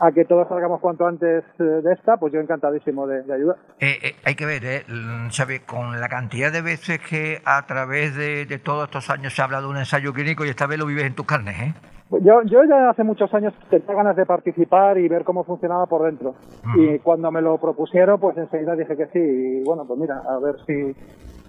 a 0.00 0.12
que 0.12 0.24
todos 0.24 0.48
salgamos 0.48 0.80
cuanto 0.80 1.06
antes 1.06 1.44
eh, 1.58 1.62
de 1.62 1.92
esta, 1.92 2.16
pues 2.16 2.32
yo 2.32 2.40
encantadísimo 2.40 3.06
de, 3.06 3.32
ayudar. 3.32 3.56
Eh, 3.80 3.98
eh, 4.02 4.12
hay 4.24 4.34
que 4.34 4.46
ver, 4.46 4.64
eh, 4.64 4.82
Xavi, 5.30 5.60
con 5.60 6.00
la 6.00 6.08
cantidad 6.08 6.52
de 6.52 6.62
veces 6.62 7.00
que 7.00 7.40
a 7.44 7.66
través 7.66 8.16
de, 8.16 8.46
todos 8.64 8.84
estos 8.84 9.10
años 9.10 9.34
se 9.34 9.42
ha 9.42 9.44
hablado 9.44 9.66
de 9.66 9.70
un 9.70 9.78
ensayo 9.78 10.12
clínico 10.12 10.44
y 10.44 10.48
esta 10.48 10.66
vez 10.66 10.78
lo 10.78 10.86
vives 10.86 11.04
en 11.04 11.14
tus 11.14 11.26
carnes, 11.26 11.56
¿eh? 11.60 11.74
Yo, 12.10 12.42
yo 12.42 12.64
ya 12.64 12.88
hace 12.88 13.04
muchos 13.04 13.32
años 13.34 13.52
tenía 13.68 13.94
ganas 13.94 14.16
de 14.16 14.24
participar 14.24 14.96
y 14.96 15.08
ver 15.08 15.24
cómo 15.24 15.44
funcionaba 15.44 15.84
por 15.84 16.04
dentro. 16.04 16.36
Y 16.74 16.98
cuando 17.00 17.30
me 17.30 17.42
lo 17.42 17.58
propusieron, 17.58 18.18
pues 18.18 18.34
enseguida 18.38 18.74
dije 18.76 18.96
que 18.96 19.06
sí. 19.08 19.18
Y 19.18 19.62
bueno, 19.62 19.84
pues 19.86 20.00
mira, 20.00 20.22
a 20.26 20.38
ver 20.38 20.56
si 20.66 20.96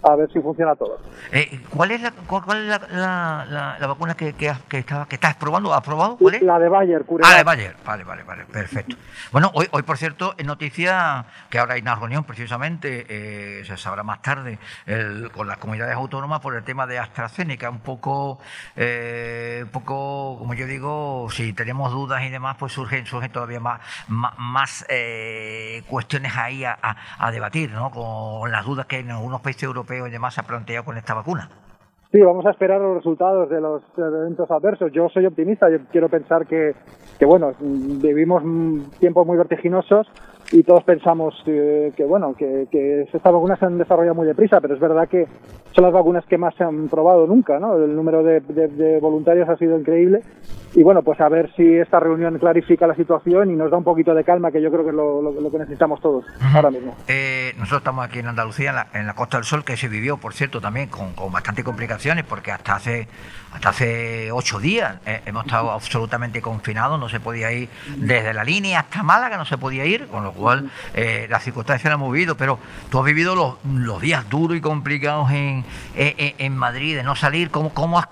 a 0.02 0.16
ver 0.16 0.32
si 0.32 0.40
funciona 0.40 0.76
todo. 0.76 0.98
Eh, 1.32 1.60
¿Cuál 1.70 1.92
es 1.92 2.02
la, 2.02 2.12
cuál 2.12 2.62
es 2.62 2.92
la, 2.92 3.78
la, 3.80 3.88
vacuna 3.88 4.16
que, 4.16 4.34
que, 4.34 4.54
que, 4.70 4.84
que, 4.84 5.16
estás 5.16 5.36
probando? 5.36 5.74
¿Has 5.74 5.82
probado? 5.82 6.18
¿Cuál 6.18 6.36
es? 6.36 6.42
La 6.42 6.58
de 6.58 6.70
Bayer, 6.70 7.06
Ah, 7.24 7.38
de 7.38 7.44
Bayer. 7.44 7.76
Vale, 7.86 8.04
vale, 8.04 8.24
vale, 8.24 8.46
perfecto. 8.46 8.96
Bueno, 9.32 9.52
hoy, 9.54 9.68
hoy 9.72 9.84
por 9.84 9.98
cierto, 9.98 10.36
es 10.38 10.46
noticia 10.46 11.26
que 11.50 11.60
ahora 11.60 11.74
hay 11.74 11.82
una 11.82 11.96
reunión 11.96 12.24
precisamente, 12.24 13.06
eh, 13.10 13.66
se 13.66 13.76
sabrá 13.76 14.04
más 14.04 14.22
tarde, 14.22 14.58
con 15.34 15.48
las 15.48 15.58
comunidades 15.58 15.96
autónomas 15.96 16.40
por 16.40 16.56
el 16.56 16.64
tema 16.64 16.88
de 16.88 17.00
AstraZeneca. 17.00 17.70
Un 17.70 17.80
poco, 17.80 18.40
eh, 18.76 19.62
un 19.64 19.70
poco, 19.70 20.38
como 20.40 20.54
yo 20.54 20.66
digo, 20.66 21.28
si 21.32 21.52
tenemos 21.54 21.92
dudas 21.92 22.24
y 22.24 22.30
demás, 22.30 22.56
pues 22.58 22.72
surgen, 22.72 23.06
surgen 23.06 23.32
todavía 23.32 23.60
más, 23.60 23.82
más, 24.08 24.86
eh, 24.90 25.84
cuestiones 25.88 26.36
ahí 26.38 26.64
a, 26.64 26.78
a, 26.82 26.96
a 27.28 27.32
debatir, 27.32 27.72
¿no? 27.72 27.92
Con 27.92 28.52
las 28.52 28.66
dudas 28.66 28.86
que 28.86 28.98
hay 28.98 29.02
en 29.02 29.12
algunos 29.12 29.42
países 29.42 29.64
europeos 29.64 29.89
y 29.94 30.12
demás 30.12 30.34
se 30.34 30.42
ha 30.42 30.44
planteado 30.44 30.86
con 30.86 30.98
esta 30.98 31.14
vacuna. 31.14 31.50
Sí, 32.12 32.20
vamos 32.22 32.44
a 32.48 32.50
esperar 32.50 32.82
los 32.82 32.98
resultados 32.98 33.52
de 33.52 33.62
los 33.62 33.84
eventos 33.96 34.50
adversos. 34.50 34.92
Yo 34.92 35.10
soy 35.10 35.28
optimista, 35.28 35.70
yo 35.70 35.78
quiero 35.92 36.10
pensar 36.10 36.48
que, 36.48 36.74
que 37.20 37.26
bueno, 37.26 37.52
vivimos 37.60 38.42
tiempos 39.00 39.28
muy 39.28 39.38
vertiginosos 39.38 40.08
y 40.52 40.64
todos 40.64 40.84
pensamos 40.84 41.36
que, 41.46 41.94
bueno, 42.08 42.34
que, 42.34 42.68
que, 42.72 43.02
estas 43.02 43.32
vacunas 43.32 43.60
se 43.60 43.66
han 43.66 43.78
desarrollado 43.78 44.16
muy 44.16 44.26
deprisa, 44.26 44.60
pero 44.60 44.74
es 44.74 44.80
verdad 44.80 45.08
que 45.08 45.28
son 45.76 45.84
las 45.84 45.94
vacunas 45.94 46.26
que 46.26 46.40
más 46.40 46.56
se 46.56 46.64
han 46.64 46.90
probado 46.90 47.28
nunca, 47.28 47.60
¿no? 47.60 47.76
El 47.76 47.96
número 47.96 48.24
de, 48.24 48.40
de, 48.40 49.00
voluntarios 49.00 49.48
ha 49.48 49.58
sido 49.58 49.78
increíble 49.78 50.22
y 50.76 50.84
bueno, 50.84 51.02
pues 51.02 51.20
a 51.22 51.30
ver 51.30 51.52
si 51.56 51.78
esta 51.78 52.00
reunión 52.00 52.38
clarifica 52.38 52.88
la 52.88 52.96
situación 52.96 53.52
y 53.52 53.56
nos 53.56 53.72
da 53.72 53.78
un 53.78 53.84
poquito 53.84 54.14
de 54.14 54.24
calma, 54.24 54.52
que 54.52 54.62
yo 54.62 54.70
creo 54.72 54.84
que 54.84 54.90
es 54.90 54.96
lo, 54.96 55.22
lo, 55.22 55.52
que 55.52 55.58
necesitamos 55.58 56.02
todos 56.02 56.26
ahora 56.54 56.70
mismo. 56.70 56.96
Eh, 57.08 57.54
nosotros 57.58 57.80
estamos 57.80 58.06
aquí 58.06 58.20
en 58.20 58.28
Andalucía, 58.28 58.70
en 58.70 58.76
la, 58.76 58.88
en 58.94 59.08
la, 59.08 59.14
Costa 59.14 59.38
del 59.38 59.46
Sol, 59.46 59.64
que 59.64 59.78
se 59.78 59.88
vivió, 59.88 60.18
por 60.18 60.34
cierto, 60.34 60.62
también 60.62 60.90
con, 60.90 61.14
con 61.14 61.32
bastante 61.32 61.64
complicaciones, 61.64 62.26
porque 62.26 62.52
hasta 62.52 62.76
hace 62.76 63.08
hasta 63.54 63.70
hace 63.70 64.32
ocho 64.32 64.60
días 64.60 64.98
eh, 65.06 65.22
hemos 65.26 65.46
estado 65.46 65.72
absolutamente 65.80 66.42
confinados, 66.42 67.00
no 67.00 67.10
se 67.10 67.20
podía 67.20 67.52
ir 67.52 67.70
desde 67.98 68.34
la 68.34 68.44
línea 68.44 68.82
hasta 68.82 69.04
Málaga, 69.04 69.38
no 69.38 69.46
se 69.46 69.58
podía 69.58 69.86
ir, 69.86 70.08
con 70.08 70.24
lo 70.24 70.34
cual 70.34 70.70
eh, 70.94 71.28
las 71.30 71.44
circunstancias 71.44 71.92
han 71.92 72.00
movido, 72.00 72.36
pero 72.36 72.60
tú 72.90 73.00
has 73.00 73.06
vivido 73.06 73.36
los, 73.36 73.56
los 73.66 74.02
días 74.02 74.30
duros 74.30 74.58
y 74.58 74.62
complicados 74.62 75.32
en, 75.32 75.66
en, 75.96 76.58
Madrid, 76.58 76.96
de 76.96 77.04
no 77.04 77.16
salir, 77.16 77.50
¿cómo, 77.50 77.74
cómo, 77.74 78.00
has, 78.00 78.08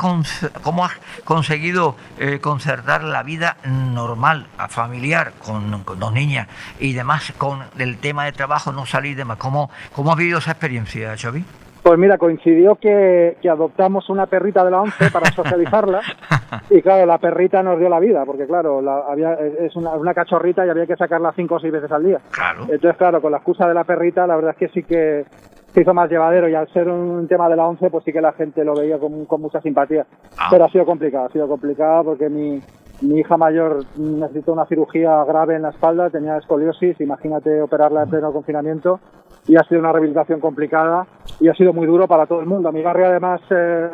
cómo 0.62 0.86
has 0.86 0.93
conseguido 1.24 1.95
eh, 2.20 2.39
concertar 2.48 3.04
la 3.04 3.24
vida 3.24 3.58
normal, 3.93 4.48
familiar, 4.70 5.34
con, 5.45 5.84
dos 6.00 6.14
niñas 6.14 6.48
y 6.80 6.93
demás, 6.93 7.34
con 7.38 7.60
el 7.78 7.98
tema 7.98 8.24
de 8.24 8.32
trabajo, 8.32 8.72
no 8.72 8.86
salir 8.86 9.18
de 9.18 9.26
más? 9.26 9.38
¿Cómo, 9.38 9.70
cómo 9.93 10.14
has 10.14 10.18
vivido 10.18 10.38
esa 10.38 10.52
experiencia, 10.52 11.14
Xavi? 11.18 11.43
Pues 11.84 12.00
mira, 12.00 12.18
coincidió 12.18 12.76
que, 12.76 13.36
adoptamos 13.52 14.10
una 14.10 14.28
perrita 14.28 14.64
de 14.64 14.72
la 14.72 14.82
once 14.82 15.12
para 15.12 15.30
socializarla 15.30 16.00
y 16.70 16.82
claro, 16.82 17.06
la 17.06 17.18
perrita 17.18 17.62
nos 17.62 17.80
dio 17.80 17.89
la 17.89 18.00
vida, 18.00 18.24
porque 18.26 18.48
claro, 18.48 18.80
había, 19.10 19.34
es 19.34 19.76
una, 19.76 20.14
cachorrita 20.14 20.66
y 20.66 20.70
había 20.70 20.86
que 20.86 20.95
sacarla 20.95 21.34
cinco 21.36 21.56
o 21.56 21.60
seis 21.60 21.74
veces 21.74 21.91
al 21.91 22.06
día. 22.06 22.22
Claro. 22.32 22.62
Entonces, 22.62 22.95
claro, 22.95 23.22
con 23.22 23.34
la 23.34 23.39
excusa 23.39 23.68
de 23.68 23.74
la 23.74 23.84
perrita, 23.84 24.26
la 24.26 24.38
verdad 24.38 24.52
es 24.52 24.58
que 24.58 24.70
sí 24.70 24.84
que 24.84 25.26
se 25.74 25.82
hizo 25.82 25.93
más 25.93 26.09
llevadero 26.09 26.49
y 26.49 26.55
al 26.55 26.68
ser 26.74 26.89
un 26.89 27.28
tema 27.28 27.49
de 27.49 27.55
la 27.55 27.68
once, 27.68 27.89
pues 27.89 28.03
sí 28.03 28.11
que 28.11 28.22
la 28.22 28.34
gente 28.34 28.63
lo 28.63 28.74
veía 28.74 28.97
con, 28.97 29.41
mucha 29.41 29.61
simpatía. 29.61 30.05
Ah. 30.38 30.47
Pero 30.49 30.65
ha 30.65 30.70
sido 30.70 30.86
complicado, 30.86 31.26
ha 31.26 31.32
sido 31.32 31.47
complicado 31.47 32.05
porque 32.05 32.30
mi, 32.30 32.61
mi 33.01 33.20
hija 33.20 33.38
mayor 33.38 33.86
necesitó 33.97 34.53
una 34.53 34.65
cirugía 34.65 35.24
grave 35.26 35.55
en 35.55 35.61
la 35.63 35.70
espalda, 35.70 36.09
tenía 36.09 36.38
escoliosis, 36.38 36.99
imagínate 36.99 37.61
operarla 37.61 38.03
en 38.03 38.09
pleno 38.09 38.34
confinamiento 38.34 38.99
y 39.47 39.55
ha 39.55 39.63
sido 39.63 39.80
una 39.80 39.91
rehabilitación 39.91 40.39
complicada 40.39 41.05
y 41.39 41.47
ha 41.47 41.53
sido 41.53 41.74
muy 41.74 41.86
duro 41.86 42.07
para 42.07 42.26
todo 42.26 42.39
el 42.39 42.47
mundo. 42.47 42.72
Mi 42.72 42.82
barrio 42.82 43.07
además 43.07 43.41
eh, 43.49 43.88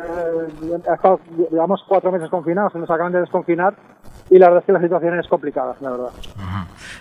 ha 0.88 0.94
estado, 0.94 1.20
llevamos 1.50 1.84
cuatro 1.86 2.10
meses 2.10 2.28
confinados, 2.28 2.72
se 2.72 2.78
nos 2.78 2.90
acaban 2.90 3.12
de 3.12 3.20
desconfinar 3.20 3.74
y 4.30 4.38
la 4.38 4.46
verdad 4.46 4.62
es 4.62 4.66
que 4.66 4.72
la 4.72 4.80
situación 4.80 5.18
es 5.18 5.28
complicada, 5.28 5.76
la 5.80 5.90
verdad. 5.90 6.10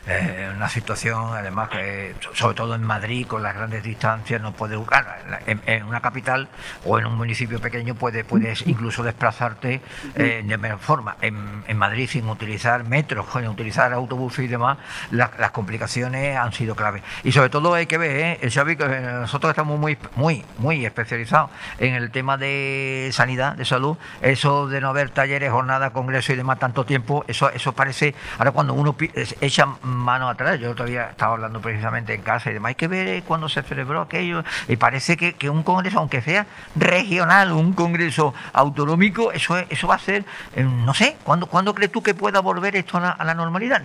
Eh, 0.06 0.52
una 0.54 0.68
situación, 0.68 1.30
además, 1.34 1.70
que 1.70 2.14
sobre 2.34 2.56
todo 2.56 2.76
en 2.76 2.84
Madrid, 2.84 3.26
con 3.26 3.42
las 3.42 3.56
grandes 3.56 3.84
distancias, 3.84 4.42
no 4.42 4.52
puede 4.52 4.76
buscar. 4.76 5.24
En, 5.46 5.84
una 5.84 6.02
capital 6.02 6.50
o 6.86 7.00
en 7.00 7.06
un 7.06 7.16
municipio 7.16 7.60
pequeño 7.60 7.96
puede, 7.96 8.24
puedes 8.24 8.68
incluso 8.68 9.04
desplazarte 9.04 9.82
eh, 10.16 10.44
de 10.46 10.58
mejor 10.58 10.80
forma. 10.80 11.16
En, 11.22 11.64
en, 11.68 11.78
Madrid, 11.78 12.10
sin 12.10 12.28
utilizar 12.28 12.84
metros, 12.84 13.26
sin 13.32 13.48
utilizar 13.48 13.94
autobuses 13.94 14.46
y 14.46 14.48
demás, 14.48 14.78
las 15.12 15.52
complicaciones 15.52 16.38
han 16.38 16.52
sido 16.52 16.76
claves. 16.76 17.04
Y 17.24 17.32
sobre 17.32 17.50
todo 17.50 17.74
hay 17.74 17.86
que 17.86 17.98
ver, 17.98 18.40
¿eh? 18.42 18.50
Xavi, 18.50 18.76
que 18.76 18.88
nosotros 18.88 19.52
estamos 19.52 19.80
muy, 19.80 19.98
muy, 20.16 20.44
muy 20.58 20.86
especializados 20.86 21.50
en 21.80 21.94
el 21.96 22.12
tema 22.12 22.38
de 22.38 23.10
sanidad, 23.14 23.56
de 23.56 23.66
salud, 23.66 23.98
eso 24.22 24.68
de 24.68 24.82
no 24.82 24.90
haber 24.90 25.10
talleres, 25.10 25.52
jornadas, 25.52 25.92
congresos 25.92 26.32
y 26.32 26.38
demás 26.38 26.60
tanto 26.60 26.86
tiempo, 26.86 27.24
eso, 27.28 27.50
eso 27.52 27.74
parece, 27.74 28.16
ahora 28.38 28.52
cuando 28.52 28.74
uno 28.74 28.96
echa 29.42 29.68
mano 29.96 30.30
atrás. 30.30 30.60
Yo 30.60 30.76
todavía 30.76 31.10
estaba 31.10 31.34
hablando 31.34 31.62
precisamente 31.62 32.14
en 32.14 32.22
casa 32.22 32.50
y 32.50 32.54
demás. 32.54 32.70
Hay 32.70 32.76
que 32.76 32.88
ver 32.88 33.24
cuando 33.24 33.50
se 33.50 33.62
celebró 33.64 34.02
aquello. 34.02 34.44
Y 34.68 34.76
parece 34.76 35.18
que, 35.18 35.34
que 35.34 35.50
un 35.50 35.64
congreso, 35.64 36.00
aunque 36.00 36.22
sea 36.22 36.46
regional, 36.76 37.52
un 37.52 37.74
congreso 37.74 38.34
autonómico, 38.54 39.32
eso, 39.32 39.58
eso 39.58 39.88
va 39.88 39.96
a 39.96 40.00
ser, 40.00 40.26
eh, 40.56 40.64
no 40.64 40.94
sé, 40.94 41.18
¿cuándo, 41.24 41.48
¿cuándo 41.48 41.74
crees 41.74 41.92
tú 41.92 42.02
que 42.02 42.14
pueda 42.14 42.42
volver 42.42 42.76
esto 42.76 42.98
a 42.98 43.24
la, 43.24 43.34
normalidad? 43.34 43.82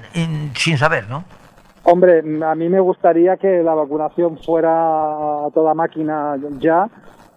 sin 0.54 0.78
saber, 0.78 1.08
¿no? 1.08 1.24
Hombre, 1.84 2.18
a 2.44 2.54
mí 2.54 2.68
me 2.68 2.80
gustaría 2.80 3.36
que 3.36 3.62
la 3.62 3.74
vacunación 3.74 4.38
fuera 4.44 4.70
a 4.70 5.50
toda 5.54 5.72
máquina 5.74 6.36
ya 6.58 6.86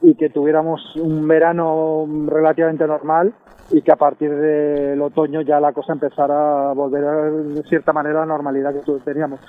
y 0.01 0.15
que 0.15 0.29
tuviéramos 0.29 0.81
un 0.97 1.27
verano 1.27 2.05
relativamente 2.27 2.85
normal 2.85 3.33
y 3.71 3.81
que 3.81 3.91
a 3.91 3.95
partir 3.95 4.33
del 4.35 5.01
otoño 5.01 5.41
ya 5.41 5.59
la 5.59 5.71
cosa 5.71 5.93
empezara 5.93 6.71
a 6.71 6.73
volver 6.73 7.31
de 7.31 7.63
cierta 7.63 7.93
manera 7.93 8.23
a 8.23 8.25
la 8.25 8.33
normalidad 8.33 8.73
que 8.73 8.91
teníamos. 9.03 9.39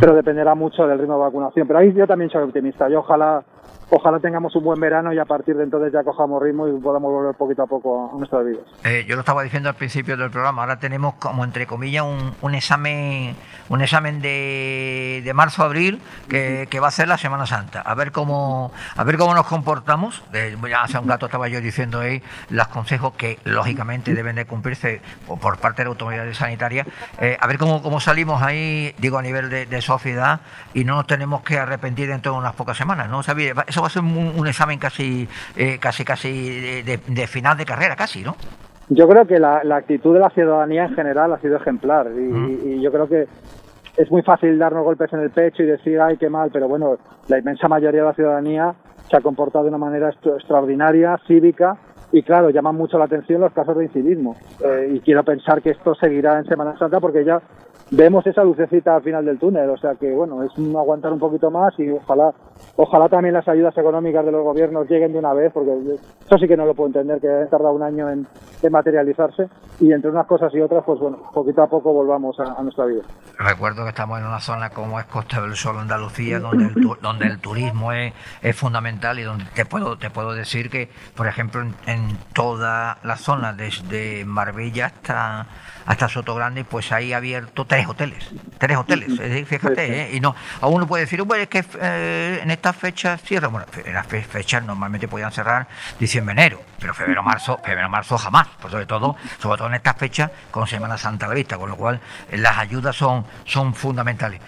Pero 0.00 0.14
dependerá 0.14 0.54
mucho 0.54 0.86
del 0.86 0.98
ritmo 0.98 1.14
de 1.14 1.20
vacunación. 1.20 1.66
Pero 1.66 1.78
ahí 1.78 1.92
yo 1.92 2.06
también 2.06 2.30
soy 2.30 2.42
optimista. 2.42 2.88
Yo 2.88 3.00
ojalá 3.00 3.42
ojalá 3.90 4.18
tengamos 4.20 4.54
un 4.56 4.64
buen 4.64 4.80
verano 4.80 5.12
y 5.12 5.18
a 5.18 5.24
partir 5.24 5.56
de 5.56 5.64
entonces 5.64 5.92
ya 5.92 6.02
cojamos 6.02 6.42
ritmo 6.42 6.68
y 6.68 6.72
podamos 6.80 7.10
volver 7.10 7.34
poquito 7.34 7.62
a 7.62 7.66
poco 7.66 8.10
a 8.12 8.18
nuestras 8.18 8.44
vidas. 8.44 8.62
Eh, 8.84 9.04
yo 9.08 9.14
lo 9.14 9.20
estaba 9.20 9.42
diciendo 9.42 9.68
al 9.68 9.74
principio 9.74 10.16
del 10.16 10.30
programa, 10.30 10.62
ahora 10.62 10.78
tenemos 10.78 11.14
como 11.14 11.44
entre 11.44 11.66
comillas 11.66 12.04
un, 12.04 12.34
un 12.42 12.54
examen 12.54 13.36
un 13.68 13.82
examen 13.82 14.20
de, 14.20 15.20
de 15.24 15.34
marzo 15.34 15.62
abril 15.62 16.00
que, 16.28 16.66
que, 16.70 16.80
va 16.80 16.88
a 16.88 16.90
ser 16.90 17.08
la 17.08 17.18
Semana 17.18 17.46
Santa. 17.46 17.80
A 17.80 17.94
ver 17.94 18.12
cómo 18.12 18.72
a 18.96 19.04
ver 19.04 19.18
cómo 19.18 19.34
nos 19.34 19.46
comportamos. 19.46 20.22
ya 20.32 20.82
hace 20.82 20.98
un 20.98 21.08
rato 21.08 21.26
estaba 21.26 21.48
yo 21.48 21.60
diciendo 21.60 22.00
ahí 22.00 22.22
los 22.50 22.68
consejos 22.68 23.12
que 23.14 23.38
lógicamente 23.44 24.14
deben 24.14 24.36
de 24.36 24.46
cumplirse 24.46 25.00
por, 25.26 25.58
parte 25.58 25.82
de 25.82 25.84
la 25.84 25.90
autoridad 25.90 26.32
sanitaria. 26.32 26.86
Eh, 27.20 27.36
a 27.38 27.46
ver 27.46 27.58
cómo, 27.58 27.82
cómo 27.82 28.00
salimos 28.00 28.42
ahí, 28.42 28.94
digo 28.98 29.18
a 29.18 29.22
nivel 29.22 29.50
de, 29.50 29.66
de 29.66 29.82
sociedad 29.82 30.40
y 30.72 30.84
no 30.84 30.96
nos 30.96 31.06
tenemos 31.06 31.42
que 31.42 31.58
arrepentir 31.58 32.08
dentro 32.08 32.32
de 32.32 32.38
unas 32.38 32.54
pocas 32.54 32.76
semanas, 32.76 33.08
¿no? 33.08 33.22
Eso 33.78 33.82
va 33.82 33.86
a 33.86 33.90
ser 33.90 34.02
un, 34.02 34.46
examen 34.46 34.78
casi, 34.78 35.28
eh, 35.56 35.78
casi, 35.80 36.04
casi 36.04 36.82
de, 36.82 37.26
final 37.26 37.56
de 37.56 37.64
carrera, 37.64 37.94
casi, 37.94 38.22
¿no? 38.22 38.34
Yo 38.88 39.06
creo 39.06 39.26
que 39.26 39.38
la, 39.38 39.60
actitud 39.76 40.14
de 40.14 40.20
la 40.20 40.30
ciudadanía 40.30 40.86
en 40.86 40.94
general 40.94 41.32
ha 41.32 41.38
sido 41.38 41.56
ejemplar 41.56 42.08
y, 42.16 42.80
yo 42.80 42.90
creo 42.90 43.08
que 43.08 43.26
es 43.96 44.10
muy 44.10 44.22
fácil 44.22 44.58
darnos 44.58 44.84
golpes 44.84 45.12
en 45.12 45.20
el 45.20 45.30
pecho 45.30 45.62
y 45.62 45.66
decir, 45.66 46.00
ay, 46.00 46.16
qué 46.16 46.30
mal, 46.30 46.50
pero 46.52 46.68
bueno, 46.68 46.98
la 47.28 47.38
inmensa 47.38 47.68
mayoría 47.68 48.00
de 48.00 48.06
la 48.06 48.14
ciudadanía 48.14 48.74
se 49.10 49.16
ha 49.16 49.20
comportado 49.20 49.64
de 49.64 49.70
una 49.70 49.78
manera 49.78 50.10
extraordinaria, 50.10 51.18
cívica, 51.26 51.76
y 52.10 52.22
claro, 52.22 52.50
llaman 52.50 52.76
mucho 52.76 52.98
la 52.98 53.04
atención 53.04 53.40
los 53.40 53.52
casos 53.52 53.76
de 53.76 53.84
incivismo. 53.84 54.36
Eh, 54.64 54.92
y 54.94 55.00
quiero 55.00 55.24
pensar 55.24 55.60
que 55.60 55.70
esto 55.70 55.94
seguirá 55.94 56.38
en 56.38 56.46
Semana 56.46 56.78
Santa 56.78 57.00
porque 57.00 57.24
ya 57.24 57.40
vemos 57.90 58.26
esa 58.26 58.44
lucecita 58.44 58.96
al 58.96 59.02
final 59.02 59.24
del 59.24 59.38
túnel. 59.38 59.70
O 59.70 59.76
sea 59.76 59.94
que, 59.94 60.10
bueno, 60.12 60.42
es 60.42 60.52
aguantar 60.58 61.12
un 61.12 61.18
poquito 61.18 61.50
más 61.50 61.78
y 61.78 61.90
ojalá 61.90 62.32
Ojalá 62.76 63.08
también 63.08 63.34
las 63.34 63.46
ayudas 63.48 63.76
económicas 63.76 64.24
de 64.24 64.30
los 64.30 64.44
gobiernos 64.44 64.88
lleguen 64.88 65.12
de 65.12 65.18
una 65.18 65.32
vez, 65.32 65.52
porque 65.52 65.72
eso 65.74 66.38
sí 66.38 66.46
que 66.46 66.56
no 66.56 66.64
lo 66.64 66.74
puedo 66.74 66.88
entender, 66.88 67.20
que 67.20 67.28
ha 67.28 67.48
tardado 67.48 67.72
un 67.72 67.82
año 67.82 68.08
en, 68.08 68.26
materializarse. 68.70 69.48
Y 69.80 69.92
entre 69.92 70.10
unas 70.10 70.26
cosas 70.26 70.52
y 70.54 70.60
otras, 70.60 70.84
pues 70.84 70.98
bueno, 71.00 71.18
poquito 71.32 71.62
a 71.62 71.66
poco 71.68 71.92
volvamos 71.92 72.38
a, 72.38 72.62
nuestra 72.62 72.86
vida. 72.86 73.02
Recuerdo 73.38 73.82
que 73.84 73.90
estamos 73.90 74.18
en 74.18 74.26
una 74.26 74.40
zona 74.40 74.70
como 74.70 74.98
es 74.98 75.06
Costa 75.06 75.40
del 75.40 75.54
Sol, 75.54 75.78
Andalucía, 75.78 76.40
donde 76.40 76.66
el, 76.66 76.74
donde 77.00 77.26
el 77.26 77.38
turismo 77.40 77.92
es, 77.92 78.12
es, 78.42 78.56
fundamental 78.56 79.18
y 79.18 79.22
donde 79.22 79.44
te 79.54 79.64
puedo, 79.64 79.96
te 79.96 80.10
puedo 80.10 80.34
decir 80.34 80.70
que, 80.70 80.88
por 81.16 81.26
ejemplo, 81.26 81.62
en, 81.62 81.74
en 81.86 82.16
toda 82.32 82.98
la 83.02 83.16
zona, 83.16 83.52
desde 83.52 84.24
Marbella 84.24 84.86
hasta 84.86 85.46
hasta 85.88 86.06
Soto 86.06 86.34
Grande, 86.34 86.64
pues 86.64 86.92
ahí 86.92 87.14
abierto 87.14 87.64
tres 87.78 87.88
hoteles, 87.88 88.30
tres 88.58 88.76
hoteles, 88.76 89.48
fíjate, 89.48 90.02
¿eh? 90.02 90.16
y 90.16 90.20
no, 90.20 90.34
a 90.60 90.66
uno 90.66 90.86
puede 90.86 91.04
decir, 91.04 91.22
bueno, 91.22 91.44
es 91.44 91.48
que 91.48 91.64
eh, 91.80 92.40
en 92.42 92.50
estas 92.50 92.74
fechas 92.74 93.22
cierran, 93.22 93.52
bueno, 93.52 93.66
en 93.84 93.94
las 93.94 94.06
fechas 94.06 94.64
normalmente 94.64 95.06
podían 95.06 95.30
cerrar 95.30 95.68
diciembre, 96.00 96.32
enero, 96.32 96.60
pero 96.80 96.92
febrero, 96.92 97.22
marzo, 97.22 97.60
febrero, 97.64 97.88
marzo 97.88 98.18
jamás, 98.18 98.48
pues 98.60 98.72
sobre 98.72 98.86
todo, 98.86 99.16
sobre 99.40 99.58
todo 99.58 99.68
en 99.68 99.74
estas 99.74 99.96
fechas 99.96 100.30
con 100.50 100.66
Semana 100.66 100.98
Santa 100.98 101.26
a 101.26 101.28
la 101.28 101.36
vista, 101.36 101.56
con 101.56 101.70
lo 101.70 101.76
cual 101.76 102.00
eh, 102.30 102.36
las 102.36 102.58
ayudas 102.58 102.96
son, 102.96 103.24
son 103.44 103.74
fundamentales. 103.74 104.40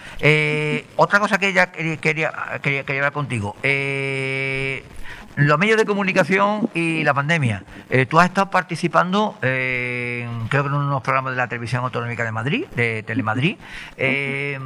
otra 0.97 1.19
cosa 1.19 1.37
que 1.37 1.53
ya 1.53 1.71
quería, 1.71 1.97
quería, 1.97 2.33
quería, 2.61 2.81
hablar 2.81 3.13
contigo, 3.13 3.55
eh, 3.63 4.83
los 5.35 5.57
medios 5.57 5.77
de 5.77 5.85
comunicación 5.85 6.69
y 6.73 7.03
la 7.03 7.13
pandemia. 7.13 7.63
Eh, 7.89 8.05
tú 8.05 8.19
has 8.19 8.27
estado 8.27 8.49
participando, 8.49 9.37
eh, 9.41 10.27
creo 10.49 10.63
que 10.63 10.69
en 10.69 10.75
unos 10.75 11.01
programas 11.01 11.33
de 11.33 11.37
la 11.37 11.47
televisión 11.47 11.83
autonómica 11.83 12.23
de 12.23 12.31
Madrid, 12.31 12.65
de 12.75 13.03
Telemadrid. 13.03 13.57
Eh, 13.97 14.59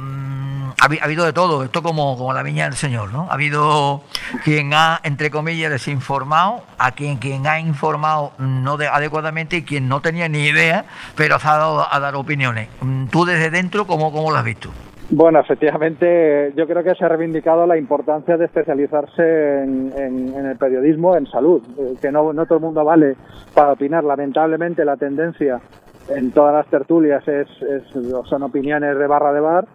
ha, 0.80 1.04
habido 1.04 1.24
de 1.24 1.32
todo, 1.32 1.64
esto 1.64 1.82
como, 1.82 2.16
como 2.16 2.32
la 2.32 2.42
viña 2.42 2.64
del 2.64 2.76
Señor, 2.76 3.12
¿no? 3.12 3.28
Ha 3.30 3.34
habido 3.34 4.04
quien 4.44 4.74
ha, 4.74 5.00
entre 5.02 5.30
comillas, 5.30 5.70
desinformado, 5.70 6.64
a 6.78 6.92
quien, 6.92 7.16
quien 7.18 7.46
ha 7.46 7.60
informado 7.60 8.32
no 8.38 8.74
adecuadamente 8.74 9.56
y 9.58 9.62
quien 9.62 9.88
no 9.88 10.00
tenía 10.00 10.28
ni 10.28 10.46
idea, 10.46 10.84
pero 11.14 11.36
ha 11.36 11.38
dado 11.38 11.92
a 11.92 12.00
dar 12.00 12.14
opiniones. 12.16 12.68
Mm, 12.80 13.06
tú 13.06 13.24
desde 13.24 13.50
dentro, 13.50 13.86
¿cómo, 13.86 14.12
cómo 14.12 14.30
lo 14.30 14.36
has 14.36 14.44
visto? 14.44 14.70
Bueno, 15.08 15.38
efectivamente, 15.38 16.52
yo 16.56 16.66
creo 16.66 16.82
que 16.82 16.94
se 16.96 17.04
ha 17.04 17.08
reivindicado 17.08 17.64
la 17.64 17.78
importancia 17.78 18.36
de 18.36 18.46
especializarse 18.46 19.62
en, 19.62 19.92
el 20.34 20.56
periodismo 20.56 21.16
en 21.16 21.26
salud, 21.26 21.62
eh, 21.78 21.94
que 22.02 22.10
no, 22.10 22.32
no, 22.32 22.44
todo 22.44 22.58
el 22.58 22.64
mundo 22.64 22.84
vale 22.84 23.14
para 23.54 23.72
opinar. 23.72 24.02
Lamentablemente, 24.02 24.84
la 24.84 24.96
tendencia 24.96 25.60
en 26.08 26.32
todas 26.32 26.54
las 26.54 26.66
tertulias 26.66 27.26
es, 27.28 27.46
son 28.28 28.42
opiniones 28.42 28.98
de 28.98 29.06
barra 29.06 29.32
de 29.32 29.40
bar. 29.40 29.66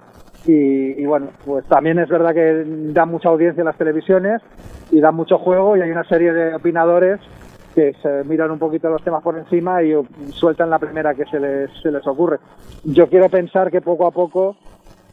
Y, 0.46 1.06
bueno, 1.06 1.28
pues 1.46 1.66
también 1.66 2.00
es 2.00 2.10
verdad 2.10 2.34
que 2.34 2.64
da 2.92 3.06
mucha 3.06 3.30
audiencia 3.30 3.62
en 3.62 3.68
las 3.68 3.78
televisiones 3.78 4.42
y 4.90 5.00
da 5.00 5.12
mucho 5.12 5.38
juego 5.38 5.78
y 5.78 5.82
hay 5.82 5.92
una 5.92 6.04
serie 6.04 6.34
de 6.34 6.56
opinadores 6.56 7.20
que 7.76 7.94
se 8.02 8.24
miran 8.26 8.50
un 8.50 8.58
poquito 8.58 8.90
los 8.90 9.04
temas 9.04 9.24
por 9.24 9.38
encima 9.38 9.84
y 9.84 9.94
sueltan 10.32 10.72
la 10.72 10.80
primera 10.80 11.14
que 11.14 11.26
se 11.26 11.40
les, 11.40 11.70
se 11.82 11.92
les 11.92 12.06
ocurre. 12.08 12.40
Yo 12.84 13.08
quiero 13.08 13.30
pensar 13.30 13.70
que 13.70 13.82
poco 13.82 14.08
a 14.08 14.12
poco 14.12 14.58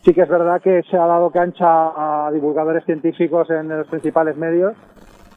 Sí 0.05 0.15
que 0.15 0.23
es 0.23 0.29
verdad 0.29 0.61
que 0.63 0.83
se 0.91 0.97
ha 0.97 1.07
dado 1.07 1.31
cancha 1.31 1.67
a 1.67 2.31
divulgadores 2.33 2.85
científicos 2.85 3.51
en 3.51 3.69
los 3.69 3.87
principales 3.89 4.37
medios 4.37 4.75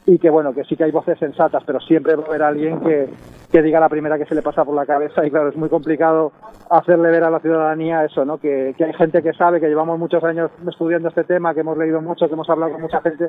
y 0.06 0.18
que 0.18 0.30
bueno, 0.30 0.52
que 0.52 0.64
sí 0.64 0.76
que 0.76 0.84
hay 0.84 0.90
voces 0.90 1.18
sensatas, 1.18 1.62
pero 1.64 1.80
siempre 1.80 2.16
va 2.16 2.24
a 2.24 2.26
haber 2.26 2.42
alguien 2.42 2.80
que, 2.80 3.08
que 3.50 3.62
diga 3.62 3.78
la 3.78 3.88
primera 3.88 4.18
que 4.18 4.26
se 4.26 4.34
le 4.34 4.42
pasa 4.42 4.64
por 4.64 4.74
la 4.74 4.86
cabeza 4.86 5.24
y 5.24 5.30
claro, 5.30 5.48
es 5.48 5.56
muy 5.56 5.68
complicado 5.68 6.32
hacerle 6.70 7.10
ver 7.10 7.24
a 7.24 7.30
la 7.30 7.38
ciudadanía 7.40 8.04
eso, 8.04 8.24
¿no? 8.24 8.38
Que, 8.38 8.74
que 8.76 8.84
hay 8.84 8.92
gente 8.94 9.22
que 9.22 9.32
sabe, 9.32 9.60
que 9.60 9.68
llevamos 9.68 9.98
muchos 9.98 10.24
años 10.24 10.50
estudiando 10.68 11.08
este 11.08 11.24
tema, 11.24 11.54
que 11.54 11.60
hemos 11.60 11.78
leído 11.78 12.00
mucho, 12.00 12.26
que 12.26 12.34
hemos 12.34 12.48
hablado 12.50 12.72
con 12.72 12.82
mucha 12.82 13.00
gente 13.00 13.28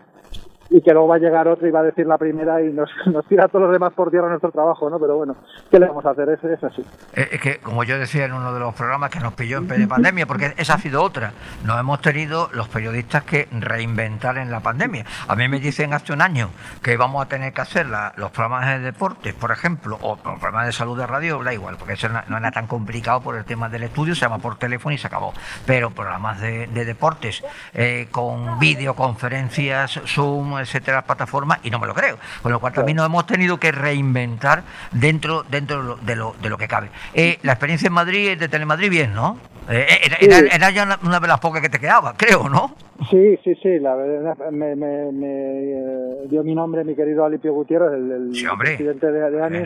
y 0.70 0.82
que 0.82 0.92
luego 0.92 1.08
va 1.08 1.16
a 1.18 1.20
llegar 1.20 1.48
otro 1.48 1.68
y 1.68 1.72
va 1.72 1.82
a 1.82 1.84
decir 1.84 2.08
la 2.08 2.18
primera 2.18 2.62
y 2.62 2.72
nos, 2.72 2.90
nos 3.06 3.26
tira 3.28 3.46
a 3.46 3.48
todos 3.48 3.64
los 3.66 3.72
demás 3.72 3.94
por 3.94 4.10
tierra 4.10 4.30
nuestro 4.30 4.52
trabajo, 4.52 4.90
¿no? 4.90 5.00
Pero 5.00 5.18
bueno, 5.18 5.36
¿qué 5.70 5.80
le 5.80 5.88
vamos 5.88 6.06
a 6.06 6.12
hacer? 6.12 6.30
Es, 6.30 6.44
es 6.44 6.64
así. 6.64 6.82
Eh, 7.14 7.30
es 7.34 7.42
que, 7.42 7.60
como 7.60 7.84
yo 7.84 8.00
decía 8.00 8.26
en 8.26 8.34
uno 8.34 8.54
de 8.54 8.60
los 8.60 8.74
programas 8.74 9.12
que 9.12 9.20
nos 9.20 9.34
pilló 9.34 9.60
en 9.60 9.68
de 9.68 9.88
pandemia, 9.88 10.26
porque 10.26 10.54
esa 10.58 10.76
ha 10.76 10.78
sido 10.80 11.04
otra, 11.04 11.34
nos 11.66 11.80
hemos 11.80 12.02
tenido 12.02 12.50
los 12.54 12.68
periodistas 12.70 13.24
que 13.24 13.48
reinventar 13.52 14.38
en 14.38 14.50
la 14.50 14.62
pandemia. 14.62 15.06
A 15.28 15.36
mí 15.36 15.48
me 15.48 15.60
dicen 15.60 15.94
hace 15.94 16.14
un 16.14 16.22
año 16.22 16.50
que 16.82 16.98
vamos 16.98 17.26
a 17.26 17.28
tener 17.28 17.54
que 17.54 17.62
hacer 17.62 17.88
los 17.88 18.32
programas 18.32 18.68
de 18.68 18.80
deportes, 18.80 19.34
por 19.34 19.52
ejemplo, 19.52 19.98
o 20.02 20.18
los 20.24 20.40
programas 20.40 20.68
de 20.68 20.72
salud 20.74 20.98
de 20.98 21.08
radio, 21.08 21.44
da 21.44 21.54
igual, 21.54 21.78
porque 21.78 21.94
eso 21.94 22.10
no, 22.10 22.38
era 22.38 22.52
tan 22.52 22.68
complicado 22.68 23.22
por 23.22 23.36
el 23.36 23.46
tema 23.46 23.70
del 23.70 23.84
estudio, 23.84 24.16
se 24.16 24.22
llama 24.22 24.40
por 24.40 24.58
teléfono 24.58 24.94
y 24.94 24.98
se 24.98 25.08
acabó. 25.08 25.34
Pero 25.66 25.92
programas 25.92 26.42
de, 26.42 26.68
deportes 26.68 27.44
eh, 27.74 28.08
con 28.12 28.60
videoconferencias, 28.60 30.02
Zoom, 30.06 30.60
etcétera, 30.60 31.04
plataformas, 31.04 31.60
y 31.64 31.70
no 31.70 31.80
me 31.80 31.88
lo 31.88 31.94
creo. 31.94 32.18
Con 32.42 32.52
lo 32.52 32.60
cual 32.60 32.74
también 32.74 32.98
nos 32.98 33.06
hemos 33.06 33.26
tenido 33.26 33.60
que 33.60 33.72
reinventar 33.72 34.64
dentro, 34.92 35.44
dentro 35.44 35.96
de, 35.98 36.16
lo, 36.16 36.36
de 36.42 36.50
lo 36.50 36.58
que 36.58 36.68
cabe. 36.68 36.90
Eh, 37.14 37.40
la 37.44 37.54
experiencia 37.54 37.88
en 37.88 37.94
Madrid, 37.94 38.38
de 38.38 38.48
Telemadrid, 38.48 38.90
bien, 38.90 39.14
¿no? 39.14 39.38
Eh, 39.70 39.86
era, 40.20 40.70
ya 40.72 41.00
una, 41.02 41.20
de 41.20 41.28
las 41.28 41.40
pocas 41.40 41.62
que 41.62 41.70
te 41.70 41.80
quedaba, 41.80 42.14
creo, 42.18 42.50
¿no? 42.50 42.76
Sí, 43.10 43.38
sí, 43.44 43.56
sí, 43.62 43.80
la 43.80 43.96
verdad, 43.96 44.38
me, 44.52 44.76
me, 44.76 45.12
me 45.12 46.28
dio 46.30 46.44
mi 46.44 46.53
nombre 46.54 46.84
mi 46.84 46.96
querido 46.96 47.26
Alipio 47.26 47.54
Gutiérrez, 47.54 47.94
el, 47.94 48.32
presidente 48.58 49.12
de, 49.12 49.32
de 49.32 49.44
ANI, 49.44 49.64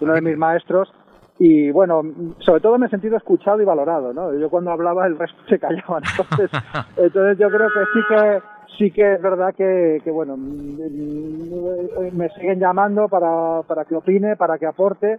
uno 0.00 0.14
de 0.14 0.20
mis 0.20 0.36
maestros, 0.36 0.92
y 1.38 1.70
bueno, 1.70 2.02
sobre 2.38 2.60
todo 2.60 2.78
me 2.78 2.86
he 2.86 2.90
sentido 2.90 3.16
escuchado 3.16 3.60
y 3.60 3.64
valorado, 3.64 4.12
¿no? 4.12 4.32
Yo 4.38 4.48
cuando 4.48 4.70
hablaba 4.70 5.06
el 5.06 5.18
resto 5.18 5.38
se 5.48 5.58
callaban, 5.58 6.02
entonces, 6.10 6.50
entonces 6.96 7.38
yo 7.38 7.48
creo 7.48 7.68
que 7.68 7.80
sí 7.92 8.00
que 8.08 8.42
sí 8.78 8.90
que 8.90 9.14
es 9.14 9.22
verdad 9.22 9.54
que, 9.54 10.00
que 10.02 10.10
bueno, 10.10 10.36
me 10.36 12.28
siguen 12.30 12.58
llamando 12.58 13.08
para, 13.08 13.62
para 13.62 13.84
que 13.84 13.94
opine, 13.96 14.36
para 14.36 14.58
que 14.58 14.66
aporte, 14.66 15.18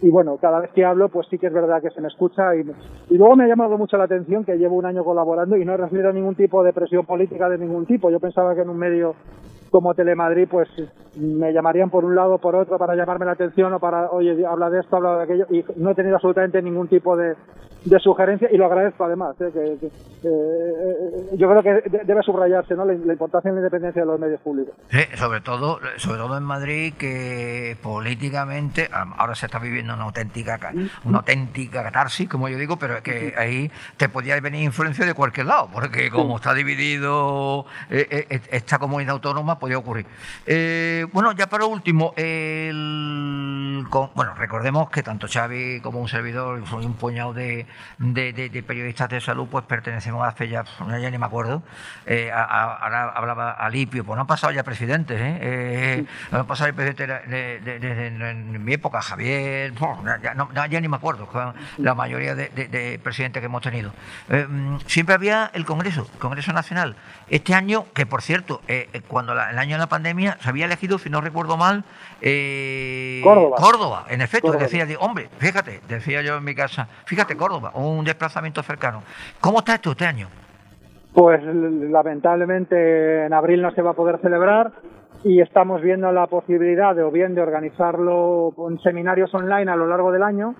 y 0.00 0.10
bueno, 0.10 0.36
cada 0.36 0.60
vez 0.60 0.70
que 0.72 0.84
hablo, 0.84 1.08
pues 1.08 1.26
sí 1.30 1.38
que 1.38 1.46
es 1.46 1.52
verdad 1.52 1.80
que 1.80 1.90
se 1.90 2.00
me 2.00 2.08
escucha 2.08 2.54
y, 2.54 2.60
y 3.10 3.16
luego 3.16 3.36
me 3.36 3.44
ha 3.44 3.48
llamado 3.48 3.78
mucho 3.78 3.96
la 3.96 4.04
atención 4.04 4.44
que 4.44 4.58
llevo 4.58 4.76
un 4.76 4.84
año 4.84 5.02
colaborando 5.02 5.56
y 5.56 5.64
no 5.64 5.72
he 5.72 5.76
recibido 5.76 6.12
ningún 6.12 6.34
tipo 6.34 6.62
de 6.62 6.72
presión 6.72 7.06
política 7.06 7.48
de 7.48 7.58
ningún 7.58 7.86
tipo. 7.86 8.10
Yo 8.10 8.20
pensaba 8.20 8.54
que 8.54 8.62
en 8.62 8.68
un 8.68 8.76
medio 8.76 9.14
como 9.74 9.92
Telemadrid, 9.92 10.46
pues 10.48 10.68
me 11.16 11.52
llamarían 11.52 11.90
por 11.90 12.04
un 12.04 12.14
lado 12.14 12.34
o 12.34 12.38
por 12.38 12.54
otro 12.54 12.78
para 12.78 12.94
llamarme 12.94 13.26
la 13.26 13.32
atención 13.32 13.72
o 13.72 13.80
para, 13.80 14.08
oye, 14.12 14.46
habla 14.46 14.70
de 14.70 14.78
esto, 14.78 14.94
habla 14.94 15.16
de 15.16 15.22
aquello, 15.24 15.46
y 15.50 15.64
no 15.74 15.90
he 15.90 15.94
tenido 15.96 16.14
absolutamente 16.14 16.62
ningún 16.62 16.86
tipo 16.86 17.16
de, 17.16 17.34
de 17.84 17.98
sugerencia 17.98 18.48
y 18.50 18.56
lo 18.56 18.66
agradezco 18.66 19.04
además. 19.04 19.36
¿eh? 19.40 19.50
Que, 19.52 19.86
eh, 20.26 21.36
yo 21.36 21.48
creo 21.50 21.62
que 21.62 22.04
debe 22.04 22.22
subrayarse 22.22 22.74
¿no? 22.74 22.84
la, 22.84 22.94
importancia 22.94 23.50
de 23.50 23.56
la 23.56 23.60
independencia 23.60 24.02
de 24.02 24.06
los 24.06 24.18
medios 24.18 24.40
públicos. 24.40 24.74
Sí, 24.90 25.00
sobre 25.16 25.40
todo, 25.40 25.78
sobre 25.96 26.18
todo 26.18 26.36
en 26.36 26.44
Madrid, 26.44 26.94
que 26.98 27.76
políticamente 27.82 28.88
ahora 28.92 29.34
se 29.34 29.46
está 29.46 29.58
viviendo 29.58 29.94
una 29.94 30.04
auténtica 30.04 30.58
una 31.04 31.18
auténtica 31.18 31.82
catarsis, 31.82 32.28
como 32.28 32.48
yo 32.48 32.56
digo, 32.58 32.78
pero 32.78 32.96
es 32.96 33.02
que 33.02 33.34
ahí 33.36 33.70
te 33.96 34.08
podía 34.08 34.40
venir 34.40 34.62
influencia 34.62 35.04
de 35.04 35.14
cualquier 35.14 35.46
lado, 35.46 35.68
porque 35.72 36.10
como 36.10 36.36
está 36.36 36.54
dividido 36.54 37.66
eh, 37.90 38.40
esta 38.50 38.78
comunidad 38.78 39.14
autónoma, 39.14 39.58
podía 39.58 39.78
ocurrir. 39.78 40.06
bueno, 41.12 41.32
ya 41.32 41.48
para 41.48 41.66
último, 41.66 42.14
el, 42.16 43.84
bueno, 44.14 44.34
recordemos 44.34 44.90
que 44.90 45.02
tanto 45.02 45.26
Xavi 45.28 45.80
como 45.80 46.00
un 46.00 46.08
servidor, 46.08 46.66
soy 46.66 46.86
un 46.86 46.94
puñado 46.94 47.34
de 47.34 47.66
de, 47.98 48.64
periodistas 48.66 49.08
de 49.08 49.20
salud, 49.20 49.48
pues 49.50 49.64
pertenecemos 49.64 50.26
hace 50.26 50.48
ya, 50.48 50.64
ya 51.00 51.10
ni 51.10 51.18
me 51.18 51.26
acuerdo, 51.26 51.62
eh, 52.06 52.30
ahora 52.32 53.10
hablaba 53.14 53.52
Alipio, 53.52 54.04
pues 54.04 54.16
no 54.16 54.22
han 54.22 54.26
pasado 54.26 54.52
ya 54.52 54.62
presidentes, 54.62 55.20
¿eh? 55.20 55.38
eh 55.40 56.06
no 56.30 56.40
han 56.40 56.46
pasado 56.46 56.68
el 56.68 56.74
presidente 56.74 57.06
de, 57.06 58.06
en 58.30 58.64
mi 58.64 58.72
época, 58.74 59.00
Javier, 59.02 59.72
ya, 59.74 60.66
ya, 60.66 60.80
ni 60.80 60.88
me 60.88 60.96
acuerdo, 60.96 61.28
la 61.78 61.94
mayoría 61.94 62.34
de, 62.34 63.00
presidentes 63.02 63.40
que 63.40 63.46
hemos 63.46 63.62
tenido. 63.62 63.92
Eh, 64.28 64.46
siempre 64.86 65.14
había 65.14 65.50
el 65.54 65.64
Congreso, 65.64 66.08
el 66.12 66.18
Congreso 66.18 66.52
Nacional. 66.52 66.96
Este 67.28 67.54
año, 67.54 67.86
que 67.94 68.06
por 68.06 68.22
cierto, 68.22 68.60
cuando 69.08 69.32
el 69.32 69.58
año 69.58 69.76
de 69.76 69.78
la 69.78 69.88
pandemia 69.88 70.38
se 70.42 70.48
había 70.48 70.66
elegido, 70.66 70.98
si 70.98 71.10
no 71.10 71.20
recuerdo 71.20 71.56
mal, 71.56 71.84
Córdoba. 73.22 73.56
Córdoba, 73.56 74.04
en 74.08 74.20
efecto, 74.20 74.52
decía, 74.52 74.86
hombre, 75.00 75.28
fíjate, 75.38 75.80
decía 75.88 76.22
yo 76.22 76.36
en 76.36 76.44
mi 76.44 76.54
casa, 76.54 76.88
fíjate 77.04 77.36
Córdoba, 77.36 77.72
un 77.74 78.04
desplazamiento 78.04 78.62
cercano. 78.62 79.02
¿Cómo 79.40 79.58
está 79.58 79.74
esto 79.74 79.92
este 79.92 80.06
año? 80.06 80.28
Pues 81.12 81.42
lamentablemente 81.44 83.26
en 83.26 83.32
abril 83.32 83.62
no 83.62 83.72
se 83.72 83.82
va 83.82 83.90
a 83.90 83.94
poder 83.94 84.18
celebrar 84.20 84.72
y 85.24 85.40
estamos 85.40 85.80
viendo 85.80 86.12
la 86.12 86.26
posibilidad 86.26 86.94
de 86.94 87.02
o 87.02 87.10
bien 87.10 87.34
de 87.34 87.40
organizarlo 87.40 88.52
con 88.54 88.78
seminarios 88.80 89.32
online 89.34 89.70
a 89.70 89.76
lo 89.76 89.86
largo 89.86 90.12
del 90.12 90.22
año 90.22 90.54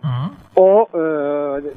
o 0.54 0.88
eh, 0.94 1.74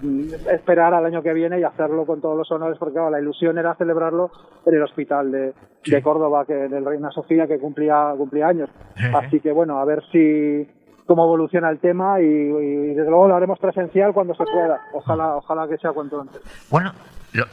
esperar 0.53 0.93
al 0.93 1.05
año 1.05 1.21
que 1.21 1.33
viene 1.33 1.59
y 1.59 1.63
hacerlo 1.63 2.05
con 2.05 2.21
todos 2.21 2.37
los 2.37 2.49
honores 2.51 2.77
porque 2.79 2.99
la 3.11 3.19
ilusión 3.19 3.57
era 3.57 3.75
celebrarlo 3.75 4.31
en 4.65 4.75
el 4.75 4.83
hospital 4.83 5.31
de, 5.31 5.53
Córdoba 6.01 6.45
que 6.45 6.53
del 6.53 6.85
Reina 6.85 7.11
Sofía 7.11 7.47
que 7.47 7.59
cumplía 7.59 8.13
cumplía 8.17 8.47
años 8.47 8.69
así 9.15 9.39
que 9.39 9.51
bueno 9.51 9.79
a 9.79 9.85
ver 9.85 10.03
si 10.11 10.67
cómo 11.07 11.23
evoluciona 11.23 11.69
el 11.69 11.79
tema 11.79 12.19
y, 12.21 12.27
desde 12.27 13.09
luego 13.09 13.29
lo 13.29 13.35
haremos 13.35 13.57
presencial 13.59 14.13
cuando 14.13 14.35
se 14.35 14.43
pueda. 14.43 14.81
Ojalá, 14.93 15.37
ojalá 15.37 15.67
que 15.67 15.77
sea 15.77 15.93
cuanto 15.93 16.21
antes. 16.21 16.41
Bueno, 16.69 16.91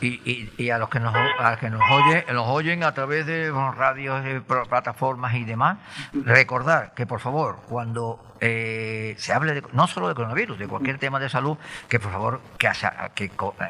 y, 0.00 0.70
a 0.70 0.78
los 0.78 0.88
que 0.88 1.00
nos, 1.00 1.14
a 1.14 1.56
que 1.58 1.70
nos 1.70 1.82
oyen, 1.90 2.24
nos 2.32 2.48
oyen 2.48 2.84
a 2.84 2.92
través 2.92 3.26
de 3.26 3.50
radios, 3.76 4.22
plataformas 4.68 5.34
y 5.34 5.44
demás, 5.44 5.78
recordar 6.12 6.94
que 6.94 7.06
por 7.06 7.20
favor, 7.20 7.58
cuando 7.68 8.33
eh, 8.46 9.14
se 9.16 9.32
hable 9.32 9.54
de, 9.54 9.62
no 9.72 9.86
solo 9.86 10.06
de 10.06 10.14
coronavirus, 10.14 10.58
de 10.58 10.68
cualquier 10.68 10.98
tema 10.98 11.18
de 11.18 11.30
salud, 11.30 11.56
que 11.88 11.98
por 11.98 12.12
favor 12.12 12.42
que, 12.58 12.68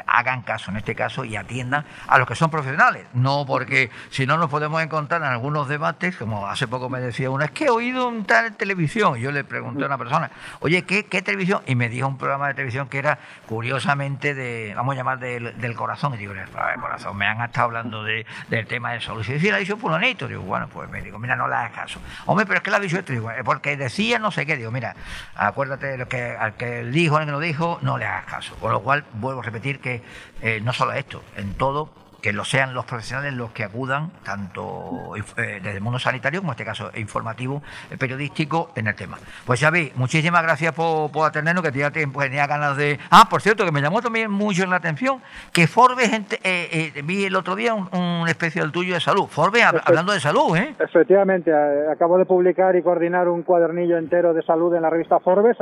hagan 0.06 0.42
caso 0.42 0.72
en 0.72 0.78
este 0.78 0.96
caso 0.96 1.24
y 1.24 1.36
atiendan 1.36 1.84
a 2.08 2.18
los 2.18 2.26
que 2.26 2.34
son 2.34 2.50
profesionales. 2.50 3.06
No 3.12 3.44
porque 3.46 3.90
si 4.10 4.26
no 4.26 4.36
nos 4.36 4.50
podemos 4.50 4.82
encontrar 4.82 5.22
en 5.22 5.28
algunos 5.28 5.68
debates, 5.68 6.16
como 6.16 6.48
hace 6.48 6.66
poco 6.66 6.90
me 6.90 6.98
decía 6.98 7.30
uno, 7.30 7.44
es 7.44 7.52
que 7.52 7.66
he 7.66 7.70
oído 7.70 8.08
un 8.08 8.24
tal 8.24 8.56
televisión. 8.56 9.14
Yo 9.14 9.30
le 9.30 9.44
pregunté 9.44 9.84
a 9.84 9.86
una 9.86 9.96
persona, 9.96 10.28
oye, 10.58 10.82
¿qué, 10.82 11.06
¿qué, 11.06 11.22
televisión? 11.22 11.62
Y 11.66 11.76
me 11.76 11.88
dijo 11.88 12.08
un 12.08 12.18
programa 12.18 12.48
de 12.48 12.54
televisión 12.54 12.88
que 12.88 12.98
era 12.98 13.20
curiosamente 13.46 14.34
de, 14.34 14.72
vamos 14.74 14.94
a 14.94 14.96
llamar 14.96 15.20
del, 15.20 15.74
corazón. 15.76 16.14
Y 16.14 16.16
digo, 16.16 16.32
el 16.32 16.48
corazón, 16.80 17.16
me 17.16 17.28
han 17.28 17.40
estado 17.42 17.66
hablando 17.66 18.02
de, 18.02 18.26
del 18.48 18.66
tema 18.66 18.90
de 18.92 19.00
salud. 19.00 19.24
Y 19.24 19.38
si 19.38 19.50
la 19.50 19.56
ha 19.56 19.60
dicho 19.60 19.76
fulanito, 19.76 20.26
digo, 20.26 20.42
bueno, 20.42 20.66
pues 20.66 20.90
me 20.90 21.00
digo, 21.00 21.20
mira, 21.20 21.36
no 21.36 21.46
le 21.46 21.54
hagas 21.54 21.70
caso. 21.70 22.00
Hombre, 22.26 22.44
pero 22.44 22.56
es 22.56 22.64
que 22.64 22.72
la 22.72 22.78
ha 22.78 22.80
dicho 22.80 22.98
esto, 22.98 23.12
digo, 23.12 23.30
porque 23.44 23.76
decía 23.76 24.18
no 24.18 24.32
sé 24.32 24.46
qué, 24.46 24.56
mira, 24.70 24.94
acuérdate 25.34 25.86
de 25.86 25.98
lo 25.98 26.08
que 26.08 26.36
al 26.36 26.54
que 26.56 26.84
dijo, 26.84 27.16
al 27.16 27.26
que 27.26 27.32
lo 27.32 27.40
dijo, 27.40 27.78
no 27.82 27.98
le 27.98 28.04
hagas 28.04 28.26
caso. 28.26 28.54
Con 28.56 28.72
lo 28.72 28.82
cual, 28.82 29.04
vuelvo 29.14 29.40
a 29.40 29.44
repetir 29.44 29.80
que 29.80 30.02
eh, 30.42 30.60
no 30.62 30.72
solo 30.72 30.92
esto, 30.92 31.22
en 31.36 31.54
todo 31.54 32.03
que 32.24 32.32
lo 32.32 32.42
sean 32.42 32.72
los 32.72 32.86
profesionales 32.86 33.34
los 33.34 33.50
que 33.50 33.64
acudan, 33.64 34.08
tanto 34.24 35.12
eh, 35.14 35.60
desde 35.62 35.76
el 35.76 35.82
mundo 35.82 35.98
sanitario 35.98 36.40
como 36.40 36.52
en 36.52 36.54
este 36.54 36.64
caso 36.64 36.90
informativo, 36.96 37.62
eh, 37.90 37.98
periodístico, 37.98 38.70
en 38.76 38.86
el 38.86 38.94
tema. 38.94 39.18
Pues 39.44 39.60
ya 39.60 39.70
vi, 39.70 39.92
muchísimas 39.94 40.42
gracias 40.42 40.72
por, 40.72 41.10
atendernos, 41.22 41.62
que 41.62 41.70
tenía, 41.70 41.90
tenía 41.90 42.46
ganas 42.46 42.78
de... 42.78 42.98
Ah, 43.10 43.26
por 43.28 43.42
cierto, 43.42 43.66
que 43.66 43.72
me 43.72 43.82
llamó 43.82 44.00
también 44.00 44.30
mucho 44.30 44.64
la 44.64 44.76
atención 44.76 45.20
que 45.52 45.66
Forbes, 45.66 46.10
eh, 46.42 47.02
vi 47.04 47.26
el 47.26 47.36
otro 47.36 47.56
día 47.56 47.74
un, 47.74 48.26
especial 48.26 48.72
tuyo 48.72 48.94
de 48.94 49.00
salud. 49.00 49.26
Forbes, 49.28 49.62
hablando 49.84 50.14
de 50.14 50.20
salud, 50.20 50.56
¿eh? 50.56 50.74
Efectivamente, 50.78 51.52
acabo 51.92 52.16
de 52.16 52.24
publicar 52.24 52.74
y 52.74 52.82
coordinar 52.82 53.28
un 53.28 53.42
cuadernillo 53.42 53.98
entero 53.98 54.32
de 54.32 54.40
salud 54.44 54.74
en 54.74 54.80
la 54.80 54.88
revista 54.88 55.20
Forbes. 55.20 55.58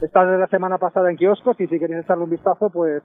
Está 0.00 0.24
desde 0.24 0.38
la 0.38 0.46
semana 0.46 0.78
pasada 0.78 1.10
en 1.10 1.16
kioscos 1.16 1.58
y 1.58 1.66
si 1.66 1.76
queréis 1.76 2.04
echarle 2.04 2.22
un 2.22 2.30
vistazo, 2.30 2.70
pues 2.70 3.02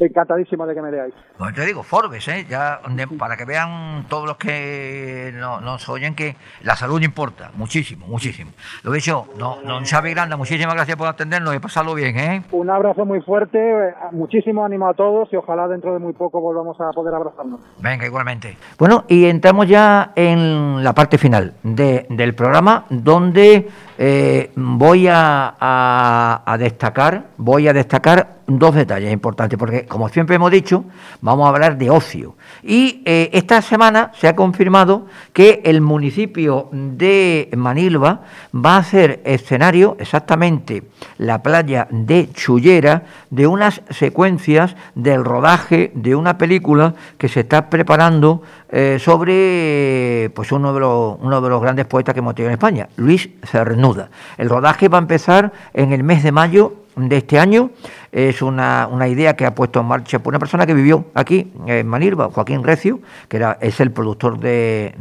encantadísimo 0.00 0.66
de 0.66 0.74
que 0.74 0.82
me 0.82 0.90
leáis. 0.90 1.14
Pues 1.36 1.54
te 1.54 1.64
digo, 1.66 1.82
Forbes, 1.82 2.26
¿eh? 2.28 2.46
ya 2.48 2.80
para 3.18 3.36
que 3.36 3.44
vean 3.44 4.06
todos 4.08 4.26
los 4.26 4.36
que 4.36 5.32
nos 5.34 5.88
oyen 5.88 6.14
que 6.14 6.36
la 6.62 6.76
salud 6.76 7.02
importa, 7.02 7.50
muchísimo, 7.54 8.06
muchísimo. 8.06 8.52
Lo 8.82 8.92
he 8.92 8.96
dicho, 8.96 9.26
no, 9.38 9.58
don 9.64 9.84
Xavi 9.84 10.10
Granda, 10.10 10.36
muchísimas 10.36 10.74
gracias 10.74 10.96
por 10.96 11.08
atendernos 11.08 11.54
y 11.54 11.58
pasarlo 11.58 11.94
bien. 11.94 12.18
¿eh? 12.18 12.42
Un 12.52 12.70
abrazo 12.70 13.04
muy 13.04 13.20
fuerte, 13.22 13.58
eh, 13.58 13.94
muchísimo 14.12 14.64
ánimo 14.64 14.88
a 14.88 14.94
todos 14.94 15.28
y 15.32 15.36
ojalá 15.36 15.68
dentro 15.68 15.92
de 15.92 15.98
muy 15.98 16.12
poco 16.12 16.40
volvamos 16.40 16.80
a 16.80 16.90
poder 16.90 17.14
abrazarnos. 17.14 17.60
Venga, 17.78 18.06
igualmente. 18.06 18.56
Bueno, 18.78 19.04
y 19.08 19.26
entramos 19.26 19.68
ya 19.68 20.12
en 20.14 20.82
la 20.82 20.92
parte 20.92 21.18
final 21.18 21.54
del 21.62 22.34
programa 22.34 22.84
donde 22.90 23.68
eh, 23.98 24.50
voy 24.54 25.06
a, 25.10 26.56
destacar, 26.58 27.24
voy 27.36 27.68
a 27.68 27.72
destacar 27.72 28.37
dos 28.48 28.74
detalles 28.74 29.12
importantes, 29.12 29.58
porque 29.58 29.84
como 29.84 30.08
siempre 30.08 30.36
hemos 30.36 30.50
dicho, 30.50 30.84
vamos 31.20 31.46
a 31.46 31.50
hablar 31.50 31.76
de 31.76 31.90
ocio. 31.90 32.34
Y 32.62 33.02
eh, 33.04 33.28
esta 33.34 33.60
semana 33.60 34.10
se 34.18 34.26
ha 34.26 34.34
confirmado 34.34 35.06
que 35.34 35.60
el 35.64 35.82
municipio 35.82 36.68
de 36.72 37.50
Manilva 37.56 38.22
va 38.54 38.78
a 38.78 38.84
ser 38.84 39.20
escenario, 39.24 39.96
exactamente 40.00 40.84
la 41.18 41.42
playa 41.42 41.88
de 41.90 42.30
Chullera, 42.32 43.02
de 43.28 43.46
unas 43.46 43.82
secuencias 43.90 44.74
del 44.94 45.24
rodaje 45.24 45.92
de 45.94 46.16
una 46.16 46.38
película 46.38 46.94
que 47.18 47.28
se 47.28 47.40
está 47.40 47.68
preparando 47.68 48.42
eh, 48.70 48.98
sobre 48.98 50.30
pues 50.34 50.52
uno 50.52 50.72
de, 50.72 50.80
los, 50.80 51.18
uno 51.20 51.40
de 51.42 51.48
los 51.50 51.60
grandes 51.60 51.84
poetas 51.84 52.14
que 52.14 52.20
hemos 52.20 52.34
tenido 52.34 52.48
en 52.48 52.54
España, 52.54 52.88
Luis 52.96 53.28
Cernuda. 53.44 54.08
El 54.38 54.48
rodaje 54.48 54.88
va 54.88 54.96
a 54.96 55.02
empezar 55.02 55.52
en 55.74 55.92
el 55.92 56.02
mes 56.02 56.22
de 56.22 56.32
mayo 56.32 56.87
de 56.98 57.16
este 57.18 57.38
año. 57.38 57.70
Es 58.10 58.42
una, 58.42 58.88
una, 58.90 59.06
idea 59.06 59.36
que 59.36 59.46
ha 59.46 59.54
puesto 59.54 59.80
en 59.80 59.86
marcha 59.86 60.18
por 60.18 60.32
una 60.32 60.38
persona 60.38 60.66
que 60.66 60.74
vivió 60.74 61.06
aquí 61.14 61.52
en 61.66 61.86
Manilva, 61.86 62.30
Joaquín 62.30 62.64
Recio, 62.64 63.00
que 63.28 63.44
es 63.60 63.80
el 63.80 63.92
productor 63.92 64.40
de, 64.40 64.94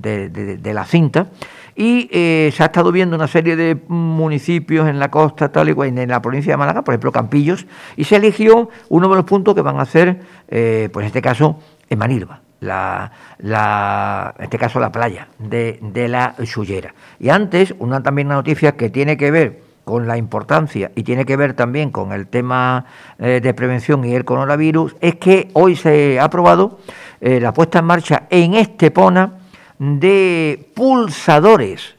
de, 0.00 0.74
la 0.74 0.84
cinta. 0.84 1.28
Y 1.76 2.08
eh, 2.10 2.52
se 2.52 2.62
ha 2.64 2.66
estado 2.66 2.90
viendo 2.90 3.14
una 3.14 3.28
serie 3.28 3.54
de 3.54 3.78
municipios 3.86 4.88
en 4.88 4.98
la 4.98 5.10
costa, 5.10 5.50
tal 5.50 5.68
y 5.68 5.74
cual, 5.74 5.96
en 5.96 6.08
la 6.08 6.20
provincia 6.20 6.52
de 6.52 6.56
Málaga, 6.56 6.82
por 6.82 6.94
ejemplo, 6.94 7.12
Campillos, 7.12 7.66
y 7.96 8.04
se 8.04 8.16
eligió 8.16 8.68
uno 8.88 9.08
de 9.08 9.14
los 9.14 9.24
puntos 9.24 9.54
que 9.54 9.62
van 9.62 9.78
a 9.78 9.82
hacer, 9.82 10.20
eh, 10.48 10.88
pues 10.92 11.04
en 11.04 11.06
este 11.06 11.22
caso, 11.22 11.60
en 11.88 11.98
Manilva 11.98 12.40
la, 12.60 13.12
la, 13.38 14.34
en 14.38 14.44
este 14.44 14.58
caso 14.58 14.80
la 14.80 14.90
playa 14.90 15.28
de, 15.38 15.78
de 15.80 16.08
la 16.08 16.34
Sullera. 16.44 16.94
Y 17.18 17.28
antes, 17.28 17.74
una 17.78 18.02
también 18.02 18.28
una 18.28 18.36
noticia 18.36 18.72
que 18.72 18.90
tiene 18.90 19.16
que 19.16 19.30
ver 19.30 19.67
con 19.88 20.06
la 20.06 20.18
importancia 20.18 20.92
y 20.94 21.02
tiene 21.02 21.24
que 21.24 21.34
ver 21.34 21.54
también 21.54 21.90
con 21.90 22.12
el 22.12 22.26
tema 22.26 22.84
eh, 23.18 23.40
de 23.42 23.54
prevención 23.54 24.04
y 24.04 24.14
el 24.14 24.26
coronavirus, 24.26 24.94
es 25.00 25.14
que 25.14 25.48
hoy 25.54 25.76
se 25.76 26.20
ha 26.20 26.24
aprobado 26.24 26.78
eh, 27.22 27.40
la 27.40 27.54
puesta 27.54 27.78
en 27.78 27.86
marcha 27.86 28.24
en 28.28 28.52
Estepona 28.52 29.38
de 29.78 30.70
pulsadores 30.74 31.96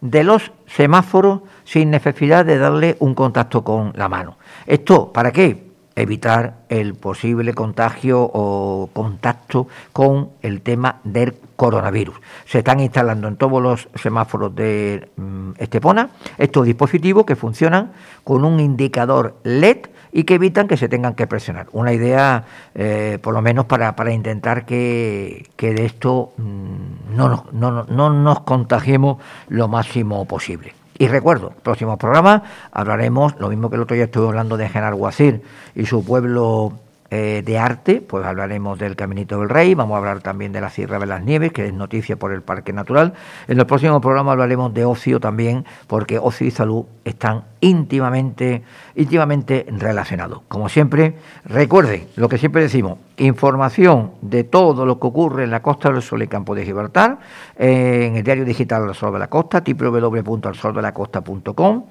de 0.00 0.22
los 0.22 0.52
semáforos 0.66 1.40
sin 1.64 1.90
necesidad 1.90 2.44
de 2.44 2.58
darle 2.58 2.96
un 3.00 3.12
contacto 3.12 3.64
con 3.64 3.92
la 3.96 4.08
mano. 4.08 4.38
¿Esto 4.64 5.12
para 5.12 5.32
qué? 5.32 5.71
Evitar 5.96 6.54
el 6.68 6.94
posible 6.94 7.54
contagio 7.54 8.22
o 8.22 8.88
contacto 8.92 9.68
con 9.92 10.30
el 10.42 10.62
tema 10.62 11.00
del 11.04 11.34
coronavirus. 11.56 12.16
Se 12.46 12.58
están 12.58 12.80
instalando 12.80 13.28
en 13.28 13.36
todos 13.36 13.62
los 13.62 13.88
semáforos 13.94 14.54
de 14.54 15.08
mm, 15.16 15.52
Estepona 15.58 16.10
estos 16.38 16.66
dispositivos 16.66 17.24
que 17.24 17.36
funcionan 17.36 17.92
con 18.24 18.44
un 18.44 18.60
indicador 18.60 19.36
LED 19.44 19.86
y 20.12 20.24
que 20.24 20.34
evitan 20.34 20.68
que 20.68 20.76
se 20.76 20.88
tengan 20.88 21.14
que 21.14 21.26
presionar. 21.26 21.68
Una 21.72 21.92
idea, 21.92 22.44
eh, 22.74 23.18
por 23.22 23.32
lo 23.32 23.40
menos, 23.40 23.66
para, 23.66 23.96
para 23.96 24.12
intentar 24.12 24.66
que, 24.66 25.46
que 25.56 25.72
de 25.72 25.86
esto 25.86 26.32
mm, 26.36 27.16
no, 27.16 27.46
no, 27.52 27.84
no 27.84 28.10
nos 28.10 28.40
contagiemos 28.40 29.18
lo 29.48 29.68
máximo 29.68 30.24
posible. 30.26 30.81
Y 30.98 31.08
recuerdo, 31.08 31.52
próximo 31.62 31.96
programa 31.96 32.42
hablaremos, 32.70 33.34
lo 33.38 33.48
mismo 33.48 33.70
que 33.70 33.76
el 33.76 33.82
otro 33.82 33.94
día 33.94 34.04
estuve 34.04 34.28
hablando 34.28 34.56
de 34.56 34.68
Genarguacil 34.68 35.42
y 35.74 35.86
su 35.86 36.04
pueblo 36.04 36.72
eh, 37.14 37.42
de 37.44 37.58
arte, 37.58 38.00
pues 38.00 38.24
hablaremos 38.24 38.78
del 38.78 38.96
Caminito 38.96 39.38
del 39.38 39.50
Rey, 39.50 39.74
vamos 39.74 39.96
a 39.96 39.98
hablar 39.98 40.22
también 40.22 40.50
de 40.50 40.62
la 40.62 40.70
Sierra 40.70 40.98
de 40.98 41.04
las 41.04 41.22
Nieves, 41.22 41.52
que 41.52 41.66
es 41.66 41.74
noticia 41.74 42.16
por 42.16 42.32
el 42.32 42.40
Parque 42.40 42.72
Natural. 42.72 43.12
En 43.48 43.60
el 43.60 43.66
próximo 43.66 44.00
programa 44.00 44.32
hablaremos 44.32 44.72
de 44.72 44.86
ocio 44.86 45.20
también, 45.20 45.66
porque 45.88 46.18
ocio 46.18 46.46
y 46.46 46.50
salud 46.50 46.86
están 47.04 47.44
íntimamente, 47.60 48.62
íntimamente 48.94 49.66
relacionados. 49.68 50.40
Como 50.48 50.70
siempre, 50.70 51.16
recuerden 51.44 52.06
lo 52.16 52.30
que 52.30 52.38
siempre 52.38 52.62
decimos, 52.62 52.96
información 53.18 54.12
de 54.22 54.44
todo 54.44 54.86
lo 54.86 54.98
que 54.98 55.06
ocurre 55.06 55.44
en 55.44 55.50
la 55.50 55.60
Costa 55.60 55.92
del 55.92 56.00
Sol 56.00 56.22
y 56.22 56.28
Campo 56.28 56.54
de 56.54 56.64
Gibraltar, 56.64 57.18
en 57.58 58.16
el 58.16 58.24
diario 58.24 58.46
digital 58.46 58.88
El 58.88 58.94
Sol 58.94 59.12
de 59.12 59.18
la 59.18 59.28
Costa, 59.28 59.62
www.alsoldelacosta.com, 59.62 61.84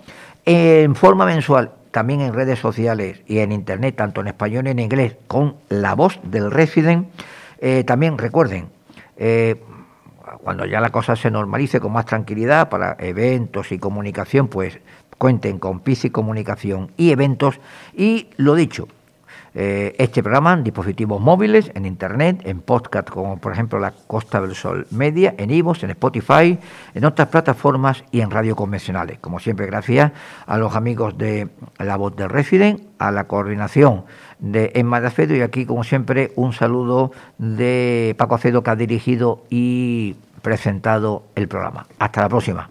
en 0.45 0.95
forma 0.95 1.28
mensual 1.28 1.74
también 1.91 2.21
en 2.21 2.33
redes 2.33 2.59
sociales 2.59 3.21
y 3.27 3.39
en 3.39 3.51
internet, 3.51 3.95
tanto 3.95 4.21
en 4.21 4.27
español 4.27 4.67
y 4.67 4.71
en 4.71 4.79
inglés, 4.79 5.15
con 5.27 5.55
la 5.69 5.93
voz 5.93 6.19
del 6.23 6.51
Resident. 6.51 7.07
Eh, 7.59 7.83
también 7.83 8.17
recuerden, 8.17 8.69
eh, 9.17 9.61
cuando 10.43 10.65
ya 10.65 10.79
la 10.79 10.89
cosa 10.89 11.15
se 11.15 11.29
normalice 11.29 11.79
con 11.79 11.91
más 11.91 12.05
tranquilidad 12.05 12.69
para 12.69 12.95
eventos 12.99 13.71
y 13.71 13.77
comunicación, 13.77 14.47
pues 14.47 14.79
cuenten 15.17 15.59
con 15.59 15.81
PIS 15.81 16.05
y 16.05 16.09
Comunicación 16.09 16.91
y 16.97 17.11
eventos. 17.11 17.59
Y 17.93 18.29
lo 18.37 18.55
dicho, 18.55 18.87
eh, 19.54 19.95
este 19.97 20.24
programa 20.24 20.54
en 20.54 20.64
dispositivos 20.64 21.20
móviles, 21.20 21.72
en 21.76 21.86
internet, 21.86 22.41
en 22.45 22.62
podcast 22.62 23.10
como 23.10 23.38
por 23.38 23.52
ejemplo 23.52 23.80
la 23.80 23.91
Costa 23.91 24.39
del 24.39 24.56
Sol 24.56 24.88
Media, 24.91 25.36
en 25.38 25.52
Ivos, 25.52 25.84
en 25.84 25.89
Spotify, 25.91 26.58
en 26.93 27.06
otras 27.06 27.28
plataformas 27.28 28.04
y 28.12 28.22
en 28.22 28.32
radio 28.32 28.56
convencionales. 28.56 29.20
Como 29.20 29.39
siempre, 29.39 29.66
gracias 29.66 30.12
a 30.45 30.58
los 30.58 30.76
amigos 30.76 31.18
de 31.18 31.49
La 31.80 31.97
Voz 31.97 32.16
del 32.16 32.30
Resident, 32.30 32.82
a 32.97 33.12
la 33.12 33.26
coordinación 33.26 34.06
de 34.39 34.72
Emma 34.76 35.02
de 35.02 35.08
Acedo 35.08 35.36
y 35.36 35.41
aquí, 35.41 35.66
como 35.66 35.84
siempre, 35.84 36.32
un 36.36 36.54
saludo 36.54 37.12
de 37.38 38.16
Paco 38.18 38.36
Acedo 38.36 38.64
que 38.64 38.70
ha 38.70 38.76
dirigido 38.76 39.43
y 39.49 40.16
presentado 40.41 41.24
el 41.36 41.47
programa. 41.47 41.88
Hasta 41.99 42.22
la 42.22 42.30
próxima. 42.30 42.70